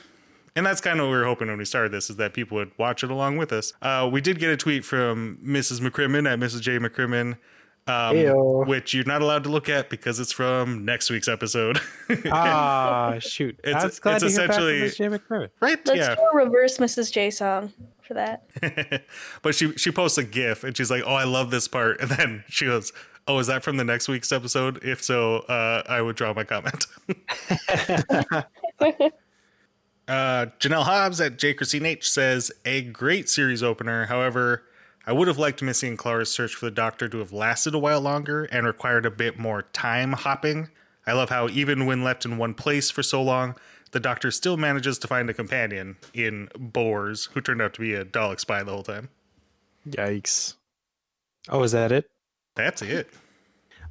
And 0.55 0.65
that's 0.65 0.79
kind 0.79 0.99
of 0.99 1.07
what 1.07 1.11
we 1.11 1.17
were 1.17 1.25
hoping 1.25 1.49
when 1.49 1.57
we 1.57 1.65
started 1.65 1.91
this, 1.91 2.09
is 2.09 2.15
that 2.15 2.33
people 2.33 2.55
would 2.57 2.71
watch 2.77 3.03
it 3.03 3.11
along 3.11 3.37
with 3.37 3.51
us. 3.51 3.73
Uh, 3.81 4.09
we 4.11 4.21
did 4.21 4.39
get 4.39 4.49
a 4.49 4.57
tweet 4.57 4.85
from 4.85 5.37
Mrs. 5.45 5.81
McCrimmon 5.81 6.31
at 6.31 6.39
Mrs. 6.39 6.61
J. 6.61 6.79
McCrimmon, 6.79 7.37
um, 7.87 8.67
which 8.67 8.93
you're 8.93 9.05
not 9.05 9.21
allowed 9.21 9.43
to 9.43 9.49
look 9.49 9.69
at 9.69 9.89
because 9.89 10.19
it's 10.19 10.31
from 10.31 10.85
next 10.85 11.09
week's 11.09 11.27
episode. 11.27 11.79
Ah, 12.31 13.17
shoot. 13.19 13.59
It's- 13.63 13.83
I 13.83 13.85
was 13.87 13.99
glad 13.99 14.21
it's 14.21 14.35
to 14.35 14.41
hear 14.41 14.47
back 14.47 14.55
from 14.55 14.63
essentially- 14.65 14.81
Miss 14.81 14.97
Jay 14.97 15.49
right? 15.59 15.79
Let's 15.85 15.99
yeah. 15.99 16.15
do 16.15 16.21
a 16.21 16.35
reverse 16.35 16.77
Mrs. 16.77 17.11
J 17.11 17.29
song 17.31 17.73
for 18.01 18.13
that. 18.13 18.43
but 19.41 19.55
she 19.55 19.73
she 19.73 19.91
posts 19.91 20.17
a 20.17 20.23
GIF 20.23 20.63
and 20.63 20.75
she's 20.77 20.91
like, 20.91 21.03
"Oh, 21.05 21.13
I 21.15 21.23
love 21.23 21.51
this 21.51 21.67
part," 21.67 21.99
and 22.01 22.09
then 22.11 22.43
she 22.47 22.65
goes, 22.65 22.91
"Oh, 23.27 23.39
is 23.39 23.47
that 23.47 23.63
from 23.63 23.77
the 23.77 23.83
next 23.83 24.07
week's 24.07 24.31
episode? 24.31 24.83
If 24.83 25.03
so, 25.03 25.37
uh, 25.39 25.83
I 25.87 26.01
would 26.01 26.15
draw 26.15 26.33
my 26.33 26.43
comment." 26.43 26.85
Uh, 30.07 30.45
Janelle 30.59 30.83
Hobbs 30.83 31.19
at 31.19 31.37
J. 31.39 31.55
Christine 31.55 31.85
H 31.85 32.07
says 32.07 32.51
a 32.63 32.83
great 32.83 33.27
series 33.27 33.63
opener. 33.63 34.05
However, 34.05 34.63
I 35.07 35.13
would 35.13 35.27
have 35.27 35.37
liked 35.37 35.61
Missy 35.61 35.87
and 35.87 35.97
Clara's 35.97 36.31
search 36.31 36.55
for 36.55 36.65
the 36.65 36.71
Doctor 36.71 37.07
to 37.07 37.19
have 37.19 37.31
lasted 37.31 37.75
a 37.75 37.79
while 37.79 38.01
longer 38.01 38.45
and 38.45 38.65
required 38.65 39.05
a 39.05 39.11
bit 39.11 39.37
more 39.37 39.61
time 39.61 40.13
hopping. 40.13 40.69
I 41.05 41.13
love 41.13 41.29
how 41.29 41.47
even 41.49 41.85
when 41.85 42.03
left 42.03 42.25
in 42.25 42.37
one 42.37 42.55
place 42.55 42.89
for 42.89 43.03
so 43.03 43.21
long, 43.21 43.55
the 43.91 43.99
Doctor 43.99 44.31
still 44.31 44.57
manages 44.57 44.97
to 44.99 45.07
find 45.07 45.29
a 45.29 45.33
companion 45.33 45.97
in 46.13 46.49
Bors, 46.57 47.29
who 47.33 47.41
turned 47.41 47.61
out 47.61 47.75
to 47.75 47.81
be 47.81 47.93
a 47.93 48.03
Dalek 48.03 48.39
spy 48.39 48.63
the 48.63 48.71
whole 48.71 48.83
time. 48.83 49.09
Yikes. 49.87 50.55
Oh, 51.49 51.61
is 51.61 51.71
that 51.73 51.91
it? 51.91 52.09
That's 52.55 52.81
it. 52.81 53.09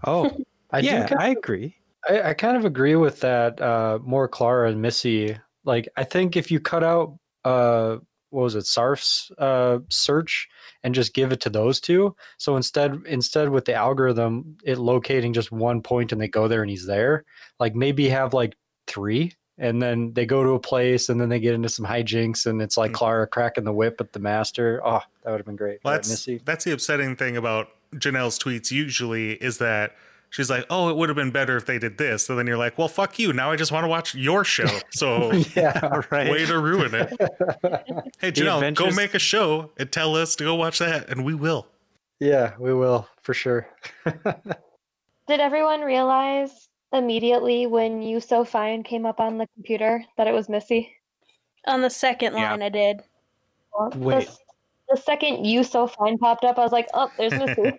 Oh, 0.06 0.36
I 0.70 0.80
yeah, 0.80 1.06
kind 1.06 1.18
I 1.18 1.28
agree. 1.28 1.76
I, 2.06 2.20
I 2.20 2.34
kind 2.34 2.58
of 2.58 2.66
agree 2.66 2.94
with 2.94 3.20
that. 3.20 3.58
Uh, 3.58 3.98
more 4.02 4.28
Clara 4.28 4.68
and 4.68 4.82
Missy. 4.82 5.34
Like, 5.64 5.88
I 5.96 6.04
think 6.04 6.36
if 6.36 6.50
you 6.50 6.60
cut 6.60 6.84
out 6.84 7.18
uh, 7.42 7.98
what 8.35 8.43
was 8.43 8.55
it, 8.57 8.66
Sarff's 8.66 9.30
uh, 9.39 9.78
search 9.89 10.49
and 10.82 10.95
just 10.95 11.14
give 11.14 11.32
it 11.32 11.41
to 11.43 11.51
those 11.51 11.80
two. 11.80 12.14
So 12.37 12.57
instead, 12.57 13.01
instead 13.07 13.49
with 13.49 13.64
the 13.64 13.74
algorithm, 13.74 14.59
it 14.64 14.78
locating 14.78 15.32
just 15.32 15.53
one 15.53 15.80
point 15.82 16.12
and 16.12 16.20
they 16.20 16.28
go 16.28 16.49
there 16.49 16.62
and 16.62 16.70
he's 16.70 16.87
there. 16.87 17.24
Like 17.61 17.74
maybe 17.74 18.09
have 18.09 18.35
like 18.35 18.57
three, 18.87 19.32
and 19.57 19.80
then 19.80 20.12
they 20.14 20.26
go 20.26 20.43
to 20.43 20.51
a 20.51 20.59
place 20.59 21.09
and 21.09 21.20
then 21.20 21.28
they 21.28 21.39
get 21.39 21.55
into 21.55 21.68
some 21.68 21.87
hijinks 21.87 22.45
and 22.47 22.61
it's 22.61 22.76
like 22.76 22.91
Mm. 22.91 22.95
Clara 22.95 23.26
cracking 23.28 23.64
the 23.64 23.72
whip 23.72 24.01
at 24.01 24.12
the 24.12 24.18
master. 24.18 24.80
Oh, 24.85 25.01
that 25.22 25.30
would 25.30 25.39
have 25.39 25.47
been 25.47 25.55
great. 25.57 25.78
Well, 25.85 25.95
that's, 25.95 26.28
that's 26.45 26.64
the 26.64 26.72
upsetting 26.72 27.14
thing 27.14 27.37
about 27.37 27.68
Janelle's 27.95 28.39
tweets 28.39 28.72
usually 28.72 29.35
is 29.35 29.59
that 29.59 29.95
she's 30.35 30.51
like, 30.51 30.66
oh, 30.68 30.89
it 30.91 30.97
would 30.97 31.09
have 31.09 31.14
been 31.16 31.30
better 31.30 31.57
if 31.57 31.64
they 31.64 31.78
did 31.78 31.97
this. 31.97 32.26
So 32.26 32.35
then 32.35 32.47
you're 32.49 32.57
like, 32.59 32.76
well, 32.76 32.89
fuck 32.89 33.18
you. 33.20 33.32
Now 33.32 33.53
I 33.53 33.57
just 33.57 33.70
want 33.70 33.85
to 33.85 33.89
watch 33.89 34.14
your 34.16 34.43
show. 34.45 34.66
So 34.91 35.30
yeah. 35.57 36.03
right. 36.11 36.28
way 36.30 36.45
to 36.47 36.59
ruin 36.59 36.93
it. 36.95 37.09
Hey, 38.20 38.30
The 38.30 38.43
Janelle, 38.43 38.74
go 38.74 38.91
make 38.91 39.14
a 39.14 39.18
show 39.18 39.70
and 39.78 39.91
tell 39.93 40.16
us 40.16 40.35
to 40.37 40.45
go 40.45 40.55
watch 40.57 40.78
that, 40.80 41.09
and 41.09 41.24
we 41.24 41.35
will. 41.35 41.66
yeah, 42.20 42.55
we 42.59 42.72
will 42.74 43.07
for 43.22 43.32
sure. 43.35 43.68
Did 45.26 45.41
everyone 45.41 45.80
realize 45.82 46.68
immediately 46.93 47.66
when 47.66 48.03
You 48.03 48.20
So 48.20 48.45
Fine 48.45 48.82
came 48.82 49.07
up 49.07 49.20
on 49.20 49.39
the 49.39 49.47
computer 49.55 50.05
that 50.16 50.26
it 50.26 50.32
was 50.35 50.49
Missy? 50.49 50.91
On 51.66 51.80
the 51.80 51.91
second 51.91 52.35
Yeah. 52.35 52.51
line, 52.51 52.62
I 52.62 52.68
did. 52.68 53.01
Well, 53.72 53.91
the 53.91 53.99
Wait. 53.99 54.28
s- 54.28 54.39
The, 54.91 54.97
second 54.99 55.45
You 55.47 55.64
So 55.64 55.87
Fine 55.87 56.18
popped 56.18 56.45
up, 56.45 56.59
I 56.59 56.62
was 56.62 56.72
like, 56.72 56.89
oh, 56.95 57.11
there's 57.16 57.32
Missy. 57.32 57.78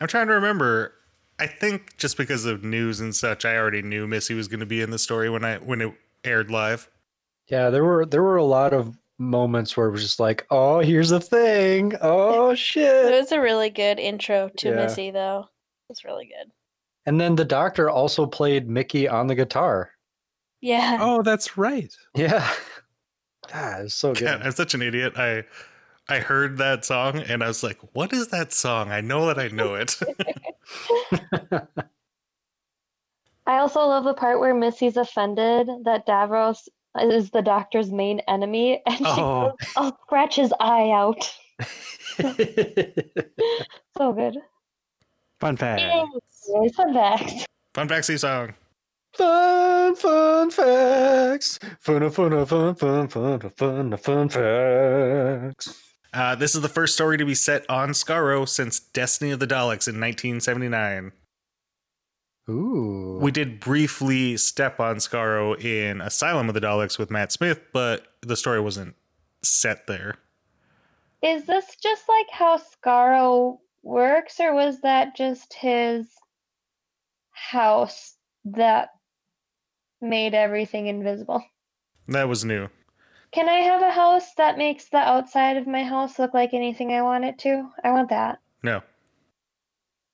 I'm 0.00 0.08
trying 0.08 0.26
to 0.28 0.34
remember. 0.34 0.94
I 1.42 1.46
think 1.48 1.96
just 1.96 2.16
because 2.16 2.44
of 2.44 2.62
news 2.62 3.00
and 3.00 3.12
such, 3.14 3.44
I 3.44 3.56
already 3.56 3.82
knew 3.82 4.06
Missy 4.06 4.32
was 4.34 4.46
going 4.46 4.60
to 4.60 4.66
be 4.66 4.80
in 4.80 4.90
the 4.90 4.98
story 4.98 5.28
when 5.28 5.44
I 5.44 5.56
when 5.58 5.80
it 5.80 5.92
aired 6.22 6.52
live. 6.52 6.88
Yeah, 7.48 7.70
there 7.70 7.84
were 7.84 8.06
there 8.06 8.22
were 8.22 8.36
a 8.36 8.44
lot 8.44 8.72
of 8.72 8.96
moments 9.18 9.76
where 9.76 9.88
it 9.88 9.90
was 9.90 10.02
just 10.02 10.20
like, 10.20 10.46
oh, 10.50 10.78
here's 10.78 11.10
a 11.10 11.18
thing. 11.18 11.94
Oh 12.00 12.54
shit. 12.56 12.84
It 12.84 13.08
shit. 13.08 13.20
was 13.20 13.32
a 13.32 13.40
really 13.40 13.70
good 13.70 13.98
intro 13.98 14.50
to 14.58 14.68
Yeah. 14.68 14.76
Missy, 14.76 15.10
though. 15.10 15.40
It 15.40 15.88
was 15.88 16.04
really 16.04 16.26
good. 16.26 16.52
And 17.06 17.20
then 17.20 17.34
the 17.34 17.44
doctor 17.44 17.90
also 17.90 18.24
played 18.26 18.68
Mickey 18.68 19.08
on 19.08 19.26
the 19.26 19.34
guitar. 19.34 19.90
Yeah. 20.60 20.98
Oh, 21.00 21.22
that's 21.22 21.58
right. 21.58 21.92
Yeah. 22.14 22.48
Ah, 23.52 23.78
it's 23.80 23.96
so 23.96 24.10
God, 24.14 24.18
good. 24.20 24.28
I'm 24.46 24.52
such 24.52 24.72
an 24.74 24.82
idiot. 24.82 25.14
I 25.16 25.42
I 26.08 26.18
heard 26.18 26.58
that 26.58 26.84
song 26.84 27.18
and 27.18 27.42
I 27.42 27.46
was 27.48 27.62
like, 27.62 27.78
"What 27.94 28.12
is 28.12 28.28
that 28.28 28.52
song?" 28.52 28.90
I 28.90 29.00
know 29.00 29.26
that 29.26 29.38
I 29.38 29.48
know 29.48 29.74
it. 29.74 29.96
I 33.46 33.58
also 33.58 33.80
love 33.80 34.04
the 34.04 34.14
part 34.14 34.38
where 34.40 34.54
Missy's 34.54 34.96
offended 34.96 35.68
that 35.84 36.06
Davros 36.06 36.68
is 37.00 37.30
the 37.30 37.42
doctor's 37.42 37.90
main 37.90 38.20
enemy, 38.28 38.82
and 38.86 38.96
she 38.98 39.04
Oh. 39.06 39.50
goes, 39.58 39.68
I'll 39.76 39.98
scratch 40.02 40.36
his 40.36 40.52
eye 40.60 40.90
out. 40.90 41.32
So 43.98 44.12
good. 44.12 44.38
Fun 45.38 45.56
fact. 45.56 45.80
Anyways, 45.82 46.74
fun 46.74 46.94
facts. 46.94 47.44
Fun 47.74 47.88
Factsy 47.88 48.18
song. 48.18 48.54
fun, 49.14 49.94
fun 49.96 50.50
facts. 50.50 51.58
Fun, 51.80 52.10
fun, 52.10 52.46
fun, 52.46 52.74
fun, 52.74 53.08
fun, 53.08 53.50
fun, 53.50 53.96
fun 53.98 54.28
facts. 54.30 55.91
Uh, 56.12 56.34
this 56.34 56.54
is 56.54 56.60
the 56.60 56.68
first 56.68 56.94
story 56.94 57.16
to 57.16 57.24
be 57.24 57.34
set 57.34 57.68
on 57.70 57.90
Skaro 57.90 58.46
since 58.46 58.78
Destiny 58.78 59.30
of 59.30 59.40
the 59.40 59.46
Daleks 59.46 59.88
in 59.88 59.98
1979. 59.98 61.12
Ooh. 62.50 63.18
We 63.22 63.30
did 63.30 63.60
briefly 63.60 64.36
step 64.36 64.78
on 64.78 64.96
Skaro 64.96 65.58
in 65.62 66.00
Asylum 66.00 66.48
of 66.48 66.54
the 66.54 66.60
Daleks 66.60 66.98
with 66.98 67.10
Matt 67.10 67.32
Smith, 67.32 67.60
but 67.72 68.08
the 68.20 68.36
story 68.36 68.60
wasn't 68.60 68.94
set 69.42 69.86
there. 69.86 70.16
Is 71.22 71.44
this 71.46 71.76
just 71.82 72.08
like 72.08 72.26
how 72.30 72.58
Skaro 72.58 73.58
works, 73.82 74.40
or 74.40 74.52
was 74.54 74.80
that 74.80 75.16
just 75.16 75.54
his 75.54 76.08
house 77.30 78.16
that 78.44 78.90
made 80.00 80.34
everything 80.34 80.88
invisible? 80.88 81.42
That 82.08 82.28
was 82.28 82.44
new. 82.44 82.68
Can 83.32 83.48
I 83.48 83.60
have 83.60 83.82
a 83.82 83.90
house 83.90 84.34
that 84.34 84.58
makes 84.58 84.88
the 84.90 84.98
outside 84.98 85.56
of 85.56 85.66
my 85.66 85.82
house 85.82 86.18
look 86.18 86.34
like 86.34 86.52
anything 86.52 86.92
I 86.92 87.02
want 87.02 87.24
it 87.24 87.38
to? 87.40 87.68
I 87.82 87.90
want 87.90 88.10
that. 88.10 88.40
No. 88.62 88.82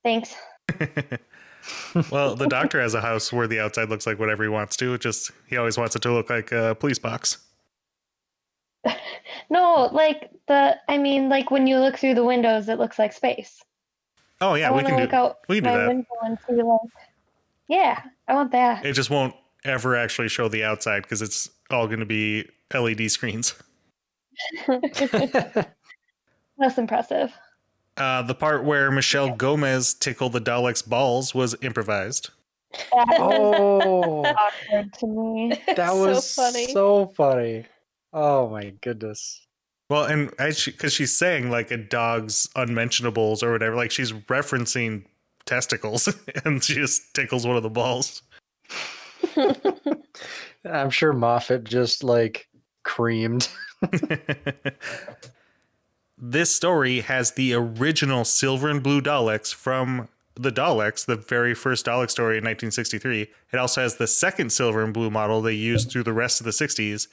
Thanks. 0.04 0.36
well, 2.10 2.36
the 2.36 2.46
doctor 2.48 2.80
has 2.80 2.94
a 2.94 3.00
house 3.00 3.32
where 3.32 3.48
the 3.48 3.58
outside 3.58 3.88
looks 3.88 4.06
like 4.06 4.20
whatever 4.20 4.44
he 4.44 4.48
wants 4.48 4.76
to. 4.76 4.94
It 4.94 5.00
just 5.00 5.32
he 5.48 5.56
always 5.56 5.76
wants 5.76 5.96
it 5.96 6.02
to 6.02 6.12
look 6.12 6.30
like 6.30 6.52
a 6.52 6.76
police 6.78 6.98
box. 6.98 7.38
No, 9.50 9.88
like 9.92 10.30
the 10.46 10.76
I 10.88 10.98
mean, 10.98 11.30
like 11.30 11.50
when 11.50 11.66
you 11.66 11.78
look 11.78 11.96
through 11.96 12.14
the 12.14 12.24
windows, 12.24 12.68
it 12.68 12.78
looks 12.78 12.98
like 12.98 13.14
space. 13.14 13.62
Oh 14.42 14.54
yeah, 14.54 14.70
I 14.70 14.76
we 14.76 14.82
can 14.82 15.00
look 15.00 15.10
do. 15.10 15.16
out 15.16 15.38
we 15.48 15.60
can 15.60 15.72
do 15.72 15.78
that. 15.78 15.88
window 15.88 16.06
and 16.22 16.38
see 16.46 16.62
like, 16.62 16.80
yeah, 17.66 18.02
I 18.28 18.34
want 18.34 18.52
that. 18.52 18.84
It 18.84 18.92
just 18.92 19.08
won't 19.08 19.34
ever 19.64 19.96
actually 19.96 20.28
show 20.28 20.48
the 20.48 20.64
outside 20.64 21.02
because 21.02 21.22
it's 21.22 21.48
all 21.70 21.86
going 21.86 22.00
to 22.00 22.06
be 22.06 22.46
LED 22.74 23.10
screens. 23.10 23.54
Less 26.58 26.78
impressive. 26.78 27.32
Uh, 27.96 28.22
the 28.22 28.34
part 28.34 28.64
where 28.64 28.90
Michelle 28.90 29.34
Gomez 29.34 29.94
tickled 29.94 30.32
the 30.32 30.40
Daleks' 30.40 30.86
balls 30.86 31.34
was 31.34 31.56
improvised. 31.62 32.30
That's 32.72 33.18
oh, 33.18 34.24
awkward 34.70 34.92
to 34.94 35.06
me. 35.06 35.60
that 35.66 35.90
so 35.90 36.06
was 36.06 36.34
funny. 36.34 36.72
so 36.72 37.06
funny. 37.16 37.66
Oh 38.12 38.48
my 38.48 38.72
goodness. 38.82 39.46
Well, 39.90 40.04
and 40.04 40.30
because 40.36 40.92
she's 40.92 41.16
saying 41.16 41.50
like 41.50 41.70
a 41.70 41.76
dog's 41.76 42.48
unmentionables 42.54 43.42
or 43.42 43.52
whatever, 43.52 43.74
like 43.74 43.90
she's 43.90 44.12
referencing 44.12 45.04
testicles, 45.46 46.14
and 46.44 46.62
she 46.62 46.74
just 46.74 47.14
tickles 47.14 47.46
one 47.46 47.56
of 47.56 47.62
the 47.62 47.70
balls. 47.70 48.22
I'm 50.64 50.90
sure 50.90 51.12
Moffat 51.12 51.64
just 51.64 52.04
like 52.04 52.47
creamed. 52.88 53.48
this 56.18 56.54
story 56.54 57.00
has 57.00 57.32
the 57.32 57.52
original 57.52 58.24
silver 58.24 58.68
and 58.68 58.82
blue 58.82 59.02
Daleks 59.02 59.54
from 59.54 60.08
the 60.34 60.50
Daleks, 60.50 61.04
the 61.04 61.16
very 61.16 61.54
first 61.54 61.84
Dalek 61.86 62.10
story 62.10 62.38
in 62.38 62.44
1963. 62.44 63.28
It 63.52 63.56
also 63.56 63.82
has 63.82 63.96
the 63.96 64.06
second 64.06 64.50
silver 64.50 64.82
and 64.82 64.94
blue 64.94 65.10
model 65.10 65.42
they 65.42 65.52
used 65.52 65.90
through 65.90 66.04
the 66.04 66.12
rest 66.12 66.40
of 66.40 66.44
the 66.44 66.50
60s, 66.50 67.08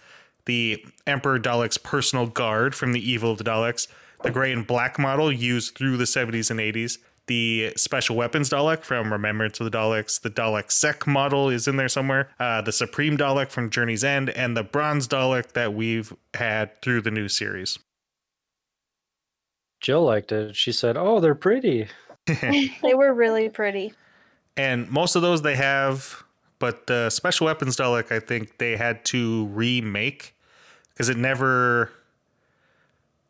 the 0.46 0.84
Emperor 1.06 1.40
Dalek's 1.40 1.78
personal 1.78 2.28
guard 2.28 2.74
from 2.74 2.94
the 2.94 3.12
Evil 3.12 3.32
of 3.32 3.38
the 3.38 3.44
Daleks, 3.44 3.88
the 4.24 4.32
gray 4.32 4.54
and 4.54 4.66
black 4.66 4.98
model 4.98 5.32
used 5.32 5.76
through 5.76 5.98
the 5.98 6.06
70s 6.06 6.50
and 6.50 6.60
80s, 6.60 7.00
the 7.28 7.74
special 7.76 8.16
weapons 8.16 8.50
Dalek 8.50 8.84
from 8.84 9.12
Remembrance 9.12 9.60
of 9.60 9.70
the 9.70 9.78
Daleks, 9.78 10.22
the 10.22 10.30
Dalek 10.30 10.72
Sec 10.72 11.08
model 11.08 11.50
is 11.50 11.68
in 11.68 11.78
there 11.78 11.90
somewhere, 11.90 12.30
uh, 12.40 12.62
the 12.62 12.72
Supreme 12.72 13.18
Dalek 13.18 13.50
from 13.50 13.70
Journey's 13.70 14.04
End, 14.04 14.30
and 14.30 14.56
the 14.56 14.64
Bronze 14.64 15.08
Dalek 15.08 15.54
that 15.54 15.74
we've 15.74 16.14
had 16.34 16.82
through 16.82 17.02
the 17.02 17.12
new 17.12 17.28
series. 17.28 17.80
Jill 19.82 20.04
liked 20.04 20.32
it. 20.32 20.56
She 20.56 20.72
said, 20.72 20.98
"Oh, 20.98 21.20
they're 21.20 21.36
pretty." 21.36 21.88
they 22.26 22.94
were 22.96 23.14
really 23.14 23.50
pretty. 23.50 23.94
and 24.58 24.90
most 24.90 25.16
of 25.16 25.22
those 25.22 25.44
they 25.44 25.56
have 25.56 26.26
but 26.60 26.88
the 26.88 27.10
special 27.10 27.46
weapons 27.46 27.76
Dalek, 27.76 28.12
I 28.12 28.20
think 28.20 28.58
they 28.58 28.76
had 28.76 29.04
to 29.06 29.46
remake 29.48 30.36
because 30.90 31.10
it 31.10 31.18
never 31.18 31.92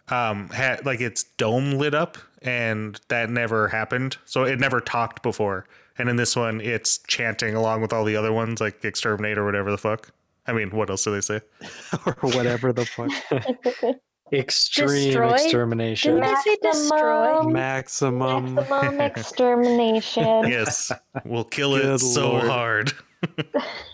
um 0.10 0.50
had 0.50 0.86
like 0.86 1.02
its 1.02 1.24
dome 1.38 1.72
lit 1.72 1.94
up 1.96 2.18
and 2.42 3.00
that 3.08 3.30
never 3.30 3.68
happened 3.68 4.18
so 4.26 4.44
it 4.44 4.60
never 4.60 4.80
talked 4.80 5.24
before 5.24 5.66
and 5.98 6.10
in 6.10 6.16
this 6.16 6.36
one 6.36 6.62
it's 6.62 7.00
chanting 7.08 7.56
along 7.56 7.82
with 7.82 7.92
all 7.92 8.04
the 8.06 8.16
other 8.16 8.32
ones 8.32 8.62
like 8.62 8.84
exterminate 8.86 9.38
or 9.38 9.46
whatever 9.46 9.72
the 9.72 9.78
fuck 9.78 10.12
i 10.48 10.54
mean 10.54 10.70
what 10.70 10.90
else 10.90 11.04
do 11.04 11.12
they 11.12 11.22
say 11.22 11.42
or 12.06 12.14
whatever 12.22 12.72
the 12.74 12.86
fuck. 12.86 13.12
Extreme 14.34 15.06
Destroy? 15.10 15.32
extermination. 15.34 16.16
Didn't 16.20 16.62
destroy? 16.64 17.44
Maximum- 17.44 18.56
Maximum. 18.56 18.56
Maximum 18.56 19.02
extermination. 19.02 20.48
yes 20.48 20.92
we'll 21.26 21.44
kill 21.44 21.76
it 21.76 21.84
Good 21.84 22.00
so 22.02 22.40
hard 22.40 22.92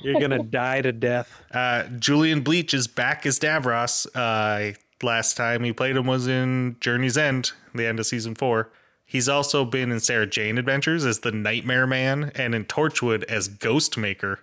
You're 0.02 0.20
gonna 0.22 0.44
die 0.44 0.82
to 0.82 0.92
death. 0.92 1.42
Uh, 1.54 1.84
Julian 2.00 2.42
Bleach 2.42 2.74
is 2.74 2.88
back 2.88 3.26
as 3.26 3.40
Davros. 3.40 4.06
Uh, 4.16 4.74
last 5.04 5.36
time 5.38 5.64
he 5.64 5.74
played 5.74 5.96
him 5.96 6.06
was 6.08 6.28
in 6.28 6.78
Journey's 6.80 7.18
End, 7.18 7.52
the 7.74 7.86
end 7.88 8.00
of 8.00 8.06
season 8.06 8.36
four. 8.36 8.70
He's 9.06 9.28
also 9.28 9.66
been 9.66 9.92
in 9.92 10.00
Sarah 10.00 10.26
Jane 10.28 10.58
Adventures 10.58 11.04
as 11.06 11.20
the 11.20 11.32
Nightmare 11.32 11.86
Man 11.86 12.32
and 12.36 12.56
in 12.56 12.66
Torchwood 12.66 13.24
as 13.26 13.48
Ghost 13.50 13.98
Maker. 13.98 14.40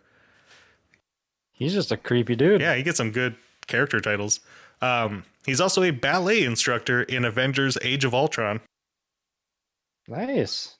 He's 1.52 1.72
just 1.72 1.90
a 1.90 1.96
creepy 1.96 2.36
dude. 2.36 2.60
Yeah, 2.60 2.74
he 2.74 2.82
gets 2.82 2.98
some 2.98 3.10
good 3.10 3.34
character 3.66 4.00
titles. 4.00 4.40
Um, 4.82 5.24
he's 5.46 5.60
also 5.60 5.82
a 5.82 5.90
ballet 5.90 6.44
instructor 6.44 7.02
in 7.02 7.24
Avengers 7.24 7.78
Age 7.82 8.04
of 8.04 8.14
Ultron. 8.14 8.60
Nice. 10.06 10.76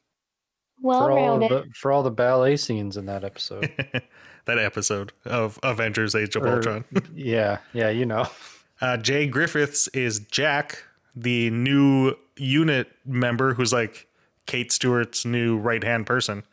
well 0.81 1.01
for 1.01 1.11
all 1.13 1.39
rounded. 1.39 1.51
the 1.51 1.65
for 1.75 1.91
all 1.93 2.03
the 2.03 2.11
ballet 2.11 2.57
scenes 2.57 2.97
in 2.97 3.07
that 3.07 3.25
episode. 3.25 3.71
that 4.45 4.59
episode 4.59 5.13
of 5.25 5.59
Avengers 5.63 6.15
Age 6.15 6.37
of 6.37 6.43
Or- 6.45 6.57
Ultron. 6.57 6.85
yeah, 7.15 7.59
yeah, 7.73 7.89
you 7.91 8.07
know. 8.07 8.27
Uh, 8.81 8.97
Jaye 8.97 9.31
Griffiths 9.31 9.89
is 9.89 10.21
Jack, 10.21 10.85
the 11.17 11.51
new 11.51 12.15
unit 12.37 12.89
member 13.05 13.55
who's 13.55 13.73
like 13.73 14.07
Kate 14.47 14.71
Stewart's 14.71 15.25
new 15.25 15.59
right 15.59 15.83
hand 15.83 16.07
person. 16.07 16.45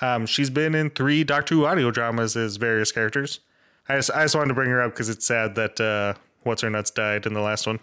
Um, 0.00 0.26
she's 0.26 0.50
been 0.50 0.74
in 0.74 0.90
three 0.90 1.24
Doctor 1.24 1.54
Who 1.54 1.66
audio 1.66 1.90
dramas 1.90 2.36
as 2.36 2.56
various 2.56 2.92
characters. 2.92 3.40
I 3.88 3.96
just, 3.96 4.10
I 4.10 4.22
just 4.24 4.34
wanted 4.34 4.48
to 4.48 4.54
bring 4.54 4.70
her 4.70 4.82
up 4.82 4.92
because 4.92 5.08
it's 5.08 5.26
sad 5.26 5.54
that 5.54 5.80
uh, 5.80 6.14
What's 6.42 6.62
Her 6.62 6.70
Nuts 6.70 6.90
died 6.90 7.26
in 7.26 7.32
the 7.34 7.40
last 7.40 7.66
one. 7.66 7.80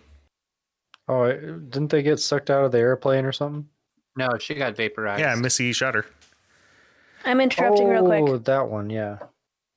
Oh, 1.07 1.31
didn't 1.31 1.89
they 1.89 2.03
get 2.03 2.19
sucked 2.19 2.49
out 2.49 2.63
of 2.65 2.71
the 2.71 2.79
airplane 2.79 3.25
or 3.25 3.31
something? 3.31 3.67
No, 4.15 4.29
she 4.39 4.55
got 4.55 4.75
vaporized. 4.75 5.19
Yeah, 5.21 5.35
Missy 5.35 5.71
shot 5.73 5.95
her. 5.95 6.05
I'm 7.23 7.39
interrupting 7.41 7.87
real 7.87 8.11
Oh, 8.11 8.25
quick. 8.27 8.43
that 8.45 8.67
one, 8.67 8.89
yeah. 8.89 9.17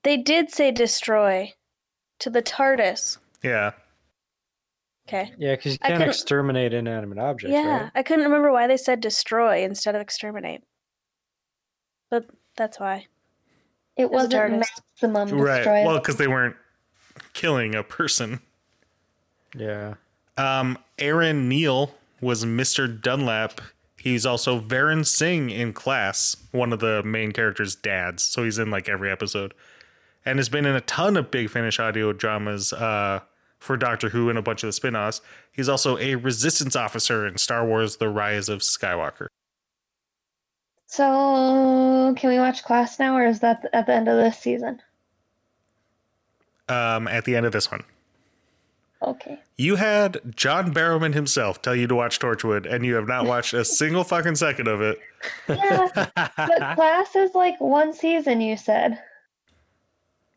They 0.03 0.17
did 0.17 0.51
say 0.51 0.71
destroy 0.71 1.53
to 2.19 2.31
the 2.31 2.43
TARDIS. 2.43 3.19
Yeah. 3.45 3.73
Okay. 5.07 5.33
Yeah, 5.39 5.55
because 5.55 5.73
you 5.75 5.79
I 5.83 5.89
can't 5.89 5.99
couldn't- 5.99 6.11
exterminate 6.15 6.73
inanimate 6.73 7.19
objects, 7.19 7.53
yeah, 7.53 7.83
right? 7.83 7.91
I 7.95 8.03
couldn't 8.03 8.25
remember 8.25 8.51
why 8.51 8.67
they 8.67 8.79
said 8.79 9.01
destroy 9.01 9.63
instead 9.63 9.95
of 9.95 10.01
exterminate. 10.01 10.63
But 12.11 12.27
that's 12.57 12.81
why. 12.81 13.07
It 13.97 14.05
a 14.05 14.09
wasn't 14.09 14.33
TARDIS. 14.35 14.59
maximum 15.03 15.39
Right. 15.39 15.57
destroy. 15.59 15.85
Well, 15.85 15.99
because 15.99 16.17
they 16.17 16.27
weren't 16.27 16.57
killing 17.35 17.75
a 17.75 17.83
person. 17.83 18.41
Yeah. 19.55 19.95
Um, 20.39 20.79
Aaron 20.99 21.49
Neil 21.49 21.95
was 22.21 22.45
Mr. 22.45 22.89
Dunlop. 23.01 23.61
He's 23.99 24.27
also 24.27 24.59
Varun 24.61 25.07
Singh 25.07 25.51
in 25.51 25.73
Class, 25.73 26.37
one 26.51 26.73
of 26.73 26.81
the 26.81 27.03
main 27.03 27.33
characters' 27.33 27.75
dads. 27.77 28.23
So 28.23 28.43
he's 28.43 28.59
in 28.59 28.71
like 28.71 28.89
every 28.89 29.11
episode, 29.11 29.55
and 30.25 30.39
has 30.39 30.49
been 30.49 30.67
in 30.67 30.75
a 30.75 30.81
ton 30.81 31.17
of 31.17 31.31
Big 31.31 31.51
Finish 31.51 31.79
audio 31.79 32.13
dramas 32.13 32.73
uh, 32.73 33.21
for 33.65 33.77
Doctor 33.77 34.11
Who 34.11 34.29
and 34.29 34.39
a 34.39 34.43
bunch 34.43 34.63
of 34.63 34.69
the 34.69 34.73
spin-offs. 34.73 35.21
He's 35.53 35.69
also 35.69 35.99
a 35.99 36.15
Resistance 36.15 36.77
officer 36.77 37.27
in 37.27 37.39
Star 37.39 37.67
Wars: 37.67 37.97
The 37.97 38.09
Rise 38.09 38.49
of 38.49 38.61
Skywalker. 38.61 39.27
so, 40.87 42.15
can 42.17 42.31
we 42.31 42.39
watch 42.39 42.63
class 42.63 42.99
now, 42.99 43.17
or 43.17 43.27
is 43.27 43.41
that 43.41 43.69
at 43.73 43.87
the 43.87 43.95
end 43.95 44.09
of 44.09 44.17
this 44.17 44.39
season? 44.39 44.81
Um, 46.69 47.09
at 47.09 47.25
the 47.25 47.37
end 47.37 47.45
of 47.47 47.53
this 47.53 47.71
one, 47.71 47.85
Okay. 49.03 49.39
you 49.59 49.77
had 49.77 50.19
John 50.35 50.73
Barrowman 50.73 51.13
himself 51.13 51.61
tell 51.61 51.75
you 51.75 51.87
to 51.87 51.95
watch 51.95 52.19
Torchwood, 52.19 52.65
and 52.73 52.87
you 52.87 52.95
have 52.95 53.07
not 53.09 53.27
watched 53.27 53.53
a 53.55 53.65
single 53.67 54.05
fucking 54.05 54.37
second 54.37 54.69
of 54.69 54.81
it. 54.81 54.99
Yeah, 55.49 55.89
but 55.95 56.15
class 56.77 57.15
is 57.17 57.35
like 57.35 57.61
one 57.61 57.93
season. 57.93 58.41
You 58.41 58.57
said. 58.57 58.99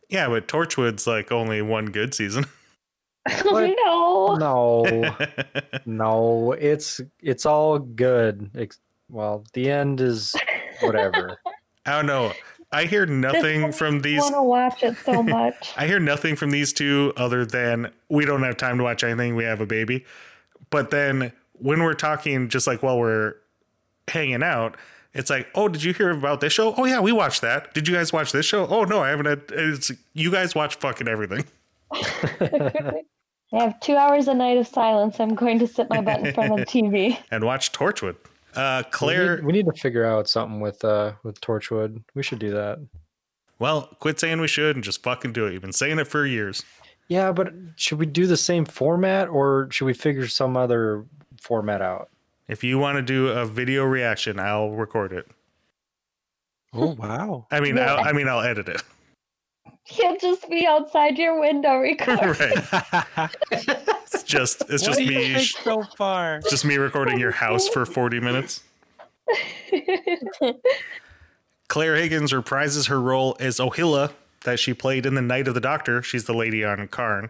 Yeah, 0.10 0.28
but 0.30 0.48
Torchwood's 0.48 1.06
like 1.08 1.32
only 1.32 1.62
one 1.62 1.88
good 1.88 2.14
season. 2.14 2.46
What? 3.46 3.74
no. 3.84 4.36
No, 4.36 5.16
no, 5.86 6.52
it's 6.54 7.02
it's 7.22 7.46
all 7.46 7.80
good. 7.80 8.70
Well, 9.10 9.44
the 9.54 9.70
end 9.70 10.02
is 10.02 10.36
whatever. 10.82 11.40
I 11.86 11.92
don't 11.92 12.06
know. 12.06 12.34
I 12.72 12.84
hear 12.84 13.06
nothing 13.06 13.72
from 13.72 14.02
these. 14.02 14.20
want 14.20 14.36
to 14.36 14.44
watch 14.44 14.84
it 14.84 14.98
so 15.06 15.24
much. 15.24 15.74
I 15.78 15.88
hear 15.88 16.00
nothing 16.00 16.36
from 16.36 16.52
these 16.52 16.74
two 16.74 17.14
other 17.16 17.46
than 17.46 17.92
we 18.10 18.26
don't 18.26 18.44
have 18.44 18.58
time 18.58 18.78
to 18.78 18.84
watch 18.84 19.04
anything. 19.04 19.36
We 19.36 19.46
have 19.46 19.62
a 19.62 19.66
baby. 19.66 20.06
But 20.70 20.92
then 20.92 21.32
when 21.54 21.82
we're 21.82 21.94
talking, 21.94 22.50
just 22.50 22.68
like 22.68 22.84
while 22.84 23.00
we're 23.00 23.36
hanging 24.10 24.44
out, 24.44 24.76
it's 25.14 25.30
like, 25.30 25.48
oh, 25.56 25.70
did 25.70 25.82
you 25.82 25.94
hear 25.94 26.10
about 26.12 26.42
this 26.42 26.52
show? 26.52 26.76
Oh 26.76 26.84
yeah, 26.84 27.00
we 27.00 27.14
watched 27.14 27.42
that. 27.42 27.74
Did 27.74 27.88
you 27.88 27.96
guys 27.96 28.12
watch 28.12 28.34
this 28.34 28.46
show? 28.46 28.68
Oh 28.68 28.84
no, 28.84 29.00
I 29.02 29.10
haven't. 29.10 29.26
Had, 29.28 29.44
it's 29.50 29.92
you 30.14 30.30
guys 30.30 30.54
watch 30.54 30.76
fucking 30.76 31.08
everything. 31.08 31.46
I 33.54 33.64
have 33.64 33.80
two 33.80 33.96
hours 33.96 34.28
a 34.28 34.34
night 34.34 34.58
of 34.58 34.68
silence. 34.68 35.20
I'm 35.20 35.34
going 35.36 35.60
to 35.60 35.68
sit 35.68 35.90
my 35.90 36.02
butt 36.02 36.26
in 36.26 36.34
front 36.34 36.52
of 36.52 36.58
the 36.60 36.66
TV. 36.66 37.18
and 37.32 37.44
watch 37.46 37.72
Torchwood. 37.72 38.16
Uh, 38.56 38.84
We 38.86 38.92
Claire, 38.92 39.36
need, 39.38 39.46
we 39.46 39.54
need 39.54 39.66
to 39.68 39.74
figure 39.74 40.04
out 40.06 40.28
something 40.28 40.60
with 40.60 40.84
uh 40.84 41.14
with 41.24 41.40
Torchwood. 41.42 42.04
We 42.16 42.24
should 42.24 42.40
do 42.40 42.52
that. 42.52 42.80
well, 43.60 43.88
quit 44.00 44.20
saying 44.20 44.42
we 44.42 44.48
should 44.48 44.76
and 44.76 44.84
just 44.84 45.02
fucking 45.04 45.34
do 45.34 45.46
it. 45.46 45.54
You've 45.54 45.62
been 45.62 45.72
saying 45.74 46.00
it 46.00 46.08
for 46.08 46.26
years. 46.26 46.64
Yeah, 47.08 47.32
but 47.32 47.54
should 47.78 48.00
we 48.00 48.06
do 48.06 48.28
the 48.28 48.36
same 48.36 48.66
format 48.66 49.30
or 49.30 49.70
should 49.72 49.86
we 49.86 49.94
figure 49.94 50.28
some 50.28 50.58
other 50.58 51.06
format 51.40 51.82
out? 51.82 52.10
If 52.50 52.64
you 52.64 52.78
want 52.80 52.98
to 52.98 53.02
do 53.02 53.30
a 53.30 53.46
video 53.46 53.84
reaction, 53.86 54.40
I'll 54.40 54.72
record 54.72 55.14
it. 55.14 55.28
Oh 56.74 56.96
wow. 56.96 57.48
I 57.52 57.60
mean, 57.62 57.78
Yeah. 57.78 57.94
I'll, 57.96 58.06
I 58.08 58.12
mean, 58.12 58.28
I'll 58.28 58.42
edit 58.42 58.68
it. 58.68 58.82
You'll 59.96 60.18
just 60.18 60.50
be 60.50 60.66
outside 60.66 61.18
your 61.18 61.40
window 61.40 61.78
recording. 61.78 62.30
right. 62.30 63.30
It's 63.52 64.24
just 64.24 64.62
it's 64.70 64.88
what 64.88 64.98
just 64.98 65.00
me 65.00 65.38
so 65.40 65.84
far? 65.98 66.42
just 66.50 66.66
me 66.66 66.78
recording 66.78 67.20
your 67.20 67.32
house 67.32 67.68
for 67.68 67.86
40 67.86 68.20
minutes. 68.20 68.64
Claire 71.68 71.96
Higgins 71.96 72.32
reprises 72.32 72.88
her 72.88 73.00
role 73.02 73.36
as 73.40 73.58
Ohila 73.58 74.12
that 74.44 74.60
she 74.60 74.74
played 74.74 75.06
in 75.06 75.16
The 75.16 75.22
Night 75.22 75.48
of 75.48 75.54
the 75.54 75.62
Doctor. 75.62 76.02
She's 76.02 76.26
the 76.26 76.34
lady 76.34 76.64
on 76.64 76.88
Karn. 76.88 77.30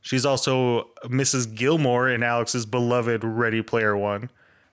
She's 0.00 0.24
also 0.24 0.88
Mrs. 1.04 1.54
Gilmore 1.54 2.08
in 2.08 2.22
Alex's 2.22 2.64
beloved 2.64 3.22
Ready 3.24 3.62
Player 3.62 3.96
One. 3.96 4.30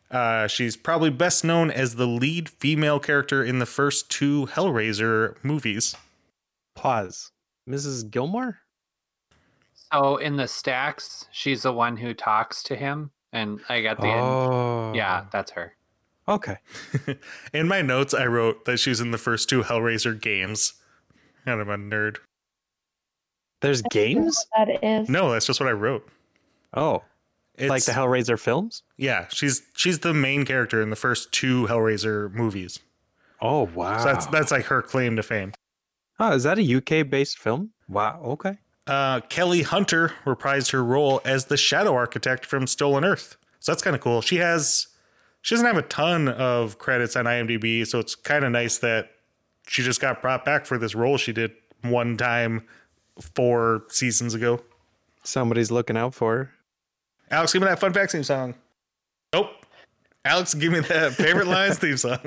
Uh, 0.09 0.47
she's 0.47 0.77
probably 0.77 1.09
best 1.09 1.43
known 1.43 1.71
as 1.71 1.95
the 1.95 2.07
lead 2.07 2.47
female 2.47 2.99
character 2.99 3.43
in 3.43 3.59
the 3.59 3.65
first 3.65 4.09
two 4.09 4.45
Hellraiser 4.47 5.35
movies. 5.43 5.95
Pause. 6.75 7.31
Mrs. 7.69 8.09
Gilmore? 8.09 8.59
So 9.91 10.17
in 10.17 10.35
the 10.35 10.47
stacks, 10.47 11.25
she's 11.31 11.63
the 11.63 11.73
one 11.73 11.97
who 11.97 12.13
talks 12.13 12.63
to 12.63 12.75
him, 12.75 13.11
and 13.31 13.59
I 13.69 13.81
got 13.81 13.99
the 13.99 14.07
end. 14.07 14.19
Oh. 14.19 14.93
Yeah, 14.93 15.25
that's 15.31 15.51
her. 15.51 15.75
Okay. 16.27 16.57
In 17.53 17.67
my 17.67 17.81
notes, 17.81 18.13
I 18.13 18.25
wrote 18.25 18.65
that 18.65 18.77
she's 18.77 18.99
in 18.99 19.11
the 19.11 19.17
first 19.19 19.47
two 19.47 19.61
Hellraiser 19.61 20.19
games. 20.19 20.73
And 21.45 21.61
I'm 21.61 21.69
a 21.69 21.77
nerd. 21.77 22.17
There's 23.61 23.83
games? 23.83 24.43
that 24.57 24.83
is. 24.83 25.07
No, 25.07 25.31
that's 25.31 25.45
just 25.45 25.59
what 25.59 25.69
I 25.69 25.73
wrote. 25.73 26.07
Oh. 26.73 27.03
It's, 27.57 27.69
like 27.69 27.85
the 27.85 27.93
Hellraiser 27.93 28.39
films? 28.39 28.83
yeah, 28.97 29.27
she's 29.29 29.61
she's 29.75 29.99
the 29.99 30.13
main 30.13 30.43
character 30.43 30.81
in 30.81 30.89
the 30.89 30.97
first 30.97 31.31
two 31.31 31.67
Hellraiser 31.67 32.33
movies. 32.33 32.79
Oh 33.41 33.69
wow. 33.73 33.97
So 33.97 34.05
that's 34.05 34.25
that's 34.25 34.51
like 34.51 34.65
her 34.65 34.81
claim 34.81 35.15
to 35.15 35.23
fame. 35.23 35.53
Oh, 36.19 36.33
is 36.33 36.43
that 36.43 36.59
a 36.59 36.75
UK 36.75 37.09
based 37.09 37.39
film? 37.39 37.71
Wow. 37.87 38.21
Okay. 38.23 38.57
Uh, 38.87 39.21
Kelly 39.21 39.63
Hunter 39.63 40.13
reprised 40.25 40.71
her 40.71 40.83
role 40.83 41.21
as 41.25 41.45
the 41.45 41.57
Shadow 41.57 41.95
Architect 41.95 42.45
from 42.45 42.67
Stolen 42.67 43.03
Earth. 43.03 43.37
So 43.59 43.71
that's 43.71 43.81
kind 43.81 43.95
of 43.95 44.01
cool. 44.01 44.21
She 44.21 44.37
has 44.37 44.87
she 45.41 45.55
doesn't 45.55 45.65
have 45.65 45.77
a 45.77 45.83
ton 45.83 46.27
of 46.27 46.77
credits 46.77 47.15
on 47.15 47.25
IMDb, 47.25 47.85
so 47.85 47.99
it's 47.99 48.15
kind 48.15 48.45
of 48.45 48.51
nice 48.51 48.79
that 48.79 49.11
she 49.67 49.83
just 49.83 50.01
got 50.01 50.21
brought 50.21 50.45
back 50.45 50.65
for 50.65 50.77
this 50.77 50.95
role 50.95 51.17
she 51.17 51.33
did 51.33 51.51
one 51.81 52.17
time 52.17 52.65
four 53.19 53.83
seasons 53.89 54.33
ago. 54.33 54.61
Somebody's 55.23 55.71
looking 55.71 55.97
out 55.97 56.13
for 56.13 56.37
her. 56.37 56.51
Alex, 57.31 57.53
give 57.53 57.61
me 57.61 57.67
that 57.67 57.79
fun 57.79 57.93
facts 57.93 58.13
theme 58.13 58.23
song. 58.23 58.53
Nope. 59.33 59.49
Alex, 60.23 60.53
give 60.53 60.71
me 60.71 60.79
that 60.81 61.13
favorite 61.13 61.47
lines 61.47 61.79
theme 61.79 61.97
song. 61.97 62.19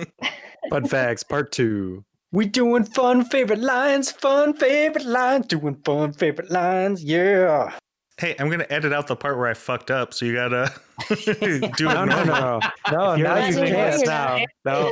Fun 0.70 0.86
facts, 0.86 1.22
part 1.22 1.53
two. 1.53 2.05
We 2.31 2.45
doing 2.47 2.85
fun 2.85 3.24
favorite 3.24 3.61
lines, 3.61 4.11
fun 4.12 4.53
favorite 4.55 5.07
lines, 5.07 5.47
doing 5.47 5.76
fun 5.85 6.12
favorite 6.12 6.51
lines, 6.51 7.03
yeah. 7.03 7.76
Hey, 8.18 8.35
I'm 8.39 8.51
gonna 8.51 8.66
edit 8.68 8.93
out 8.93 9.07
the 9.07 9.16
part 9.16 9.39
where 9.39 9.47
I 9.47 9.55
fucked 9.55 9.91
up, 9.91 10.12
so 10.12 10.26
you 10.26 10.35
gotta 10.35 10.70
do 11.09 11.14
it. 11.18 11.81
No, 11.81 12.05
no, 12.05 12.24
no, 12.24 12.61
no, 12.91 13.16
now 13.16 13.47
you 13.47 13.55
can't. 13.55 14.07
now. 14.07 14.45
No. 14.64 14.91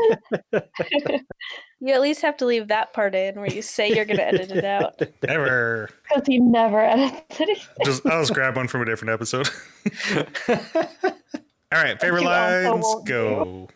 You 1.79 1.93
at 1.93 2.01
least 2.01 2.23
have 2.23 2.39
to 2.39 2.47
leave 2.47 2.69
that 2.69 2.95
part 2.95 3.15
in 3.15 3.35
where 3.35 3.53
you 3.53 3.61
say 3.61 3.93
you're 3.93 4.07
going 4.07 4.17
to 4.17 4.27
edit 4.27 4.51
it 4.51 4.65
out. 4.65 4.99
Never. 5.23 5.91
Because 6.09 6.27
he 6.27 6.39
never 6.39 6.81
edits 6.81 7.39
anything. 7.39 7.67
Just 7.85 8.07
I'll 8.07 8.23
just 8.23 8.33
grab 8.33 8.57
one 8.57 8.67
from 8.67 8.81
a 8.81 8.87
different 8.87 9.11
episode. 9.13 9.51
All 10.49 11.83
right, 11.83 12.01
favorite 12.01 12.25
lines, 12.25 12.83
won't 12.83 13.07
go. 13.07 13.69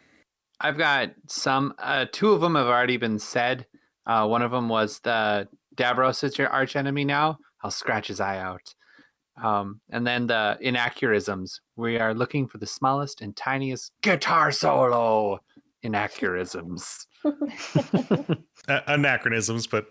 I've 0.60 0.78
got 0.78 1.10
some. 1.28 1.74
Uh, 1.78 2.06
two 2.10 2.32
of 2.32 2.40
them 2.40 2.54
have 2.54 2.66
already 2.66 2.96
been 2.96 3.18
said. 3.18 3.66
Uh, 4.06 4.26
one 4.26 4.42
of 4.42 4.50
them 4.50 4.68
was 4.68 5.00
the 5.00 5.48
Davros 5.76 6.22
is 6.24 6.36
your 6.38 6.48
arch 6.48 6.76
enemy 6.76 7.04
now. 7.04 7.38
I'll 7.62 7.70
scratch 7.70 8.08
his 8.08 8.20
eye 8.20 8.38
out. 8.38 8.74
Um, 9.42 9.80
and 9.90 10.06
then 10.06 10.26
the 10.26 10.58
inaccuratisms. 10.62 11.60
We 11.76 11.98
are 11.98 12.12
looking 12.12 12.46
for 12.46 12.58
the 12.58 12.66
smallest 12.66 13.22
and 13.22 13.34
tiniest 13.34 13.92
guitar 14.02 14.52
solo 14.52 15.38
inaccuratisms. 15.84 17.06
Uh, 17.24 18.80
anachronisms, 18.86 19.66
but 19.66 19.86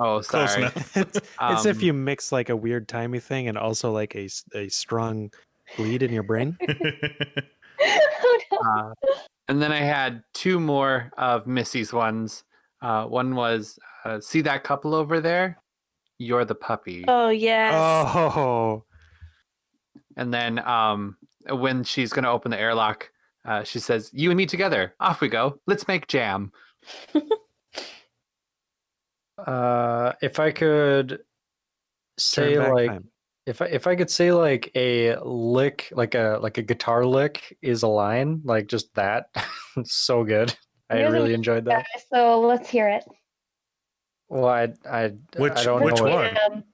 Oh, 0.00 0.20
close 0.20 0.52
sorry. 0.52 0.62
enough. 0.62 0.96
It's, 0.96 1.18
it's 1.18 1.66
if 1.66 1.76
Um, 1.78 1.82
you 1.82 1.92
mix 1.92 2.30
like 2.32 2.48
a 2.50 2.56
weird 2.56 2.88
timey 2.88 3.18
thing 3.20 3.48
and 3.48 3.58
also 3.58 3.90
like 3.92 4.14
a 4.16 4.28
a 4.54 4.68
strong 4.68 5.30
bleed 5.76 6.02
in 6.02 6.12
your 6.12 6.22
brain. 6.22 6.56
oh, 6.60 6.66
no. 8.52 8.58
Uh, 8.60 8.92
and 9.48 9.60
then 9.60 9.72
I 9.72 9.80
had 9.80 10.22
two 10.34 10.60
more 10.60 11.10
of 11.16 11.46
Missy's 11.46 11.92
ones. 11.92 12.44
Uh, 12.80 13.04
one 13.04 13.34
was 13.34 13.78
uh, 14.04 14.20
see 14.20 14.40
that 14.42 14.62
couple 14.62 14.94
over 14.94 15.20
there. 15.20 15.60
You're 16.18 16.44
the 16.44 16.54
puppy. 16.54 17.04
Oh 17.08 17.28
yes. 17.28 17.74
Oh, 17.74 18.84
And 20.16 20.32
then 20.32 20.58
um, 20.60 21.16
when 21.48 21.84
she's 21.84 22.12
going 22.12 22.24
to 22.24 22.30
open 22.30 22.50
the 22.50 22.60
airlock, 22.60 23.10
uh, 23.44 23.62
she 23.64 23.78
says, 23.78 24.10
You 24.12 24.30
and 24.30 24.36
me 24.36 24.46
together. 24.46 24.94
Off 25.00 25.20
we 25.20 25.28
go. 25.28 25.58
Let's 25.66 25.88
make 25.88 26.06
jam. 26.06 26.52
Uh, 29.38 30.12
if 30.20 30.40
I 30.40 30.50
could 30.50 31.20
say 32.18 32.58
like 32.58 32.88
time. 32.88 33.08
If 33.48 33.62
I 33.62 33.66
if 33.66 33.86
I 33.86 33.96
could 33.96 34.10
say 34.10 34.32
like 34.32 34.70
a 34.74 35.16
lick 35.22 35.88
like 35.92 36.14
a 36.14 36.38
like 36.42 36.58
a 36.58 36.62
guitar 36.62 37.04
lick 37.04 37.56
is 37.62 37.82
a 37.82 37.88
line 37.88 38.40
like 38.44 38.66
just 38.68 38.94
that 38.94 39.30
so 39.84 40.24
good. 40.24 40.54
I 40.90 40.96
Music 40.96 41.12
really 41.12 41.34
enjoyed 41.34 41.64
that. 41.66 41.80
Okay, 41.80 42.04
so 42.12 42.40
let's 42.40 42.68
hear 42.68 42.88
it. 42.88 43.04
Well, 44.28 44.46
I 44.48 44.68
I 44.88 45.12
Which- 45.36 45.52
I 45.56 45.64
don't 45.64 45.82
which 45.82 45.96
know. 46.00 46.04
one? 46.04 46.38
Um, 46.46 46.64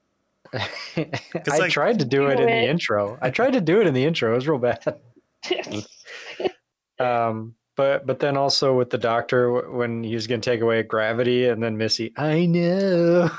I 0.95 1.57
like- 1.57 1.71
tried 1.71 1.99
to 1.99 2.05
do 2.05 2.27
it 2.27 2.39
in 2.39 2.45
the 2.47 2.69
intro. 2.69 3.17
I 3.21 3.29
tried 3.29 3.53
to 3.53 3.61
do 3.61 3.81
it 3.81 3.87
in 3.87 3.93
the 3.93 4.05
intro. 4.05 4.31
It 4.33 4.35
was 4.35 4.47
real 4.47 4.59
bad. 4.59 4.99
Um, 6.97 7.55
but 7.75 8.05
but 8.05 8.19
then 8.19 8.37
also 8.37 8.77
with 8.77 8.89
the 8.89 8.97
doctor 8.97 9.69
when 9.69 10.01
he 10.01 10.15
was 10.15 10.27
going 10.27 10.39
to 10.39 10.49
take 10.49 10.61
away 10.61 10.81
gravity, 10.83 11.49
and 11.49 11.61
then 11.61 11.75
Missy, 11.77 12.13
I 12.15 12.45
know 12.45 13.29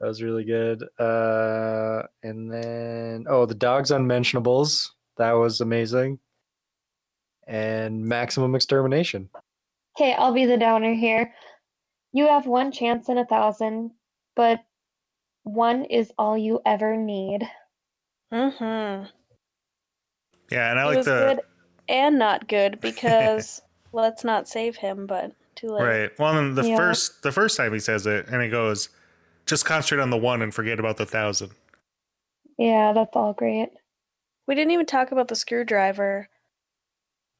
that 0.00 0.06
was 0.06 0.22
really 0.22 0.44
good. 0.44 0.82
Uh, 0.98 2.02
and 2.22 2.50
then 2.52 3.26
oh, 3.28 3.46
the 3.46 3.54
dogs 3.54 3.90
unmentionables 3.90 4.94
that 5.16 5.32
was 5.32 5.60
amazing, 5.60 6.18
and 7.46 8.04
maximum 8.04 8.54
extermination. 8.54 9.28
Okay, 9.96 10.14
I'll 10.14 10.32
be 10.34 10.44
the 10.44 10.58
downer 10.58 10.94
here. 10.94 11.32
You 12.12 12.26
have 12.28 12.46
one 12.46 12.72
chance 12.72 13.08
in 13.08 13.18
a 13.18 13.24
thousand, 13.26 13.92
but 14.34 14.60
one 15.44 15.84
is 15.84 16.12
all 16.18 16.36
you 16.36 16.60
ever 16.66 16.96
need. 16.96 17.42
Mm-hmm. 18.32 19.06
Yeah, 20.50 20.70
and 20.70 20.78
I 20.78 20.82
it 20.82 20.86
like 20.86 20.96
was 20.98 21.06
the 21.06 21.34
good 21.34 21.40
and 21.88 22.18
not 22.18 22.48
good 22.48 22.80
because 22.82 23.62
let's 23.92 24.24
not 24.24 24.48
save 24.48 24.76
him, 24.76 25.06
but 25.06 25.32
too 25.54 25.68
late. 25.68 25.84
right. 25.84 26.10
Well, 26.18 26.34
then 26.34 26.54
the 26.54 26.68
Yeah. 26.68 26.76
first 26.76 27.22
the 27.22 27.32
first 27.32 27.56
time 27.56 27.72
he 27.72 27.78
says 27.78 28.06
it, 28.06 28.28
and 28.28 28.42
he 28.42 28.48
goes, 28.48 28.90
"Just 29.46 29.64
concentrate 29.64 30.02
on 30.02 30.10
the 30.10 30.16
one 30.16 30.42
and 30.42 30.52
forget 30.52 30.78
about 30.78 30.96
the 30.96 31.06
thousand. 31.06 31.52
Yeah, 32.58 32.92
that's 32.92 33.14
all 33.14 33.32
great. 33.32 33.70
We 34.46 34.54
didn't 34.54 34.72
even 34.72 34.86
talk 34.86 35.12
about 35.12 35.28
the 35.28 35.36
screwdriver. 35.36 36.28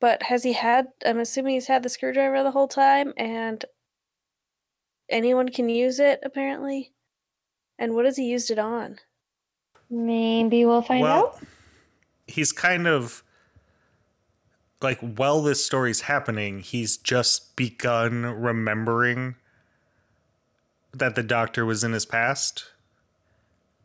But 0.00 0.24
has 0.24 0.42
he 0.42 0.52
had 0.52 0.88
I'm 1.04 1.18
assuming 1.18 1.54
he's 1.54 1.68
had 1.68 1.82
the 1.82 1.88
screwdriver 1.88 2.42
the 2.42 2.50
whole 2.50 2.68
time 2.68 3.12
and 3.16 3.64
anyone 5.08 5.48
can 5.48 5.68
use 5.68 5.98
it 5.98 6.20
apparently? 6.22 6.92
And 7.78 7.94
what 7.94 8.04
has 8.04 8.16
he 8.16 8.24
used 8.24 8.50
it 8.50 8.58
on? 8.58 8.98
Maybe 9.88 10.64
we'll 10.64 10.82
find 10.82 11.02
well, 11.02 11.26
out. 11.26 11.40
he's 12.26 12.52
kind 12.52 12.86
of 12.86 13.22
like 14.82 14.98
while 15.00 15.42
this 15.42 15.64
story's 15.64 16.02
happening, 16.02 16.60
he's 16.60 16.96
just 16.96 17.56
begun 17.56 18.22
remembering 18.24 19.36
that 20.98 21.14
the 21.14 21.22
doctor 21.22 21.64
was 21.64 21.84
in 21.84 21.92
his 21.92 22.06
past. 22.06 22.64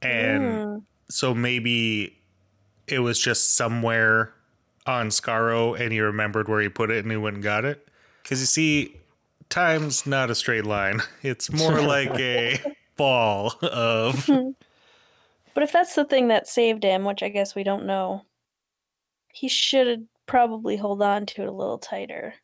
And 0.02 0.60
Mm. 0.60 0.84
so 1.10 1.34
maybe 1.34 2.18
it 2.88 3.00
was 3.00 3.20
just 3.20 3.56
somewhere 3.56 4.34
on 4.86 5.10
Skaro 5.10 5.80
and 5.80 5.92
he 5.94 6.00
remembered 6.00 6.48
where 6.48 6.62
he 6.62 6.70
put 6.70 6.90
it 6.90 7.04
and 7.04 7.12
he 7.12 7.18
went 7.18 7.36
and 7.36 7.44
got 7.44 7.66
it. 7.66 7.88
Because 8.24 8.40
you 8.40 8.46
see, 8.48 8.98
time's 9.50 10.06
not 10.08 10.32
a 10.32 10.36
straight 10.36 10.66
line, 10.66 11.02
it's 11.22 11.52
more 11.52 11.82
like 11.82 12.20
a 12.20 12.60
ball 12.98 13.54
of. 13.62 14.30
But 15.54 15.64
if 15.64 15.74
that's 15.74 15.96
the 15.96 16.06
thing 16.06 16.30
that 16.30 16.48
saved 16.48 16.82
him, 16.84 17.04
which 17.04 17.22
I 17.22 17.28
guess 17.28 17.56
we 17.56 17.64
don't 17.64 17.86
know, 17.86 18.22
he 19.34 19.50
should 19.50 20.08
probably 20.26 20.78
hold 20.78 21.02
on 21.02 21.26
to 21.26 21.42
it 21.42 21.48
a 21.50 21.52
little 21.52 21.78
tighter. 21.78 22.36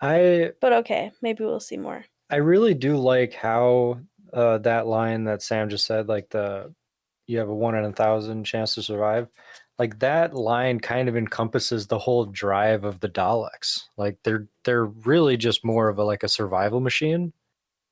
I 0.00 0.52
But 0.60 0.72
okay, 0.74 1.10
maybe 1.20 1.44
we'll 1.44 1.58
see 1.58 1.76
more. 1.76 2.04
I 2.30 2.36
really 2.36 2.74
do 2.74 2.96
like 2.96 3.34
how 3.34 4.00
uh, 4.32 4.58
that 4.58 4.86
line 4.86 5.24
that 5.24 5.42
Sam 5.42 5.68
just 5.68 5.86
said, 5.86 6.08
like 6.08 6.28
the 6.30 6.74
you 7.26 7.38
have 7.38 7.48
a 7.48 7.54
one 7.54 7.74
in 7.74 7.84
a 7.84 7.92
thousand 7.92 8.44
chance 8.44 8.74
to 8.74 8.82
survive. 8.82 9.28
Like 9.78 9.98
that 9.98 10.34
line 10.34 10.80
kind 10.80 11.08
of 11.08 11.16
encompasses 11.16 11.86
the 11.86 11.98
whole 11.98 12.24
drive 12.26 12.84
of 12.84 13.00
the 13.00 13.08
Daleks. 13.08 13.82
Like 13.96 14.18
they're 14.24 14.48
they're 14.64 14.86
really 14.86 15.36
just 15.36 15.64
more 15.64 15.88
of 15.88 15.98
a 15.98 16.04
like 16.04 16.22
a 16.22 16.28
survival 16.28 16.80
machine, 16.80 17.32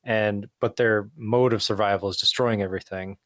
and 0.03 0.49
but 0.61 0.77
their 0.77 1.11
mode 1.17 1.53
of 1.53 1.63
survival 1.63 2.09
is 2.09 2.17
destroying 2.17 2.63
everything. 2.63 3.19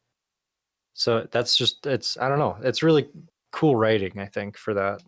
So 0.94 1.28
that's 1.30 1.56
just 1.56 1.86
it's 1.86 2.18
I 2.18 2.28
don't 2.28 2.40
know 2.40 2.58
it's 2.62 2.82
really 2.82 3.08
cool 3.52 3.76
writing 3.76 4.18
I 4.18 4.26
think 4.26 4.58
for 4.58 4.74
that. 4.74 5.00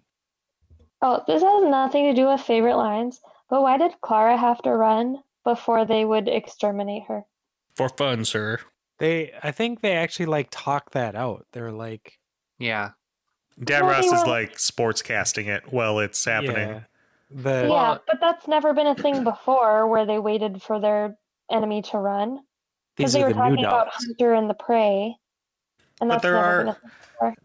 Oh, 1.03 1.23
this 1.27 1.43
has 1.43 1.65
nothing 1.65 2.05
to 2.05 2.15
do 2.15 2.29
with 2.29 2.41
favorite 2.41 2.77
lines, 2.77 3.21
but 3.49 3.63
why 3.63 3.79
did 3.79 4.01
Clara 4.03 4.37
have 4.37 4.63
to 4.63 4.71
run 4.71 5.19
before 5.45 5.85
they 5.85 6.05
would 6.05 6.29
exterminate 6.29 7.05
her? 7.09 7.23
For 7.77 7.89
fun, 7.89 8.25
sir. 8.25 8.59
they, 8.99 9.33
I 9.43 9.51
think 9.53 9.81
they 9.81 9.93
actually 9.93 10.27
like 10.27 10.49
talk 10.51 10.91
that 10.93 11.15
out. 11.15 11.47
They're 11.53 11.73
like, 11.73 12.19
Yeah. 12.59 12.91
Dad 13.63 13.83
Well, 13.83 13.91
Ross 13.93 14.11
they 14.11 14.17
is 14.17 14.23
were- 14.23 14.29
like 14.29 14.59
sports 14.59 15.03
casting 15.03 15.47
it 15.47 15.73
while 15.73 15.99
it's 15.99 16.25
happening. 16.25 16.69
yeah, 16.69 16.81
the 17.31 17.67
yeah, 17.69 17.99
but 18.07 18.19
that's 18.21 18.49
never 18.49 18.73
been 18.73 18.87
a 18.87 18.95
thing 18.95 19.23
before 19.33 19.87
where 19.87 20.07
they 20.07 20.19
waited 20.19 20.63
for 20.63 20.81
their 20.81 21.17
enemy 21.51 21.83
to 21.83 21.99
run. 21.99 22.41
Because 22.97 23.13
these 23.13 23.21
they 23.21 23.23
are 23.25 23.29
were 23.29 23.35
the 23.35 23.39
new 23.51 23.57
talking 23.57 23.65
about 23.65 23.85
dogs. 23.93 24.07
Hunter 24.07 24.35
and 24.35 24.49
the 24.51 24.55
Prey. 24.55 25.15
And 26.01 26.09
But 26.09 26.15
that's 26.17 26.23
there 26.23 26.33
never 26.35 26.47
are- 26.47 26.59
been 26.65 26.69
a 26.69 26.75
thing. 26.75 26.91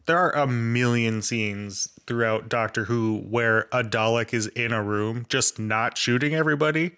There 0.05 0.17
are 0.17 0.31
a 0.35 0.47
million 0.47 1.21
scenes 1.21 1.89
throughout 2.07 2.47
Doctor 2.47 2.85
Who 2.85 3.17
where 3.29 3.67
a 3.73 3.83
Dalek 3.83 4.33
is 4.33 4.47
in 4.47 4.71
a 4.71 4.81
room 4.81 5.25
just 5.27 5.59
not 5.59 5.97
shooting 5.97 6.33
everybody. 6.33 6.95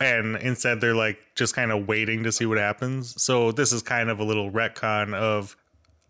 And 0.00 0.36
instead 0.36 0.80
they're 0.80 0.94
like 0.94 1.18
just 1.34 1.54
kind 1.54 1.72
of 1.72 1.88
waiting 1.88 2.22
to 2.22 2.32
see 2.32 2.46
what 2.46 2.58
happens. 2.58 3.20
So 3.20 3.50
this 3.52 3.72
is 3.72 3.82
kind 3.82 4.10
of 4.10 4.20
a 4.20 4.24
little 4.24 4.50
retcon 4.50 5.14
of 5.14 5.56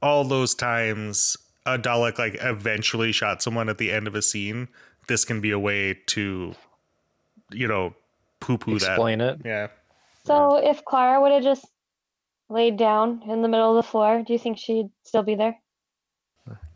all 0.03 0.25
those 0.25 0.55
times 0.55 1.37
a 1.65 1.79
Dalek 1.79 2.19
like 2.19 2.37
eventually 2.41 3.13
shot 3.13 3.43
someone 3.43 3.69
at 3.69 3.79
the 3.79 3.91
end 3.93 4.07
of 4.07 4.15
a 4.15 4.23
scene. 4.23 4.69
This 5.07 5.25
can 5.25 5.41
be 5.41 5.51
a 5.51 5.59
way 5.59 5.99
to, 6.07 6.55
you 7.51 7.67
know, 7.67 7.95
poo 8.41 8.59
poo 8.59 8.79
that. 8.79 8.91
Explain 8.91 9.21
it. 9.21 9.41
Yeah. 9.45 9.69
So 10.25 10.57
if 10.57 10.85
Clara 10.85 11.21
would 11.21 11.33
have 11.33 11.43
just 11.43 11.67
laid 12.51 12.77
down 12.77 13.23
in 13.29 13.43
the 13.43 13.49
middle 13.49 13.77
of 13.77 13.83
the 13.83 13.89
floor, 13.89 14.23
do 14.27 14.33
you 14.33 14.39
think 14.39 14.59
she'd 14.59 14.91
still 15.05 15.23
be 15.23 15.35
there? 15.35 15.59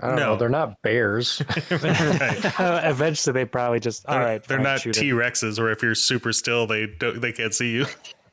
I 0.01 0.07
don't 0.09 0.17
No. 0.17 0.27
know. 0.33 0.37
They're 0.37 0.49
not 0.49 0.81
bears. 0.83 1.41
Eventually, 1.71 3.33
they 3.33 3.45
probably 3.45 3.81
just 3.81 4.07
all 4.07 4.15
They're, 4.17 4.25
right. 4.25 4.45
they're 4.45 4.59
not. 4.59 4.81
T 4.81 5.11
Rexes, 5.11 5.59
or 5.59 5.71
if 5.71 5.83
you're 5.83 5.95
super 5.95 6.33
still, 6.33 6.67
they 6.67 6.87
don't, 6.87 7.21
they 7.21 7.33
can't 7.33 7.55
see 7.55 7.71
you. 7.71 7.87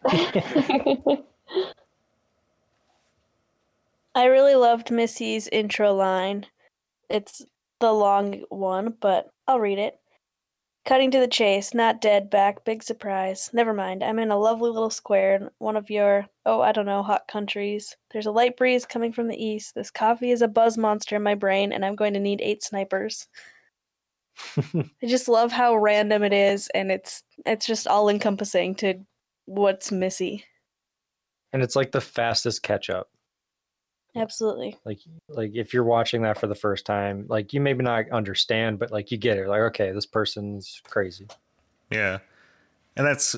I 4.16 4.26
really 4.26 4.56
loved 4.56 4.92
Missy's 4.92 5.48
intro 5.48 5.94
line. 5.94 6.46
It's 7.10 7.46
the 7.80 7.92
long 7.94 8.44
one, 8.50 8.96
but 9.00 9.30
I'll 9.48 9.60
read 9.60 9.78
it. 9.80 9.99
Cutting 10.86 11.12
to 11.12 11.20
the 11.20 11.28
chase, 11.28 11.74
not 11.74 12.02
dead 12.02 12.30
back, 12.30 12.64
big 12.66 12.82
surprise. 12.82 13.52
Never 13.54 13.74
mind, 13.74 14.04
I'm 14.04 14.18
in 14.18 14.32
a 14.32 14.38
lovely 14.38 14.72
little 14.72 14.90
square 14.90 15.36
in 15.36 15.50
one 15.60 15.76
of 15.76 15.90
your, 15.90 16.26
oh, 16.46 16.62
I 16.62 16.72
don't 16.72 16.86
know, 16.86 17.04
hot 17.04 17.28
countries. 17.28 17.96
There's 18.12 18.26
a 18.26 18.32
light 18.32 18.58
breeze 18.58 18.86
coming 18.86 19.12
from 19.12 19.28
the 19.28 19.44
east. 19.44 19.76
This 19.76 19.92
coffee 19.92 20.32
is 20.32 20.42
a 20.42 20.48
buzz 20.48 20.78
monster 20.78 21.16
in 21.18 21.24
my 21.24 21.36
brain, 21.36 21.72
and 21.74 21.86
I'm 21.86 21.96
going 21.96 22.14
to 22.14 22.20
need 22.20 22.42
eight 22.42 22.64
snipers. 22.64 23.28
I 24.58 25.06
just 25.06 25.28
love 25.28 25.52
how 25.52 25.76
random 25.76 26.24
it 26.24 26.34
is, 26.34 26.70
and 26.74 26.92
it's 26.92 27.24
it's 27.46 27.66
just 27.66 27.88
all 27.88 28.10
encompassing 28.10 28.74
to 28.76 28.96
what's 29.46 29.92
Missy. 29.92 30.46
and 31.54 31.62
it's 31.62 31.76
like 31.76 31.92
the 31.92 32.02
fastest 32.02 32.64
catch 32.64 32.90
up. 32.90 33.10
Absolutely. 34.16 34.78
like 34.86 34.99
like 35.28 35.51
if 35.53 35.74
you're 35.74 35.84
watching 35.84 36.24
that 36.24 36.38
for 36.39 36.47
the 36.47 36.55
first 36.55 36.86
time 36.86 37.26
like 37.30 37.53
you 37.53 37.62
maybe 37.62 37.84
not 37.84 38.10
understand 38.12 38.80
but 38.80 38.91
like 38.91 39.12
you 39.12 39.18
get 39.18 39.38
it 39.38 39.47
like 39.47 39.62
okay 39.62 39.91
this 39.91 40.05
person's 40.05 40.82
crazy 40.86 41.28
Yeah. 41.91 42.20
And 42.95 43.05
that's 43.07 43.36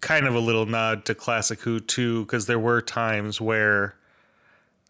kind 0.00 0.26
of 0.26 0.34
a 0.34 0.40
little 0.40 0.66
nod 0.66 1.04
to 1.06 1.14
Classic 1.14 1.58
Who 1.60 1.80
too, 1.80 2.24
because 2.24 2.46
there 2.46 2.58
were 2.58 2.80
times 2.80 3.40
where 3.40 3.96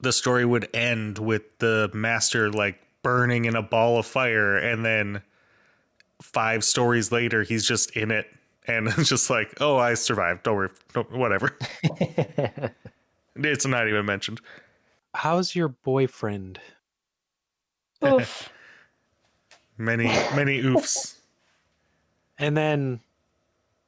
the 0.01 0.13
story 0.13 0.45
would 0.45 0.69
end 0.75 1.19
with 1.19 1.43
the 1.59 1.91
master 1.95 2.51
like 2.51 2.81
burning 3.03 3.45
in 3.47 3.55
a 3.57 3.63
ball 3.63 3.99
of 3.99 4.07
fire, 4.07 4.57
and 4.57 4.85
then 4.85 5.23
five 6.21 6.65
stories 6.65 7.13
later, 7.13 7.43
he's 7.45 7.67
just 7.67 7.97
in 7.97 8.11
it. 8.11 8.27
And 8.67 8.89
it's 8.99 9.09
just 9.09 9.31
like, 9.31 9.55
oh, 9.61 9.77
I 9.77 9.95
survived. 9.95 10.43
Don't 10.43 10.57
worry. 10.57 10.71
Don't, 10.93 11.11
whatever. 11.13 11.57
It's 13.37 13.67
not 13.67 13.89
even 13.89 14.07
mentioned. 14.07 14.41
How's 15.15 15.55
your 15.55 15.69
boyfriend? 15.69 16.61
Oof. 18.05 18.51
Many, 19.79 20.05
many 20.37 20.63
oofs. 20.63 21.17
And 22.39 22.57
then 22.57 23.01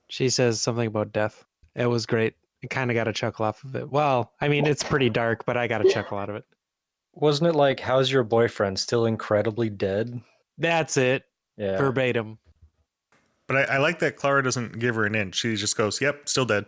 she 0.09 0.29
says 0.31 0.61
something 0.61 0.87
about 0.89 1.13
death. 1.13 1.45
It 1.77 1.87
was 1.87 2.07
great. 2.07 2.35
I 2.65 2.67
kind 2.67 2.91
of 2.91 2.97
got 2.97 3.07
a 3.07 3.13
chuckle 3.13 3.45
off 3.45 3.63
of 3.63 3.77
it. 3.77 3.89
Well, 3.91 4.33
I 4.41 4.49
mean, 4.49 4.67
it's 4.67 4.83
pretty 4.83 5.11
dark, 5.11 5.45
but 5.47 5.57
I 5.57 5.69
got 5.69 5.87
a 5.87 5.89
chuckle 5.93 6.19
out 6.19 6.29
of 6.29 6.35
it. 6.35 6.45
Wasn't 7.15 7.49
it 7.49 7.55
like, 7.55 7.79
how's 7.79 8.11
your 8.11 8.25
boyfriend? 8.25 8.81
Still 8.81 9.07
incredibly 9.07 9.71
dead? 9.71 10.21
That's 10.59 10.97
it, 10.97 11.25
Yeah. 11.57 11.77
verbatim. 11.79 12.39
But 13.47 13.71
I, 13.71 13.75
I 13.75 13.79
like 13.79 14.01
that 14.01 14.17
Clara 14.17 14.43
doesn't 14.43 14.81
give 14.81 14.97
her 14.97 15.05
an 15.07 15.15
inch. 15.15 15.37
She 15.37 15.55
just 15.55 15.77
goes, 15.77 16.01
"Yep, 16.01 16.29
still 16.29 16.45
dead." 16.47 16.67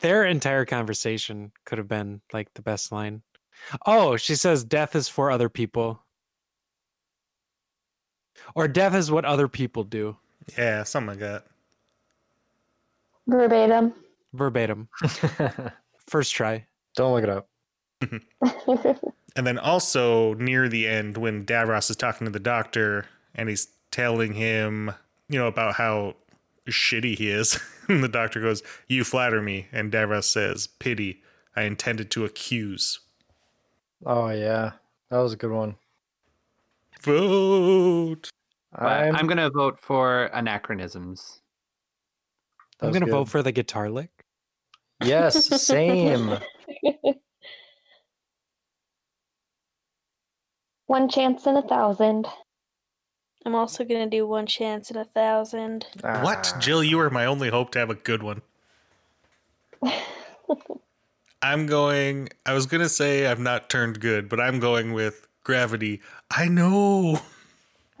Their 0.00 0.24
entire 0.24 0.64
conversation 0.64 1.52
could 1.64 1.78
have 1.78 1.86
been 1.86 2.22
like 2.32 2.52
the 2.54 2.62
best 2.62 2.90
line. 2.90 3.22
Oh, 3.86 4.16
she 4.16 4.34
says 4.34 4.64
death 4.64 4.94
is 4.96 5.08
for 5.08 5.30
other 5.30 5.48
people. 5.48 6.02
Or 8.54 8.68
death 8.68 8.94
is 8.94 9.10
what 9.10 9.24
other 9.24 9.48
people 9.48 9.84
do. 9.84 10.16
Yeah, 10.56 10.84
something 10.84 11.18
like 11.18 11.20
that. 11.20 11.44
Verbatim. 13.26 13.92
Verbatim. 14.32 14.88
First 16.06 16.34
try. 16.34 16.66
Don't 16.94 17.12
look 17.12 17.24
it 17.24 17.30
up. 17.30 17.48
And 19.38 19.46
then 19.46 19.56
also 19.56 20.34
near 20.34 20.68
the 20.68 20.88
end, 20.88 21.16
when 21.16 21.46
Davros 21.46 21.90
is 21.90 21.96
talking 21.96 22.24
to 22.24 22.30
the 22.32 22.40
doctor 22.40 23.06
and 23.36 23.48
he's 23.48 23.68
telling 23.92 24.32
him, 24.32 24.92
you 25.28 25.38
know, 25.38 25.46
about 25.46 25.74
how 25.74 26.16
shitty 26.68 27.16
he 27.16 27.30
is, 27.30 27.56
and 27.88 28.02
the 28.02 28.08
doctor 28.08 28.40
goes, 28.40 28.64
"You 28.88 29.04
flatter 29.04 29.40
me," 29.40 29.68
and 29.70 29.92
Davros 29.92 30.24
says, 30.24 30.66
"Pity. 30.66 31.22
I 31.54 31.62
intended 31.62 32.10
to 32.12 32.24
accuse." 32.24 32.98
Oh, 34.06 34.30
yeah. 34.30 34.72
That 35.10 35.18
was 35.18 35.32
a 35.32 35.36
good 35.36 35.50
one. 35.50 35.76
Vote. 37.02 38.30
But 38.72 38.82
I'm, 38.82 39.26
gonna 39.26 39.50
vote 39.50 39.78
for 39.80 40.26
anachronisms. 40.26 41.40
I'm 42.80 42.90
going 42.90 43.00
to 43.00 43.06
good. 43.06 43.12
vote 43.12 43.28
for 43.28 43.42
the 43.42 43.50
guitar 43.52 43.88
lick. 43.90 44.10
Yes, 45.02 45.46
same. 45.62 46.38
One 50.86 51.08
chance 51.08 51.46
in 51.46 51.56
a 51.56 51.62
thousand. 51.62 52.26
I'm 53.44 53.54
also 53.54 53.84
gonna 53.84 54.08
do 54.08 54.26
one 54.26 54.46
chance 54.46 54.90
in 54.90 54.96
a 54.96 55.04
thousand. 55.04 55.86
What, 56.00 56.52
Ah. 56.54 56.58
Jill? 56.58 56.82
You 56.82 56.98
are 57.00 57.10
my 57.10 57.26
only 57.26 57.50
hope 57.50 57.70
to 57.72 57.78
have 57.78 57.90
a 57.90 57.94
good 57.94 58.22
one. 58.22 58.40
I'm 61.42 61.66
going. 61.66 62.28
I 62.44 62.52
was 62.52 62.66
gonna 62.66 62.88
say 62.88 63.26
I've 63.26 63.40
not 63.40 63.70
turned 63.70 64.00
good, 64.00 64.28
but 64.28 64.40
I'm 64.40 64.58
going 64.58 64.92
with 64.92 65.26
gravity. 65.44 66.00
I 66.30 66.46
know. 66.46 67.20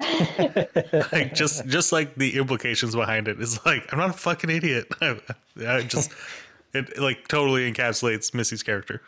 like 1.12 1.34
just 1.34 1.66
just 1.66 1.92
like 1.92 2.14
the 2.14 2.36
implications 2.36 2.94
behind 2.94 3.26
it 3.26 3.40
is 3.40 3.64
like 3.66 3.92
I'm 3.92 3.98
not 3.98 4.10
a 4.10 4.14
fucking 4.14 4.50
idiot. 4.50 4.86
I, 5.00 5.18
I 5.66 5.82
just 5.82 6.12
it 6.72 6.98
like 6.98 7.28
totally 7.28 7.70
encapsulates 7.70 8.34
Missy's 8.34 8.62
character. 8.62 9.02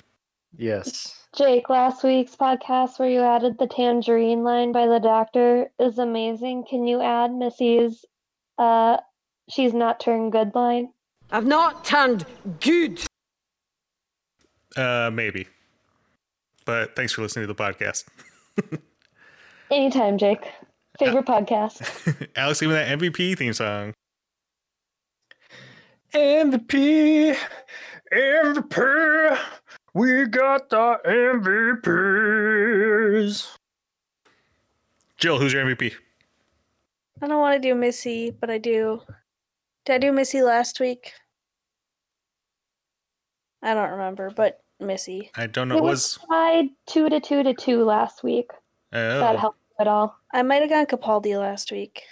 Yes. 0.57 1.16
Jake, 1.37 1.70
last 1.70 2.03
week's 2.03 2.35
podcast 2.35 2.99
where 2.99 3.09
you 3.09 3.20
added 3.20 3.57
the 3.59 3.68
tangerine 3.68 4.43
line 4.43 4.72
by 4.72 4.87
the 4.89 4.99
doctor 4.99 5.70
is 5.78 5.99
amazing. 5.99 6.64
Can 6.68 6.87
you 6.87 7.01
add 7.01 7.33
Missy's 7.33 8.05
uh 8.59 8.97
she's 9.49 9.72
not 9.72 10.01
turned 10.01 10.33
good 10.33 10.55
line? 10.55 10.93
I've 11.31 11.47
not 11.47 11.85
turned 11.85 12.26
good. 12.61 13.01
Uh, 14.77 15.11
maybe. 15.12 15.49
But 16.64 16.95
thanks 16.95 17.12
for 17.12 17.23
listening 17.23 17.47
to 17.49 17.53
the 17.53 17.62
podcast, 17.62 18.05
Anytime, 19.71 20.18
Jake. 20.18 20.47
Favorite 20.99 21.27
podcast. 21.27 22.29
Alex. 22.37 22.61
Give 22.61 22.68
me 22.68 22.75
that 22.75 22.99
MVP 22.99 23.39
theme 23.39 23.53
song. 23.53 23.95
MVP, 26.12 27.37
MVP, 28.12 29.39
we 29.95 30.27
got 30.27 30.68
the 30.71 30.99
MVPs. 31.85 33.57
Jill, 35.16 35.39
who's 35.39 35.53
your 35.53 35.64
MVP? 35.64 35.95
I 37.23 37.29
don't 37.29 37.41
want 37.41 37.62
to 37.62 37.68
do 37.68 37.75
Missy, 37.75 38.31
but 38.31 38.51
I 38.51 38.59
do. 38.59 39.03
Did 39.85 39.95
I 39.95 39.99
do 39.99 40.11
Missy 40.12 40.43
last 40.43 40.81
week? 40.81 41.12
I 43.63 43.75
don't 43.75 43.91
remember, 43.91 44.31
but 44.31 44.63
Missy. 44.81 45.31
I 45.37 45.47
don't 45.47 45.69
know. 45.69 45.75
It 45.77 45.79
It 45.79 45.83
was 45.83 46.19
was 46.19 46.27
tied 46.31 46.67
two 46.87 47.09
to 47.09 47.21
two 47.21 47.43
to 47.43 47.53
two 47.55 47.85
last 47.85 48.23
week. 48.23 48.51
Oh. 48.93 49.21
That 49.21 49.39
helped 49.39 49.59
at 49.79 49.87
all. 49.87 50.17
I 50.33 50.43
might 50.43 50.63
have 50.63 50.71
gone 50.71 50.87
Capaldi 50.87 51.39
last 51.39 51.71
week. 51.73 52.03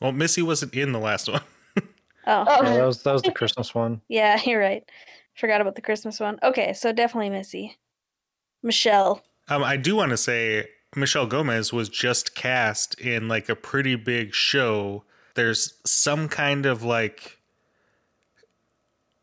well, 0.00 0.12
Missy 0.12 0.42
wasn't 0.42 0.74
in 0.74 0.92
the 0.92 0.98
last 1.00 1.28
one. 1.28 1.42
Oh, 2.26 2.44
Oh. 2.48 2.62
Yeah, 2.64 2.76
that 2.78 2.86
was 2.86 3.02
that 3.02 3.12
was 3.12 3.20
the 3.22 3.32
Christmas 3.40 3.74
one. 3.74 4.00
yeah, 4.08 4.40
you're 4.46 4.58
right. 4.60 4.82
Forgot 5.34 5.60
about 5.60 5.74
the 5.74 5.82
Christmas 5.82 6.18
one. 6.18 6.38
Okay, 6.42 6.72
so 6.72 6.90
definitely 6.90 7.28
Missy. 7.28 7.76
Michelle. 8.62 9.22
Um, 9.48 9.62
I 9.62 9.76
do 9.76 9.96
want 9.96 10.10
to 10.10 10.16
say 10.16 10.66
Michelle 10.96 11.26
Gomez 11.26 11.70
was 11.70 11.90
just 11.90 12.34
cast 12.34 12.98
in 12.98 13.28
like 13.28 13.50
a 13.50 13.54
pretty 13.56 13.94
big 13.96 14.32
show. 14.34 15.04
There's 15.34 15.74
some 15.84 16.28
kind 16.30 16.64
of 16.64 16.82
like 16.82 17.38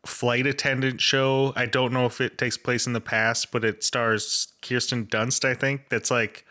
flight 0.04 0.46
attendant 0.46 1.00
show. 1.00 1.52
I 1.56 1.66
don't 1.66 1.92
know 1.92 2.06
if 2.06 2.20
it 2.20 2.38
takes 2.38 2.56
place 2.56 2.86
in 2.86 2.92
the 2.92 3.00
past, 3.00 3.50
but 3.52 3.64
it 3.64 3.84
stars 3.84 4.52
Kirsten 4.60 5.06
Dunst, 5.06 5.44
I 5.44 5.54
think. 5.54 5.88
That's 5.88 6.10
like 6.10 6.44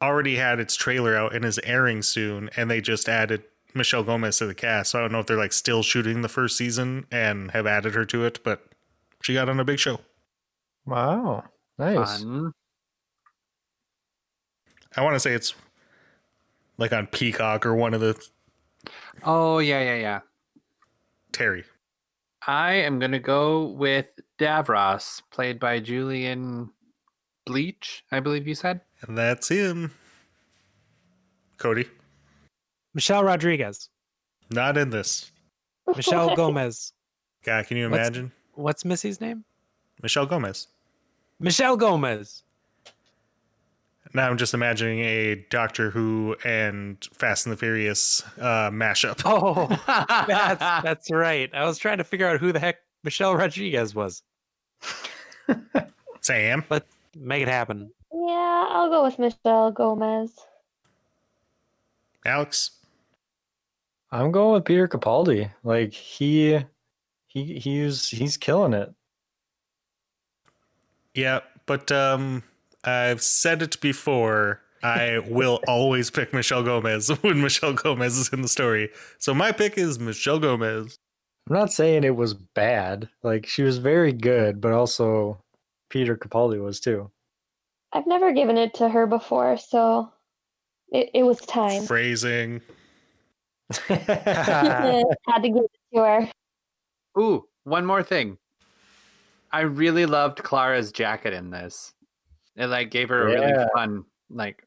already 0.00 0.36
had 0.36 0.58
its 0.58 0.74
trailer 0.74 1.16
out 1.16 1.34
and 1.34 1.44
is 1.44 1.60
airing 1.64 2.02
soon, 2.02 2.50
and 2.56 2.70
they 2.70 2.80
just 2.80 3.08
added 3.08 3.44
Michelle 3.74 4.02
Gomez 4.02 4.38
to 4.38 4.46
the 4.46 4.54
cast. 4.54 4.90
So 4.90 4.98
I 4.98 5.02
don't 5.02 5.12
know 5.12 5.20
if 5.20 5.26
they're 5.26 5.36
like 5.36 5.52
still 5.52 5.82
shooting 5.82 6.22
the 6.22 6.28
first 6.28 6.56
season 6.56 7.06
and 7.10 7.50
have 7.52 7.66
added 7.66 7.94
her 7.94 8.04
to 8.06 8.24
it, 8.24 8.40
but 8.44 8.64
she 9.22 9.34
got 9.34 9.48
on 9.48 9.60
a 9.60 9.64
big 9.64 9.78
show. 9.78 10.00
Wow, 10.84 11.44
nice. 11.78 12.22
Fun. 12.22 12.52
I 14.94 15.02
want 15.02 15.14
to 15.14 15.20
say 15.20 15.32
it's 15.32 15.54
like 16.76 16.92
on 16.92 17.06
Peacock 17.06 17.64
or 17.64 17.74
one 17.74 17.94
of 17.94 18.00
the 18.00 18.20
Oh 19.24 19.58
yeah, 19.58 19.80
yeah, 19.80 19.96
yeah. 19.96 20.20
Terry. 21.30 21.64
I 22.46 22.72
am 22.74 22.98
gonna 22.98 23.18
go 23.20 23.66
with 23.66 24.10
Davros, 24.38 25.22
played 25.30 25.60
by 25.60 25.78
Julian 25.80 26.70
Bleach, 27.46 28.04
I 28.10 28.20
believe 28.20 28.46
you 28.46 28.54
said. 28.54 28.80
And 29.06 29.16
that's 29.16 29.48
him. 29.48 29.92
Cody. 31.58 31.86
Michelle 32.94 33.24
Rodriguez. 33.24 33.88
Not 34.50 34.76
in 34.76 34.90
this. 34.90 35.30
Michelle 35.96 36.34
Gomez. 36.36 36.92
God, 37.44 37.66
can 37.66 37.76
you 37.76 37.88
What's- 37.88 38.00
imagine? 38.08 38.32
What's 38.54 38.84
Missy's 38.84 39.20
name? 39.20 39.44
Michelle 40.02 40.26
Gomez. 40.26 40.68
Michelle 41.40 41.76
Gomez. 41.76 42.42
Now 44.14 44.28
I'm 44.28 44.36
just 44.36 44.52
imagining 44.52 45.00
a 45.00 45.36
Doctor 45.48 45.90
Who 45.90 46.36
and 46.44 47.02
Fast 47.14 47.46
and 47.46 47.52
the 47.52 47.56
Furious 47.56 48.22
uh, 48.38 48.70
mashup. 48.70 49.22
Oh, 49.24 49.68
that's 50.26 50.60
that's 50.84 51.10
right. 51.10 51.50
I 51.54 51.64
was 51.64 51.78
trying 51.78 51.98
to 51.98 52.04
figure 52.04 52.28
out 52.28 52.38
who 52.40 52.52
the 52.52 52.58
heck 52.60 52.76
Michelle 53.04 53.34
Rodriguez 53.34 53.94
was. 53.94 54.22
Sam. 56.20 56.64
Let's 56.68 56.86
make 57.16 57.42
it 57.42 57.48
happen. 57.48 57.90
Yeah, 58.12 58.66
I'll 58.68 58.90
go 58.90 59.04
with 59.04 59.18
Michelle 59.18 59.70
Gomez. 59.72 60.32
Alex. 62.24 62.72
I'm 64.10 64.30
going 64.30 64.52
with 64.52 64.64
Peter 64.66 64.86
Capaldi. 64.86 65.50
Like 65.64 65.92
he, 65.92 66.60
he, 67.26 67.58
he's 67.58 68.08
he's 68.08 68.36
killing 68.36 68.74
it. 68.74 68.92
Yeah, 71.14 71.40
but 71.66 71.90
um, 71.90 72.42
I've 72.84 73.22
said 73.22 73.62
it 73.62 73.80
before. 73.80 74.60
I 74.82 75.20
will 75.28 75.60
always 75.68 76.10
pick 76.10 76.32
Michelle 76.32 76.64
Gomez 76.64 77.08
when 77.22 77.40
Michelle 77.40 77.72
Gomez 77.72 78.18
is 78.18 78.30
in 78.32 78.42
the 78.42 78.48
story. 78.48 78.90
So 79.18 79.32
my 79.32 79.52
pick 79.52 79.78
is 79.78 79.98
Michelle 79.98 80.40
Gomez. 80.40 80.98
I'm 81.48 81.56
not 81.56 81.72
saying 81.72 82.04
it 82.04 82.16
was 82.16 82.34
bad. 82.34 83.08
Like 83.22 83.46
she 83.46 83.62
was 83.62 83.78
very 83.78 84.12
good, 84.12 84.60
but 84.60 84.72
also 84.72 85.38
Peter 85.88 86.16
Capaldi 86.16 86.62
was 86.62 86.80
too. 86.80 87.10
I've 87.92 88.06
never 88.06 88.32
given 88.32 88.56
it 88.56 88.74
to 88.74 88.88
her 88.88 89.06
before, 89.06 89.56
so 89.58 90.10
it, 90.90 91.10
it 91.14 91.22
was 91.24 91.38
time. 91.40 91.84
Phrasing. 91.84 92.60
Had 93.88 95.02
to 95.42 95.48
give 95.48 95.64
it 95.64 95.70
to 95.94 96.00
her. 96.00 96.30
Ooh, 97.18 97.46
one 97.64 97.84
more 97.84 98.02
thing. 98.02 98.38
I 99.52 99.60
really 99.60 100.06
loved 100.06 100.42
Clara's 100.42 100.92
jacket 100.92 101.34
in 101.34 101.50
this. 101.50 101.92
It 102.56 102.66
like 102.66 102.90
gave 102.90 103.08
her 103.08 103.22
a 103.22 103.24
really 103.26 103.40
Yeah. 103.48 103.66
fun, 103.74 104.04
like 104.30 104.64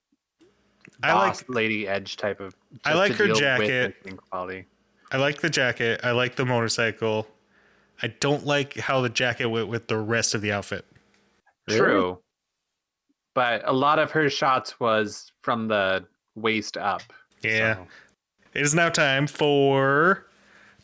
I 1.04 1.14
like 1.14 1.28
boss 1.34 1.44
lady 1.50 1.88
edge 1.88 2.18
type 2.18 2.40
of. 2.40 2.56
I 2.84 2.90
just 2.90 2.98
like 2.98 3.12
to 3.12 3.18
her 3.18 3.24
deal 3.26 3.34
with 3.34 3.40
jacket. 3.40 3.96
the 4.04 4.12
quality. 4.14 4.66
I 5.12 5.18
like 5.18 5.42
the 5.42 5.50
jacket. 5.50 6.02
I 6.04 6.12
like 6.12 6.36
the 6.36 6.46
motorcycle. 6.46 7.28
I 8.02 8.08
don't 8.08 8.46
like 8.46 8.76
how 8.76 9.02
the 9.02 9.10
jacket 9.10 9.46
went 9.48 9.68
with 9.68 9.88
the 9.88 9.98
rest 9.98 10.34
of 10.36 10.42
the 10.42 10.52
outfit. 10.52 10.86
Really? 11.68 11.80
True, 11.80 12.20
but 13.34 13.62
a 13.66 13.74
lot 13.74 14.00
of 14.00 14.12
her 14.12 14.30
shots 14.30 14.80
was 14.80 15.32
from 15.42 15.68
the 15.68 16.06
waist 16.36 16.78
up. 16.78 17.02
Yeah. 17.44 17.76
so- 17.76 17.88
It 18.54 18.62
is 18.62 18.74
now 18.74 18.90
time 18.90 19.28
for 19.28 20.26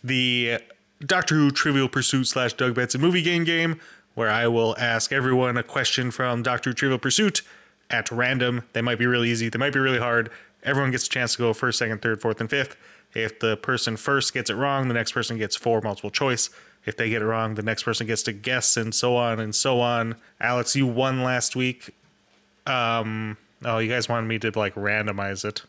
the 0.03 0.59
Doctor 1.05 1.35
Who 1.35 1.51
Trivial 1.51 1.87
Pursuit 1.89 2.25
slash 2.25 2.53
Doug 2.53 2.75
Benson 2.75 3.01
movie 3.01 3.21
game 3.21 3.43
game, 3.43 3.79
where 4.15 4.29
I 4.29 4.47
will 4.47 4.75
ask 4.77 5.11
everyone 5.11 5.57
a 5.57 5.63
question 5.63 6.11
from 6.11 6.43
Doctor 6.43 6.73
Trivial 6.73 6.99
Pursuit 6.99 7.41
at 7.89 8.11
random. 8.11 8.63
They 8.73 8.81
might 8.81 8.99
be 8.99 9.05
really 9.05 9.29
easy, 9.29 9.49
they 9.49 9.59
might 9.59 9.73
be 9.73 9.79
really 9.79 9.99
hard. 9.99 10.31
Everyone 10.63 10.91
gets 10.91 11.07
a 11.07 11.09
chance 11.09 11.33
to 11.33 11.39
go 11.39 11.53
first, 11.53 11.79
second, 11.79 12.01
third, 12.01 12.21
fourth, 12.21 12.39
and 12.39 12.49
fifth. 12.49 12.75
If 13.13 13.39
the 13.39 13.57
person 13.57 13.97
first 13.97 14.33
gets 14.33 14.49
it 14.49 14.55
wrong, 14.55 14.87
the 14.87 14.93
next 14.93 15.11
person 15.11 15.37
gets 15.37 15.55
four 15.55 15.81
multiple 15.81 16.11
choice. 16.11 16.49
If 16.85 16.97
they 16.97 17.09
get 17.09 17.21
it 17.21 17.25
wrong, 17.25 17.55
the 17.55 17.61
next 17.61 17.83
person 17.83 18.07
gets 18.07 18.23
to 18.23 18.33
guess, 18.33 18.77
and 18.77 18.93
so 18.93 19.15
on 19.15 19.39
and 19.39 19.53
so 19.53 19.81
on. 19.81 20.15
Alex, 20.39 20.75
you 20.75 20.87
won 20.87 21.23
last 21.23 21.55
week. 21.55 21.93
Um, 22.65 23.37
oh, 23.65 23.79
you 23.79 23.89
guys 23.89 24.07
wanted 24.07 24.27
me 24.27 24.39
to 24.39 24.51
like 24.57 24.75
randomize 24.75 25.45
it. 25.45 25.63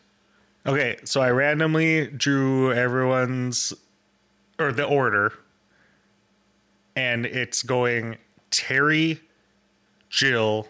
Okay, 0.65 0.97
so 1.03 1.21
I 1.21 1.29
randomly 1.31 2.07
drew 2.07 2.71
everyone's 2.71 3.73
or 4.59 4.71
the 4.71 4.85
order, 4.85 5.33
and 6.95 7.25
it's 7.25 7.63
going 7.63 8.17
Terry, 8.53 9.19
Jill, 10.09 10.67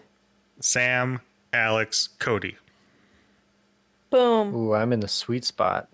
Sam, 0.58 1.20
Alex, 1.52 2.08
Cody. 2.18 2.56
Boom. 4.10 4.54
Ooh, 4.54 4.74
I'm 4.74 4.92
in 4.92 5.00
the 5.00 5.08
sweet 5.08 5.44
spot. 5.44 5.88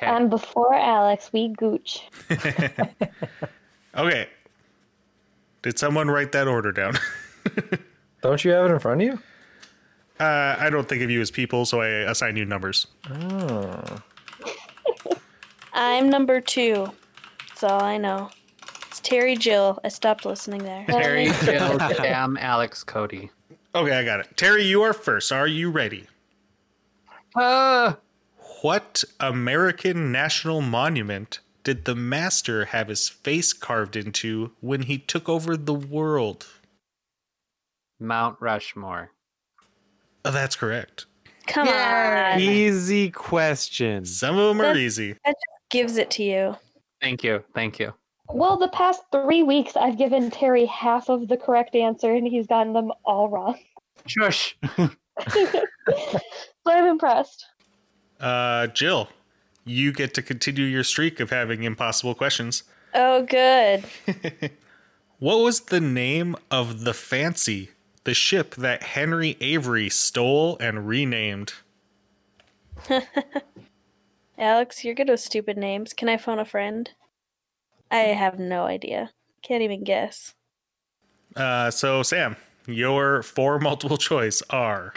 Okay. 0.00 0.06
And 0.06 0.30
before 0.30 0.74
Alex, 0.74 1.30
we 1.32 1.48
gooch. 1.48 2.08
Okay. 3.98 4.28
Did 5.62 5.78
someone 5.78 6.08
write 6.08 6.30
that 6.32 6.46
order 6.46 6.70
down? 6.70 6.94
Don't 8.22 8.44
you 8.44 8.52
have 8.52 8.70
it 8.70 8.72
in 8.72 8.78
front 8.78 9.02
of 9.02 9.06
you? 9.06 9.18
Uh, 10.20 10.56
I 10.58 10.68
don't 10.68 10.88
think 10.88 11.02
of 11.02 11.10
you 11.10 11.20
as 11.20 11.30
people, 11.30 11.64
so 11.64 11.80
I 11.80 11.88
assign 12.10 12.34
you 12.34 12.44
numbers. 12.44 12.88
Oh. 13.08 13.98
I'm 15.72 16.10
number 16.10 16.40
two. 16.40 16.90
That's 17.48 17.62
all 17.62 17.82
I 17.82 17.98
know. 17.98 18.30
It's 18.98 19.08
Terry 19.08 19.36
Jill. 19.36 19.78
I 19.84 19.88
stopped 19.90 20.24
listening 20.24 20.64
there. 20.64 20.84
Terry, 20.88 21.30
Jill, 21.44 21.78
Sam, 21.94 22.36
Alex, 22.40 22.82
Cody. 22.82 23.30
Okay, 23.72 23.96
I 23.96 24.04
got 24.04 24.18
it. 24.18 24.36
Terry, 24.36 24.64
you 24.64 24.82
are 24.82 24.92
first. 24.92 25.30
Are 25.30 25.46
you 25.46 25.70
ready? 25.70 26.08
Uh, 27.36 27.94
What 28.62 29.04
American 29.20 30.10
national 30.10 30.62
monument 30.62 31.38
did 31.62 31.84
the 31.84 31.94
master 31.94 32.64
have 32.66 32.88
his 32.88 33.08
face 33.08 33.52
carved 33.52 33.94
into 33.94 34.50
when 34.60 34.82
he 34.82 34.98
took 34.98 35.28
over 35.28 35.56
the 35.56 35.74
world? 35.74 36.48
Mount 38.00 38.36
Rushmore. 38.40 39.12
Oh, 40.24 40.32
that's 40.32 40.56
correct. 40.56 41.06
Come 41.46 41.68
on. 41.68 42.40
Easy 42.40 43.10
question. 43.10 44.04
Some 44.06 44.36
of 44.36 44.56
them 44.56 44.66
are 44.66 44.76
easy. 44.76 45.12
That 45.24 45.34
just 45.36 45.70
Gives 45.70 45.98
it 45.98 46.10
to 46.12 46.24
you. 46.24 46.56
Thank 47.00 47.22
you. 47.22 47.44
Thank 47.54 47.78
you. 47.78 47.92
Well, 48.30 48.58
the 48.58 48.68
past 48.68 49.02
three 49.10 49.42
weeks, 49.42 49.76
I've 49.76 49.96
given 49.98 50.30
Terry 50.30 50.66
half 50.66 51.08
of 51.08 51.28
the 51.28 51.36
correct 51.36 51.74
answer, 51.74 52.12
and 52.12 52.26
he's 52.26 52.46
gotten 52.46 52.72
them 52.72 52.92
all 53.04 53.28
wrong. 53.28 53.58
Shush. 54.06 54.56
so 54.76 54.90
I'm 56.66 56.86
impressed. 56.86 57.46
Uh, 58.20 58.66
Jill, 58.68 59.08
you 59.64 59.92
get 59.92 60.14
to 60.14 60.22
continue 60.22 60.64
your 60.64 60.84
streak 60.84 61.20
of 61.20 61.30
having 61.30 61.62
impossible 61.62 62.14
questions. 62.14 62.64
Oh, 62.94 63.22
good. 63.22 63.84
What 65.20 65.38
was 65.38 65.62
the 65.62 65.80
name 65.80 66.36
of 66.48 66.84
the 66.84 66.94
Fancy, 66.94 67.70
the 68.04 68.14
ship 68.14 68.54
that 68.54 68.84
Henry 68.84 69.36
Avery 69.40 69.88
stole 69.88 70.56
and 70.60 70.86
renamed? 70.86 71.54
Alex, 74.38 74.84
you're 74.84 74.94
good 74.94 75.08
with 75.08 75.18
stupid 75.18 75.56
names. 75.56 75.92
Can 75.92 76.08
I 76.08 76.18
phone 76.18 76.38
a 76.38 76.44
friend? 76.44 76.90
I 77.90 77.98
have 77.98 78.38
no 78.38 78.64
idea. 78.64 79.10
Can't 79.42 79.62
even 79.62 79.84
guess. 79.84 80.34
Uh, 81.36 81.70
so 81.70 82.02
Sam, 82.02 82.36
your 82.66 83.22
four 83.22 83.58
multiple 83.60 83.96
choice 83.96 84.42
are 84.50 84.94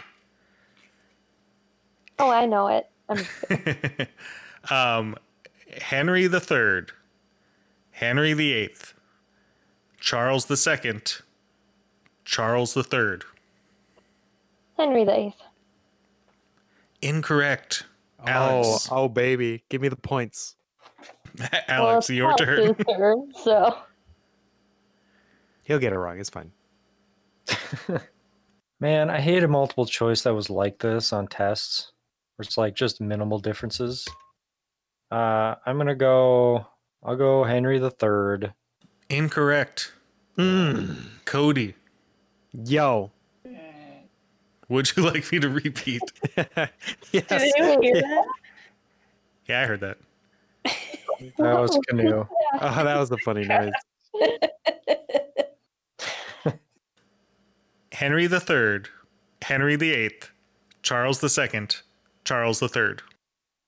Oh, 2.20 2.30
I 2.30 2.46
know 2.46 2.68
it. 2.68 2.88
I'm 3.10 3.18
just 3.18 3.42
kidding. 3.50 4.08
um, 4.70 5.16
Henry 5.82 6.28
the 6.28 6.39
Third, 6.39 6.92
Henry 7.92 8.34
the 8.34 8.54
Eighth, 8.54 8.94
Charles 10.00 10.46
the 10.46 10.58
Second, 10.58 11.22
Charles 12.26 12.74
the 12.76 12.84
Third. 12.84 13.24
Henry 14.78 15.04
the 15.04 15.18
Eighth. 15.18 15.42
Incorrect. 17.02 17.86
Oh, 18.20 18.28
Alex, 18.28 18.88
oh, 18.92 19.08
baby. 19.08 19.64
Give 19.70 19.82
me 19.82 19.89
the 19.89 19.96
points. 19.96 20.56
Alex, 21.68 22.10
well, 22.10 22.16
your 22.16 22.32
it's 22.32 22.42
turn. 22.42 22.60
Alex's 22.60 22.86
turn. 22.86 23.32
So 23.44 23.78
He'll 25.64 25.80
get 25.80 25.94
it 25.94 25.98
wrong. 25.98 26.20
It's 26.20 26.30
fine. 26.30 26.52
Man, 28.80 29.10
I 29.10 29.22
hate 29.22 29.44
a 29.44 29.48
multiple 29.48 29.86
choice 29.86 30.24
that 30.24 30.34
was 30.34 30.50
like 30.50 30.80
this 30.80 31.14
on 31.14 31.28
tests, 31.28 31.92
where 32.36 32.44
it's 32.44 32.58
like 32.58 32.76
just 32.76 33.00
minimal 33.00 33.40
differences. 33.40 34.08
Uh, 35.12 35.56
I'm 35.66 35.78
gonna 35.78 35.96
go. 35.96 36.66
I'll 37.04 37.16
go 37.16 37.44
Henry 37.44 37.80
the 37.80 37.92
Third. 37.92 38.54
Incorrect. 39.10 39.94
Mm. 40.38 40.96
Cody, 41.26 41.76
Yo. 42.54 43.12
would 44.70 44.96
you 44.96 45.04
like 45.04 45.32
me 45.32 45.40
to 45.40 45.50
repeat? 45.50 46.02
yes. 46.36 46.70
Did 47.12 47.54
anyone 47.58 47.84
hear 47.84 47.96
that? 47.96 48.26
Yeah, 49.48 49.62
I 49.62 49.66
heard 49.66 49.82
that. 49.82 49.98
That 51.38 51.59
was 51.59 51.78
canoe. 51.89 52.26
Oh, 52.26 52.28
that 52.59 52.97
was 52.97 53.11
a 53.11 53.17
funny 53.17 53.45
noise. 53.45 53.72
Henry 57.91 58.28
the 58.28 58.39
Third, 58.39 58.89
Henry 59.41 59.76
the 59.76 59.93
Eighth, 59.93 60.32
Charles 60.82 61.19
the 61.19 61.30
Second, 61.30 61.78
Charles 62.26 62.59
the 62.59 62.69
Third. 62.69 63.01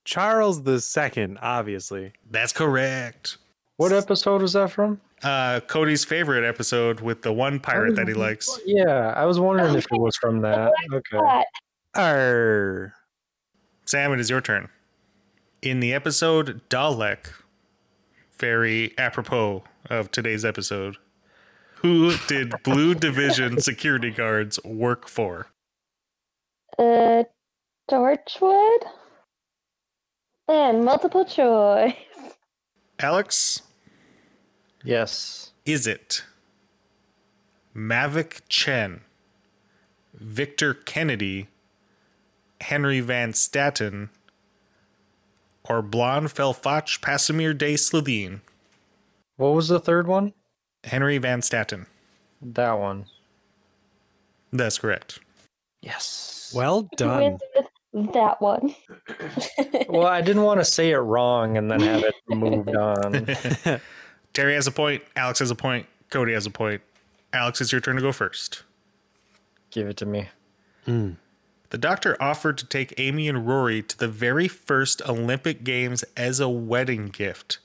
Charles 0.06 0.64
the 0.64 0.82
Second, 0.82 1.38
obviously. 1.42 2.14
That's 2.30 2.52
correct. 2.52 3.38
What 3.78 3.92
episode 3.92 4.42
was 4.42 4.54
that 4.54 4.72
from? 4.72 5.00
Uh, 5.24 5.62
Cody's 5.62 6.04
favorite 6.04 6.44
episode 6.44 7.00
with 7.00 7.22
the 7.22 7.32
one 7.32 7.60
pirate 7.60 7.96
that 7.96 8.08
he 8.08 8.14
likes. 8.14 8.60
Yeah, 8.66 9.14
I 9.16 9.26
was 9.26 9.40
wondering 9.40 9.76
if 9.76 9.86
it 9.86 10.00
was 10.00 10.16
from 10.18 10.42
that. 10.42 10.72
Okay. 10.92 11.18
but 11.18 11.46
Arr. 11.96 12.94
Sam, 13.86 14.12
it 14.14 14.20
is 14.20 14.30
your 14.30 14.42
turn. 14.42 14.70
In 15.62 15.80
the 15.80 15.94
episode 15.94 16.62
Dalek, 16.70 17.32
very 18.38 18.94
apropos 18.98 19.64
of 19.90 20.12
today's 20.12 20.44
episode, 20.46 20.98
who 21.78 22.16
did 22.28 22.54
Blue 22.64 22.94
Division 22.96 23.60
security 23.62 24.12
guards 24.12 24.60
work 24.64 25.08
for? 25.08 25.48
uh, 26.80 27.24
Torchwood 27.92 28.80
and 30.48 30.84
multiple 30.84 31.26
choice. 31.26 31.94
Alex, 33.00 33.62
Yes. 34.84 35.52
is 35.66 35.86
it 35.88 36.24
Mavic 37.76 38.42
Chen, 38.50 39.02
Victor 40.14 40.74
Kennedy, 40.74 41.48
Henry 42.62 43.00
Van 43.02 43.34
Statten, 43.34 44.10
or 45.70 45.82
Blon 45.82 46.30
Fel-Fotch 46.30 47.02
Passameer-Day 47.02 47.76
Slitheen? 47.76 48.42
What 49.38 49.54
was 49.54 49.68
the 49.68 49.80
third 49.80 50.08
one? 50.08 50.34
Henry 50.84 51.18
Van 51.18 51.42
Statten. 51.42 51.86
That 52.42 52.74
one. 52.74 53.06
That's 54.52 54.78
correct. 54.78 55.20
Yes. 55.82 56.52
Well 56.56 56.90
done. 56.96 57.40
With 57.92 58.14
that 58.14 58.42
one. 58.42 58.76
well, 59.90 60.08
I 60.08 60.22
didn't 60.22 60.44
want 60.44 60.60
to 60.60 60.66
say 60.66 60.92
it 60.92 60.98
wrong 60.98 61.58
and 61.58 61.70
then 61.70 61.82
have 61.82 62.04
it 62.04 62.16
moved 62.30 62.70
on. 62.76 63.28
Terry 64.34 64.56
has 64.56 64.68
a 64.68 64.72
point. 64.72 65.04
Alex 65.16 65.40
has 65.40 65.52
a 65.52 65.56
point. 65.56 65.86
Cody 66.10 66.34
has 66.34 66.46
a 66.46 66.52
point. 66.52 66.82
Alex, 67.34 67.62
it's 67.62 67.72
your 67.72 67.82
turn 67.82 67.96
to 67.96 68.02
go 68.02 68.12
first. 68.12 68.64
Give 69.72 69.88
it 69.88 69.98
to 69.98 70.06
me. 70.06 70.30
Hmm. 70.86 71.12
The 71.74 71.80
doctor 71.80 72.16
offered 72.22 72.60
to 72.60 72.68
take 72.68 72.94
Amy 73.00 73.28
and 73.28 73.48
Rory 73.48 73.82
to 73.82 73.98
the 73.98 74.08
very 74.08 74.48
first 74.48 75.02
Olympic 75.10 75.64
Games 75.64 76.04
as 76.16 76.40
a 76.40 76.48
wedding 76.48 77.08
gift. 77.08 77.58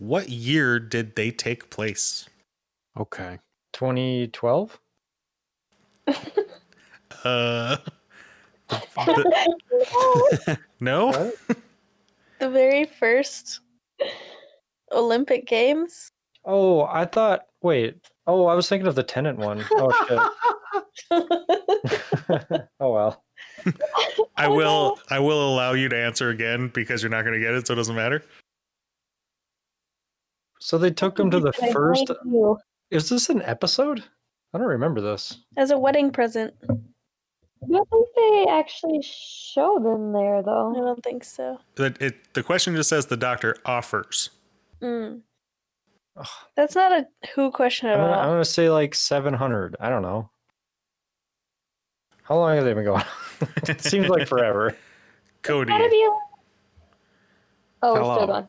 What 0.00 0.30
year 0.30 0.80
did 0.80 1.14
they 1.14 1.30
take 1.30 1.70
place? 1.70 2.28
Okay. 2.98 3.38
2012? 3.72 4.80
Uh, 7.22 7.76
the- 8.68 10.58
no? 10.80 11.06
What? 11.06 11.34
the 12.40 12.50
very 12.50 12.84
first 12.84 13.60
Olympic 14.90 15.46
Games. 15.46 16.10
Oh, 16.44 16.82
I 16.82 17.04
thought. 17.04 17.46
Wait. 17.62 17.94
Oh, 18.26 18.46
I 18.46 18.56
was 18.56 18.68
thinking 18.68 18.88
of 18.88 18.96
the 18.96 19.04
Tennant 19.04 19.38
one. 19.38 19.64
Oh 19.70 19.92
shit. 20.08 21.22
oh 22.80 22.92
well. 22.92 23.22
I 24.36 24.48
will 24.48 24.98
I 25.10 25.18
will 25.18 25.48
allow 25.54 25.72
you 25.72 25.88
to 25.88 25.96
answer 25.96 26.30
again 26.30 26.70
because 26.74 27.02
you're 27.02 27.10
not 27.10 27.22
going 27.22 27.34
to 27.34 27.40
get 27.40 27.54
it, 27.54 27.66
so 27.66 27.72
it 27.72 27.76
doesn't 27.76 27.96
matter. 27.96 28.22
So 30.58 30.78
they 30.78 30.90
took 30.90 31.18
him 31.18 31.30
to 31.30 31.40
the 31.40 31.52
first. 31.52 32.10
Is 32.90 33.08
this 33.08 33.28
an 33.28 33.42
episode? 33.42 34.04
I 34.54 34.58
don't 34.58 34.66
remember 34.68 35.00
this. 35.00 35.38
As 35.56 35.70
a 35.70 35.78
wedding 35.78 36.10
present. 36.10 36.54
I 37.66 37.68
don't 37.68 37.88
think 37.88 38.06
they 38.16 38.46
actually 38.50 39.02
show 39.02 39.78
them 39.78 40.12
there 40.12 40.42
though. 40.42 40.72
I 40.72 40.80
don't 40.80 41.02
think 41.02 41.24
so. 41.24 41.58
It, 41.78 42.00
it, 42.00 42.34
the 42.34 42.42
question 42.42 42.74
just 42.74 42.88
says 42.88 43.06
the 43.06 43.16
doctor 43.16 43.56
offers. 43.64 44.30
Mm. 44.80 45.22
That's 46.54 46.74
not 46.74 46.92
a 46.92 47.06
who 47.34 47.50
question 47.50 47.88
at 47.88 47.98
I'm 47.98 48.00
gonna, 48.00 48.20
I'm 48.20 48.28
gonna 48.28 48.44
say 48.44 48.70
like 48.70 48.94
700. 48.94 49.76
I 49.80 49.88
don't 49.88 50.02
know. 50.02 50.30
How 52.28 52.36
long 52.38 52.56
have 52.56 52.64
they 52.64 52.74
been 52.74 52.84
going? 52.84 53.02
it 53.68 53.80
seems 53.82 54.08
like 54.08 54.26
forever. 54.28 54.76
Cody, 55.42 55.72
be. 55.72 55.78
a- 56.04 56.10
Oh, 57.82 57.92
we're 57.92 58.00
Hello. 58.00 58.14
still 58.16 58.26
going. 58.26 58.48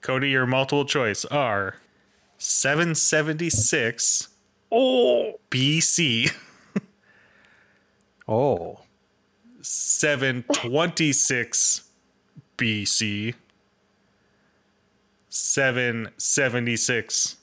Cody, 0.00 0.30
your 0.30 0.46
multiple 0.46 0.84
choice 0.84 1.24
are 1.26 1.76
776 2.38 4.28
BC, 4.72 6.32
Oh. 8.26 8.80
726 9.62 11.82
BC, 12.56 13.34
776 15.28 17.36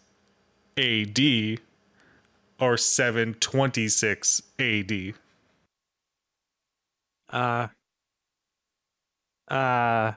AD, 0.77 1.19
or 2.59 2.77
726 2.77 4.41
AD. 4.59 5.13
Uh. 7.29 7.67
Uh. 9.47 10.13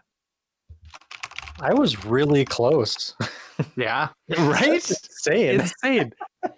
I 1.60 1.74
was 1.74 2.04
really 2.04 2.44
close. 2.44 3.14
Yeah. 3.76 4.08
Right? 4.38 4.74
Insane. 4.74 5.60
Insane. 5.60 6.12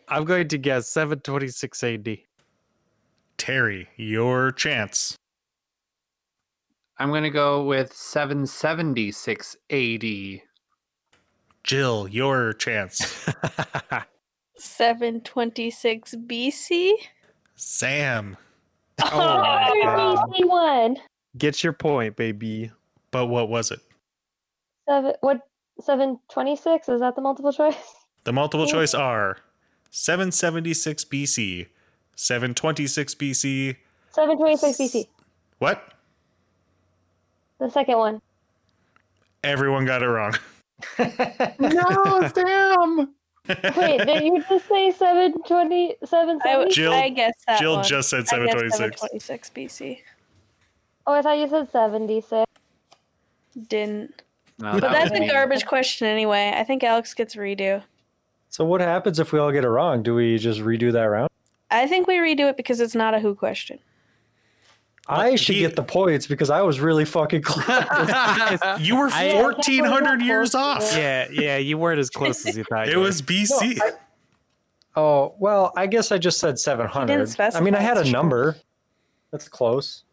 I'm 0.09 0.25
going 0.25 0.49
to 0.49 0.59
guess 0.59 0.89
726 0.91 1.85
AD. 1.85 2.19
Terry, 3.39 3.89
your 3.97 4.53
chance. 4.53 5.17
I'm 6.99 7.09
going 7.09 7.23
to 7.23 7.31
go 7.31 7.65
with 7.65 7.95
776 7.95 9.57
AD. 9.71 10.05
Jill, 11.65 12.09
your 12.09 12.53
chance. 12.53 12.99
726 14.59 16.17
BC? 16.27 16.93
Sam, 17.57 18.37
Oh 19.13 19.39
my 19.41 19.81
God. 19.85 20.19
BC 20.31 20.49
one. 20.49 20.97
Get 21.39 21.63
your 21.65 21.73
point, 21.73 22.17
baby. 22.17 22.71
but 23.11 23.27
what 23.27 23.49
was 23.49 23.71
it? 23.71 23.81
Seven. 24.89 25.13
What? 25.21 25.41
Seven 25.81 26.19
twenty-six. 26.31 26.89
Is 26.89 27.01
that 27.01 27.15
the 27.17 27.23
multiple 27.23 27.53
choice? 27.53 27.77
The 28.25 28.33
multiple 28.33 28.67
Yeah. 28.67 28.73
choice 28.73 28.93
are 28.95 29.39
776 29.91 31.05
BC, 31.07 31.67
726 32.17 33.15
BC. 33.15 33.77
Seven 34.11 34.37
twenty-six 34.37 34.77
BC. 34.79 35.07
What? 35.59 35.83
The 37.59 37.71
second 37.71 37.97
one. 37.99 38.21
Everyone 39.43 39.87
got 39.87 40.03
it 40.03 40.07
wrong. 40.09 40.35
No, 41.59 42.29
Sam. 42.35 43.15
Wait, 43.49 43.99
did 44.07 44.23
you 44.25 44.45
just 44.49 44.69
say 44.69 44.91
seven 44.93 45.43
twenty 45.43 45.97
seven 46.05 46.39
I, 46.45 46.53
w- 46.53 46.71
Jill- 46.71 46.93
I 46.93 47.09
guess 47.09 47.33
that 47.47 47.59
Jill 47.61 47.77
one. 47.77 47.85
just 47.85 48.11
said 48.11 48.19
I 48.19 48.23
guess 48.23 48.31
726. 48.31 49.01
726 49.01 49.51
BC. 49.51 49.99
Oh, 51.07 51.13
I 51.15 51.23
thought 51.23 51.39
you 51.39 51.49
said 51.49 51.71
seventy-six. 51.73 52.45
Didn't. 53.69 54.23
No, 54.59 54.73
But 54.75 54.81
that 54.83 54.93
that's 54.93 55.11
was 55.11 55.19
a 55.19 55.23
me. 55.23 55.29
garbage 55.29 55.67
question 55.67 56.07
anyway. 56.07 56.53
I 56.55 56.65
think 56.65 56.85
Alex 56.85 57.15
gets 57.15 57.35
a 57.35 57.39
redo. 57.39 57.83
so 58.51 58.65
what 58.65 58.81
happens 58.81 59.19
if 59.19 59.33
we 59.33 59.39
all 59.39 59.51
get 59.51 59.65
it 59.65 59.69
wrong? 59.69 60.03
Do 60.03 60.15
we 60.15 60.39
just 60.39 60.61
redo 60.61 60.93
that 60.93 61.05
round? 61.05 61.31
I 61.71 61.87
think 61.87 62.07
we 62.07 62.17
redo 62.17 62.49
it 62.51 62.57
because 62.57 62.81
it's 62.81 62.95
not 62.95 63.15
a 63.15 63.21
who 63.21 63.35
question. 63.35 63.79
I 65.09 65.35
should 65.37 65.57
he- 65.57 65.63
get 65.63 65.75
the 65.77 65.83
points 65.83 66.27
because 66.27 66.51
I 66.51 66.63
was 66.63 66.79
really 66.81 67.05
fucking 67.05 67.43
close. 67.43 67.67
You 68.81 68.97
were 68.97 69.09
1400 69.09 70.23
years 70.23 70.55
off. 70.55 70.83
Yeah, 70.97 71.27
yeah, 71.33 71.57
you 71.57 71.79
weren't 71.79 71.99
as 71.99 72.11
close 72.11 72.47
as 72.47 72.57
you 72.57 72.65
thought. 72.65 72.89
It 72.89 72.93
you 72.93 73.01
was 73.01 73.21
BC. 73.23 73.77
No, 73.79 73.85
I- 73.85 73.91
oh 74.97 75.35
well, 75.39 75.73
I 75.77 75.87
guess 75.87 76.13
I 76.13 76.19
just 76.19 76.39
said 76.39 76.59
700. 76.59 77.37
I 77.41 77.61
mean, 77.61 77.75
I 77.75 77.81
had 77.81 77.97
a 77.99 78.03
true. 78.03 78.13
number. 78.13 78.57
That's 79.33 79.49
close. 79.49 80.05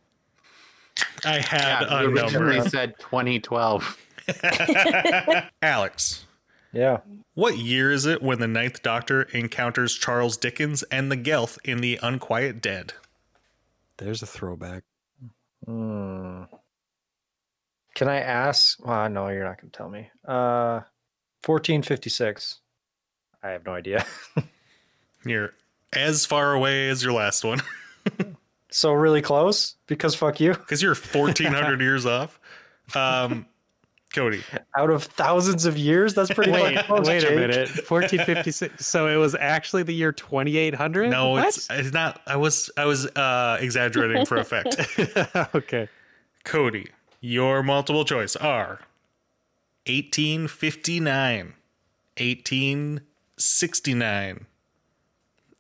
I 1.26 1.40
had 1.40 1.82
Yeah, 1.82 2.00
a 2.00 2.02
you 2.04 2.08
number. 2.14 2.22
originally 2.22 2.70
said 2.70 2.96
2012. 3.00 3.98
Alex, 5.62 6.26
Yeah. 6.74 6.98
what 7.34 7.58
year 7.58 7.92
is 7.92 8.06
it 8.06 8.22
when 8.22 8.40
the 8.40 8.48
Ninth 8.48 8.82
Doctor 8.82 9.24
encounters 9.34 9.96
Charles 9.96 10.38
Dickens 10.38 10.84
and 10.84 11.12
the 11.12 11.18
Gelth 11.18 11.58
in 11.64 11.82
The 11.82 12.00
Unquiet 12.02 12.62
Dead? 12.62 12.94
There's 13.98 14.22
a 14.22 14.28
throwback. 14.28 14.84
Hmm. 15.66 16.44
Can 17.96 18.08
I 18.08 18.20
ask? 18.20 18.78
Well, 18.86 19.10
no, 19.10 19.28
you're 19.30 19.44
not 19.44 19.60
going 19.60 19.72
to 19.72 19.78
tell 19.78 19.90
me. 19.90 20.10
Uh, 20.26 20.82
1456. 21.46 22.60
I 23.42 23.50
have 23.50 23.66
no 23.66 23.74
idea. 23.74 24.06
You're 25.26 25.54
as 25.94 26.26
far 26.26 26.54
away 26.54 26.90
as 26.90 27.04
your 27.04 27.14
last 27.14 27.44
one 27.44 27.62
so 28.70 28.92
really 28.92 29.22
close 29.22 29.76
because 29.88 30.16
fuck 30.16 30.40
you. 30.40 30.54
because 30.54 30.82
you're 30.82 30.96
1400 30.96 31.80
years 31.82 32.06
off. 32.06 32.40
Um, 32.96 33.46
Cody, 34.18 34.42
Out 34.78 34.90
of 34.90 35.04
thousands 35.04 35.66
of 35.66 35.78
years, 35.78 36.14
that's 36.16 36.34
pretty 36.34 36.52
Wait, 36.52 36.78
close. 36.86 37.08
wait 37.08 37.24
a 37.24 37.36
minute. 37.36 37.70
1456. 37.88 38.86
So 38.86 39.08
it 39.08 39.18
was 39.18 39.36
actually 39.36 39.84
the 39.84 39.94
year 39.94 40.12
2800? 40.12 41.12
no, 41.12 41.30
What? 41.32 41.48
it's 41.48 41.68
it's 41.70 41.94
not. 41.94 42.20
I 42.26 42.36
was 42.36 42.72
I 42.76 42.86
was 42.86 43.06
uh, 43.06 43.58
exaggerating 43.60 44.26
for 44.26 44.38
effect. 44.38 44.76
okay. 45.56 45.88
Cody, 46.44 46.88
your 47.22 47.62
multiple 47.62 48.06
choice 48.06 48.36
are 48.36 48.80
1859, 49.86 51.54
1869, 52.18 54.46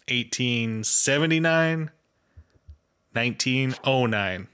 1879, 0.07 1.91
1909. 3.13 4.47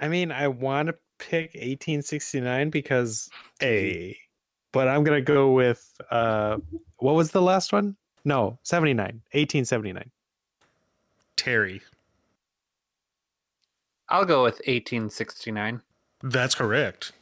I 0.00 0.08
mean, 0.08 0.32
I 0.32 0.48
want 0.48 0.88
to 0.88 0.94
pick 1.18 1.54
1869 1.54 2.70
because 2.70 3.28
A, 3.62 4.16
but 4.72 4.88
I'm 4.88 5.04
going 5.04 5.18
to 5.18 5.22
go 5.32 5.52
with 5.52 5.92
uh 6.10 6.58
what 6.98 7.14
was 7.14 7.30
the 7.30 7.42
last 7.42 7.72
one? 7.72 7.96
No, 8.24 8.58
79. 8.62 9.04
1879. 9.32 10.10
Terry, 11.36 11.80
I'll 14.08 14.24
go 14.24 14.42
with 14.44 14.54
1869. 14.66 15.82
that's 16.22 16.54
correct. 16.54 17.12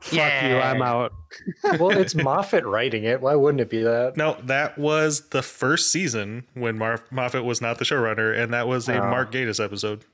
Fuck 0.00 0.14
you, 0.42 0.56
I'm 0.56 0.80
out. 0.80 1.12
well, 1.78 1.90
it's 1.90 2.14
Moffat 2.14 2.64
writing 2.64 3.04
it. 3.04 3.20
Why 3.20 3.34
wouldn't 3.34 3.60
it 3.60 3.68
be 3.68 3.82
that? 3.82 4.16
No, 4.16 4.38
that 4.44 4.78
was 4.78 5.28
the 5.28 5.42
first 5.42 5.92
season 5.92 6.46
when 6.54 6.78
Mar- 6.78 7.04
Moffat 7.10 7.44
was 7.44 7.60
not 7.60 7.78
the 7.78 7.84
showrunner, 7.84 8.34
and 8.36 8.50
that 8.54 8.66
was 8.66 8.88
a 8.88 8.94
Oh. 8.98 9.10
Mark 9.10 9.30
Gatiss 9.30 9.62
episode. 9.62 10.06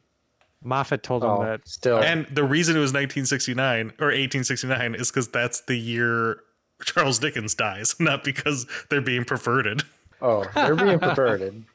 Moffat 0.67 1.03
told 1.03 1.23
him 1.25 1.31
Oh, 1.31 1.45
that. 1.45 1.67
still. 1.67 1.99
And 1.99 2.27
the 2.27 2.45
reason 2.45 2.77
it 2.77 2.81
was 2.81 2.91
1969 2.93 3.93
or 4.01 4.07
1869 4.09 4.95
is 4.97 5.11
because 5.11 5.29
that's 5.29 5.61
the 5.63 5.77
year 5.77 6.41
Charles 6.85 7.19
Dickens 7.19 7.55
dies, 7.55 7.95
not 8.01 8.23
because 8.25 8.67
they're 8.91 9.01
being 9.01 9.25
perverted. 9.25 9.83
oh, 10.21 10.45
they're 10.55 10.75
being 10.77 10.99
perverted. 10.99 11.65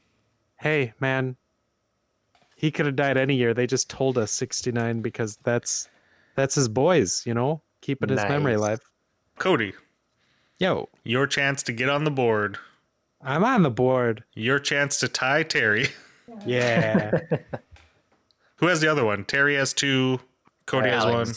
Hey, 0.60 0.92
man. 1.00 1.34
He 2.54 2.70
could 2.70 2.86
have 2.86 2.94
died 2.94 3.16
any 3.16 3.34
year. 3.34 3.52
They 3.52 3.66
just 3.66 3.90
told 3.90 4.16
us 4.16 4.30
69 4.30 5.02
because 5.02 5.36
that's 5.42 5.88
that's 6.36 6.54
his 6.54 6.68
boys, 6.68 7.24
you 7.26 7.34
know? 7.34 7.62
Keeping 7.80 8.10
his 8.10 8.22
memory 8.22 8.54
alive. 8.54 8.78
Cody, 9.40 9.72
Yo, 10.60 10.88
your 11.02 11.26
chance 11.26 11.64
to 11.64 11.72
get 11.72 11.88
on 11.88 12.04
the 12.04 12.12
board, 12.12 12.58
I'm 13.20 13.42
on 13.42 13.62
the 13.64 13.70
board. 13.70 14.22
your 14.34 14.60
chance 14.60 15.00
to 15.00 15.08
tie 15.08 15.42
Terry. 15.42 15.88
Yeah. 16.46 17.18
Who 18.62 18.68
has 18.68 18.80
the 18.80 18.86
other 18.86 19.04
one? 19.04 19.24
Terry 19.24 19.56
has 19.56 19.72
two, 19.72 20.20
Cody 20.66 20.88
has 20.88 21.04
one. 21.04 21.34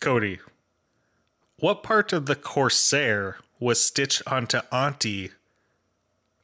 Cody, 0.00 0.38
what 1.58 1.82
part 1.82 2.12
of 2.12 2.26
the 2.26 2.36
Corsair 2.36 3.38
was 3.58 3.80
stitched 3.80 4.22
onto 4.28 4.58
Auntie 4.70 5.32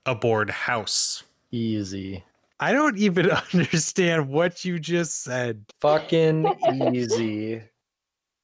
aboard 0.04 0.50
house? 0.50 1.22
Easy. 1.52 2.24
I 2.58 2.72
don't 2.72 2.98
even 2.98 3.30
understand 3.54 4.28
what 4.28 4.64
you 4.64 4.80
just 4.80 5.22
said. 5.22 5.64
Fucking 5.80 6.58
easy. 6.92 7.62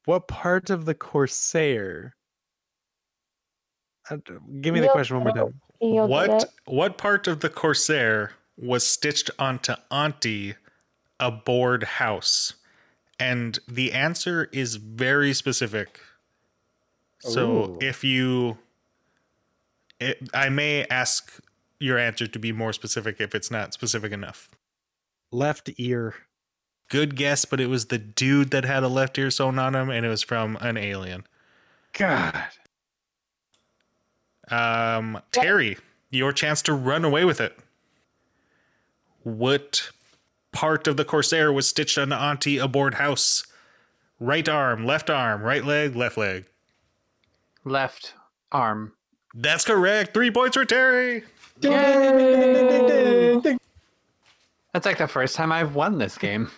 What 0.05 0.29
part 0.29 0.69
of 0.69 0.85
the 0.85 0.95
Corsair? 0.95 2.15
Uh, 4.09 4.15
Give 4.61 4.73
me 4.73 4.79
the 4.79 4.87
question 4.87 5.17
one 5.17 5.25
more 5.25 5.35
time. 5.35 5.61
What 5.81 6.49
what 6.63 6.97
part 6.97 7.27
of 7.27 7.41
the 7.41 7.49
Corsair 7.49 8.31
was 8.57 8.87
stitched 8.87 9.31
onto 9.37 9.73
Auntie 9.91 10.55
aboard 11.19 11.83
house? 11.83 12.53
And 13.19 13.59
the 13.67 13.93
answer 13.93 14.49
is 14.51 14.75
very 14.75 15.33
specific. 15.33 15.99
So 17.19 17.49
Ooh. 17.49 17.77
if 17.81 18.03
you 18.03 18.57
it, 19.99 20.29
I 20.33 20.49
may 20.49 20.85
ask 20.85 21.39
your 21.79 21.97
answer 21.97 22.27
to 22.27 22.39
be 22.39 22.51
more 22.51 22.73
specific 22.73 23.19
if 23.19 23.33
it's 23.33 23.51
not 23.51 23.73
specific 23.73 24.11
enough. 24.11 24.49
Left 25.31 25.69
ear. 25.77 26.15
Good 26.89 27.15
guess, 27.15 27.45
but 27.45 27.59
it 27.59 27.67
was 27.67 27.87
the 27.87 27.97
dude 27.97 28.51
that 28.51 28.63
had 28.63 28.83
a 28.83 28.87
left 28.87 29.17
ear 29.17 29.29
sewn 29.29 29.59
on 29.59 29.75
him, 29.75 29.89
and 29.89 30.05
it 30.05 30.09
was 30.09 30.23
from 30.23 30.57
an 30.61 30.77
alien. 30.77 31.25
God. 31.93 32.43
Um, 34.49 35.19
Terry, 35.31 35.77
your 36.09 36.31
chance 36.31 36.61
to 36.63 36.73
run 36.73 37.03
away 37.03 37.25
with 37.25 37.41
it. 37.41 37.57
What 39.23 39.89
part 40.57 40.87
of 40.87 40.97
the 40.97 41.05
Corsair 41.05 41.53
was 41.53 41.67
stitched 41.67 41.99
on 41.99 42.11
Auntie 42.11 42.57
aboard 42.57 42.95
house? 42.95 43.45
Right 44.19 44.49
arm, 44.49 44.87
left 44.87 45.07
arm, 45.07 45.43
right 45.43 45.63
leg, 45.63 45.95
left 45.95 46.17
leg. 46.17 46.45
Left 47.63 48.15
arm. 48.51 48.93
That's 49.35 49.63
correct. 49.63 50.15
Three 50.15 50.31
points 50.31 50.57
for 50.57 50.65
Terry. 50.65 51.25
That's 51.61 51.75
like 54.87 54.97
the 54.97 55.07
first 55.07 55.35
time 55.35 55.51
I've 55.51 55.75
won 55.75 55.99
this 55.99 56.17
game. 56.17 56.49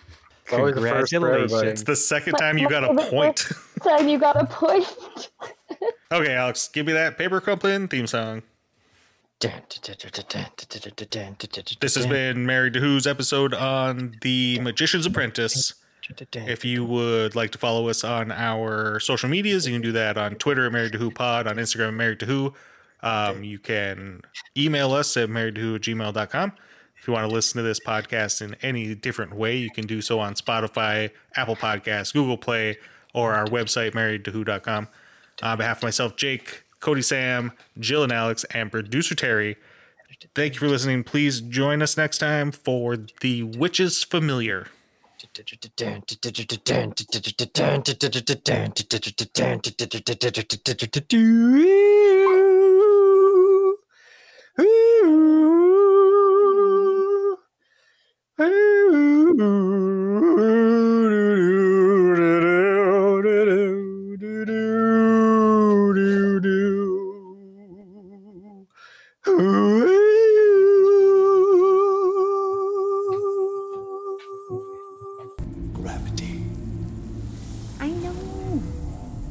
It's 0.44 0.54
always 0.54 0.76
the 0.76 0.80
first 0.80 1.10
for 1.10 1.16
everybody. 1.16 1.42
Congratulations. 1.42 1.80
It's 1.80 1.82
the 1.82 1.96
second 1.96 2.36
time 2.36 2.56
you 2.56 2.70
got 2.70 2.84
a 2.84 2.94
point. 3.10 3.48
Time 3.82 4.08
you 4.08 4.18
got 4.18 4.36
a 4.36 4.46
point. 4.46 4.86
okay, 6.12 6.34
Alex, 6.34 6.68
give 6.68 6.86
me 6.86 6.92
that 6.94 7.16
paper 7.18 7.40
crumpling 7.40 7.88
theme 7.88 8.06
song. 8.06 8.42
This 11.80 11.94
has 11.94 12.06
been 12.06 12.44
Married 12.44 12.74
to 12.74 12.80
Who's 12.80 13.06
episode 13.06 13.54
on 13.54 14.16
The 14.20 14.58
Magician's 14.60 15.06
Apprentice. 15.06 15.74
If 16.32 16.64
you 16.64 16.84
would 16.84 17.34
like 17.34 17.50
to 17.52 17.58
follow 17.58 17.88
us 17.88 18.04
on 18.04 18.32
our 18.32 19.00
social 19.00 19.28
medias, 19.28 19.66
you 19.66 19.72
can 19.72 19.82
do 19.82 19.92
that 19.92 20.18
on 20.18 20.34
Twitter 20.34 20.66
at 20.66 20.72
Married 20.72 20.92
to 20.92 20.98
Who 20.98 21.10
Pod, 21.10 21.46
on 21.46 21.56
Instagram, 21.56 21.94
Married 21.94 22.20
to 22.20 22.26
Who. 22.26 22.54
Um, 23.02 23.42
you 23.42 23.58
can 23.58 24.20
email 24.56 24.92
us 24.92 25.16
at 25.16 25.30
married 25.30 25.54
to 25.56 25.60
who 25.60 25.74
at 25.76 25.82
gmail.com. 25.82 26.52
If 26.98 27.08
you 27.08 27.14
want 27.14 27.28
to 27.28 27.34
listen 27.34 27.56
to 27.56 27.62
this 27.62 27.80
podcast 27.80 28.42
in 28.42 28.56
any 28.62 28.94
different 28.94 29.34
way, 29.34 29.56
you 29.56 29.70
can 29.70 29.86
do 29.86 30.02
so 30.02 30.20
on 30.20 30.34
Spotify, 30.34 31.10
Apple 31.34 31.56
Podcasts, 31.56 32.12
Google 32.12 32.36
Play, 32.36 32.76
or 33.14 33.32
our 33.34 33.46
website, 33.46 33.92
marriedtowho.com. 33.92 34.88
On 35.42 35.56
behalf 35.56 35.78
of 35.78 35.82
myself, 35.82 36.16
Jake, 36.16 36.64
Cody 36.80 37.02
Sam, 37.02 37.52
Jill 37.78 38.02
and 38.02 38.12
Alex, 38.12 38.44
and 38.52 38.70
producer 38.70 39.14
Terry. 39.14 39.56
Thank 40.34 40.54
you 40.54 40.60
for 40.60 40.68
listening. 40.68 41.04
Please 41.04 41.40
join 41.40 41.82
us 41.82 41.96
next 41.96 42.18
time 42.18 42.52
for 42.52 42.96
The 43.20 43.44
Witches 43.44 44.02
Familiar. 44.02 44.66
Ooh. 54.58 55.06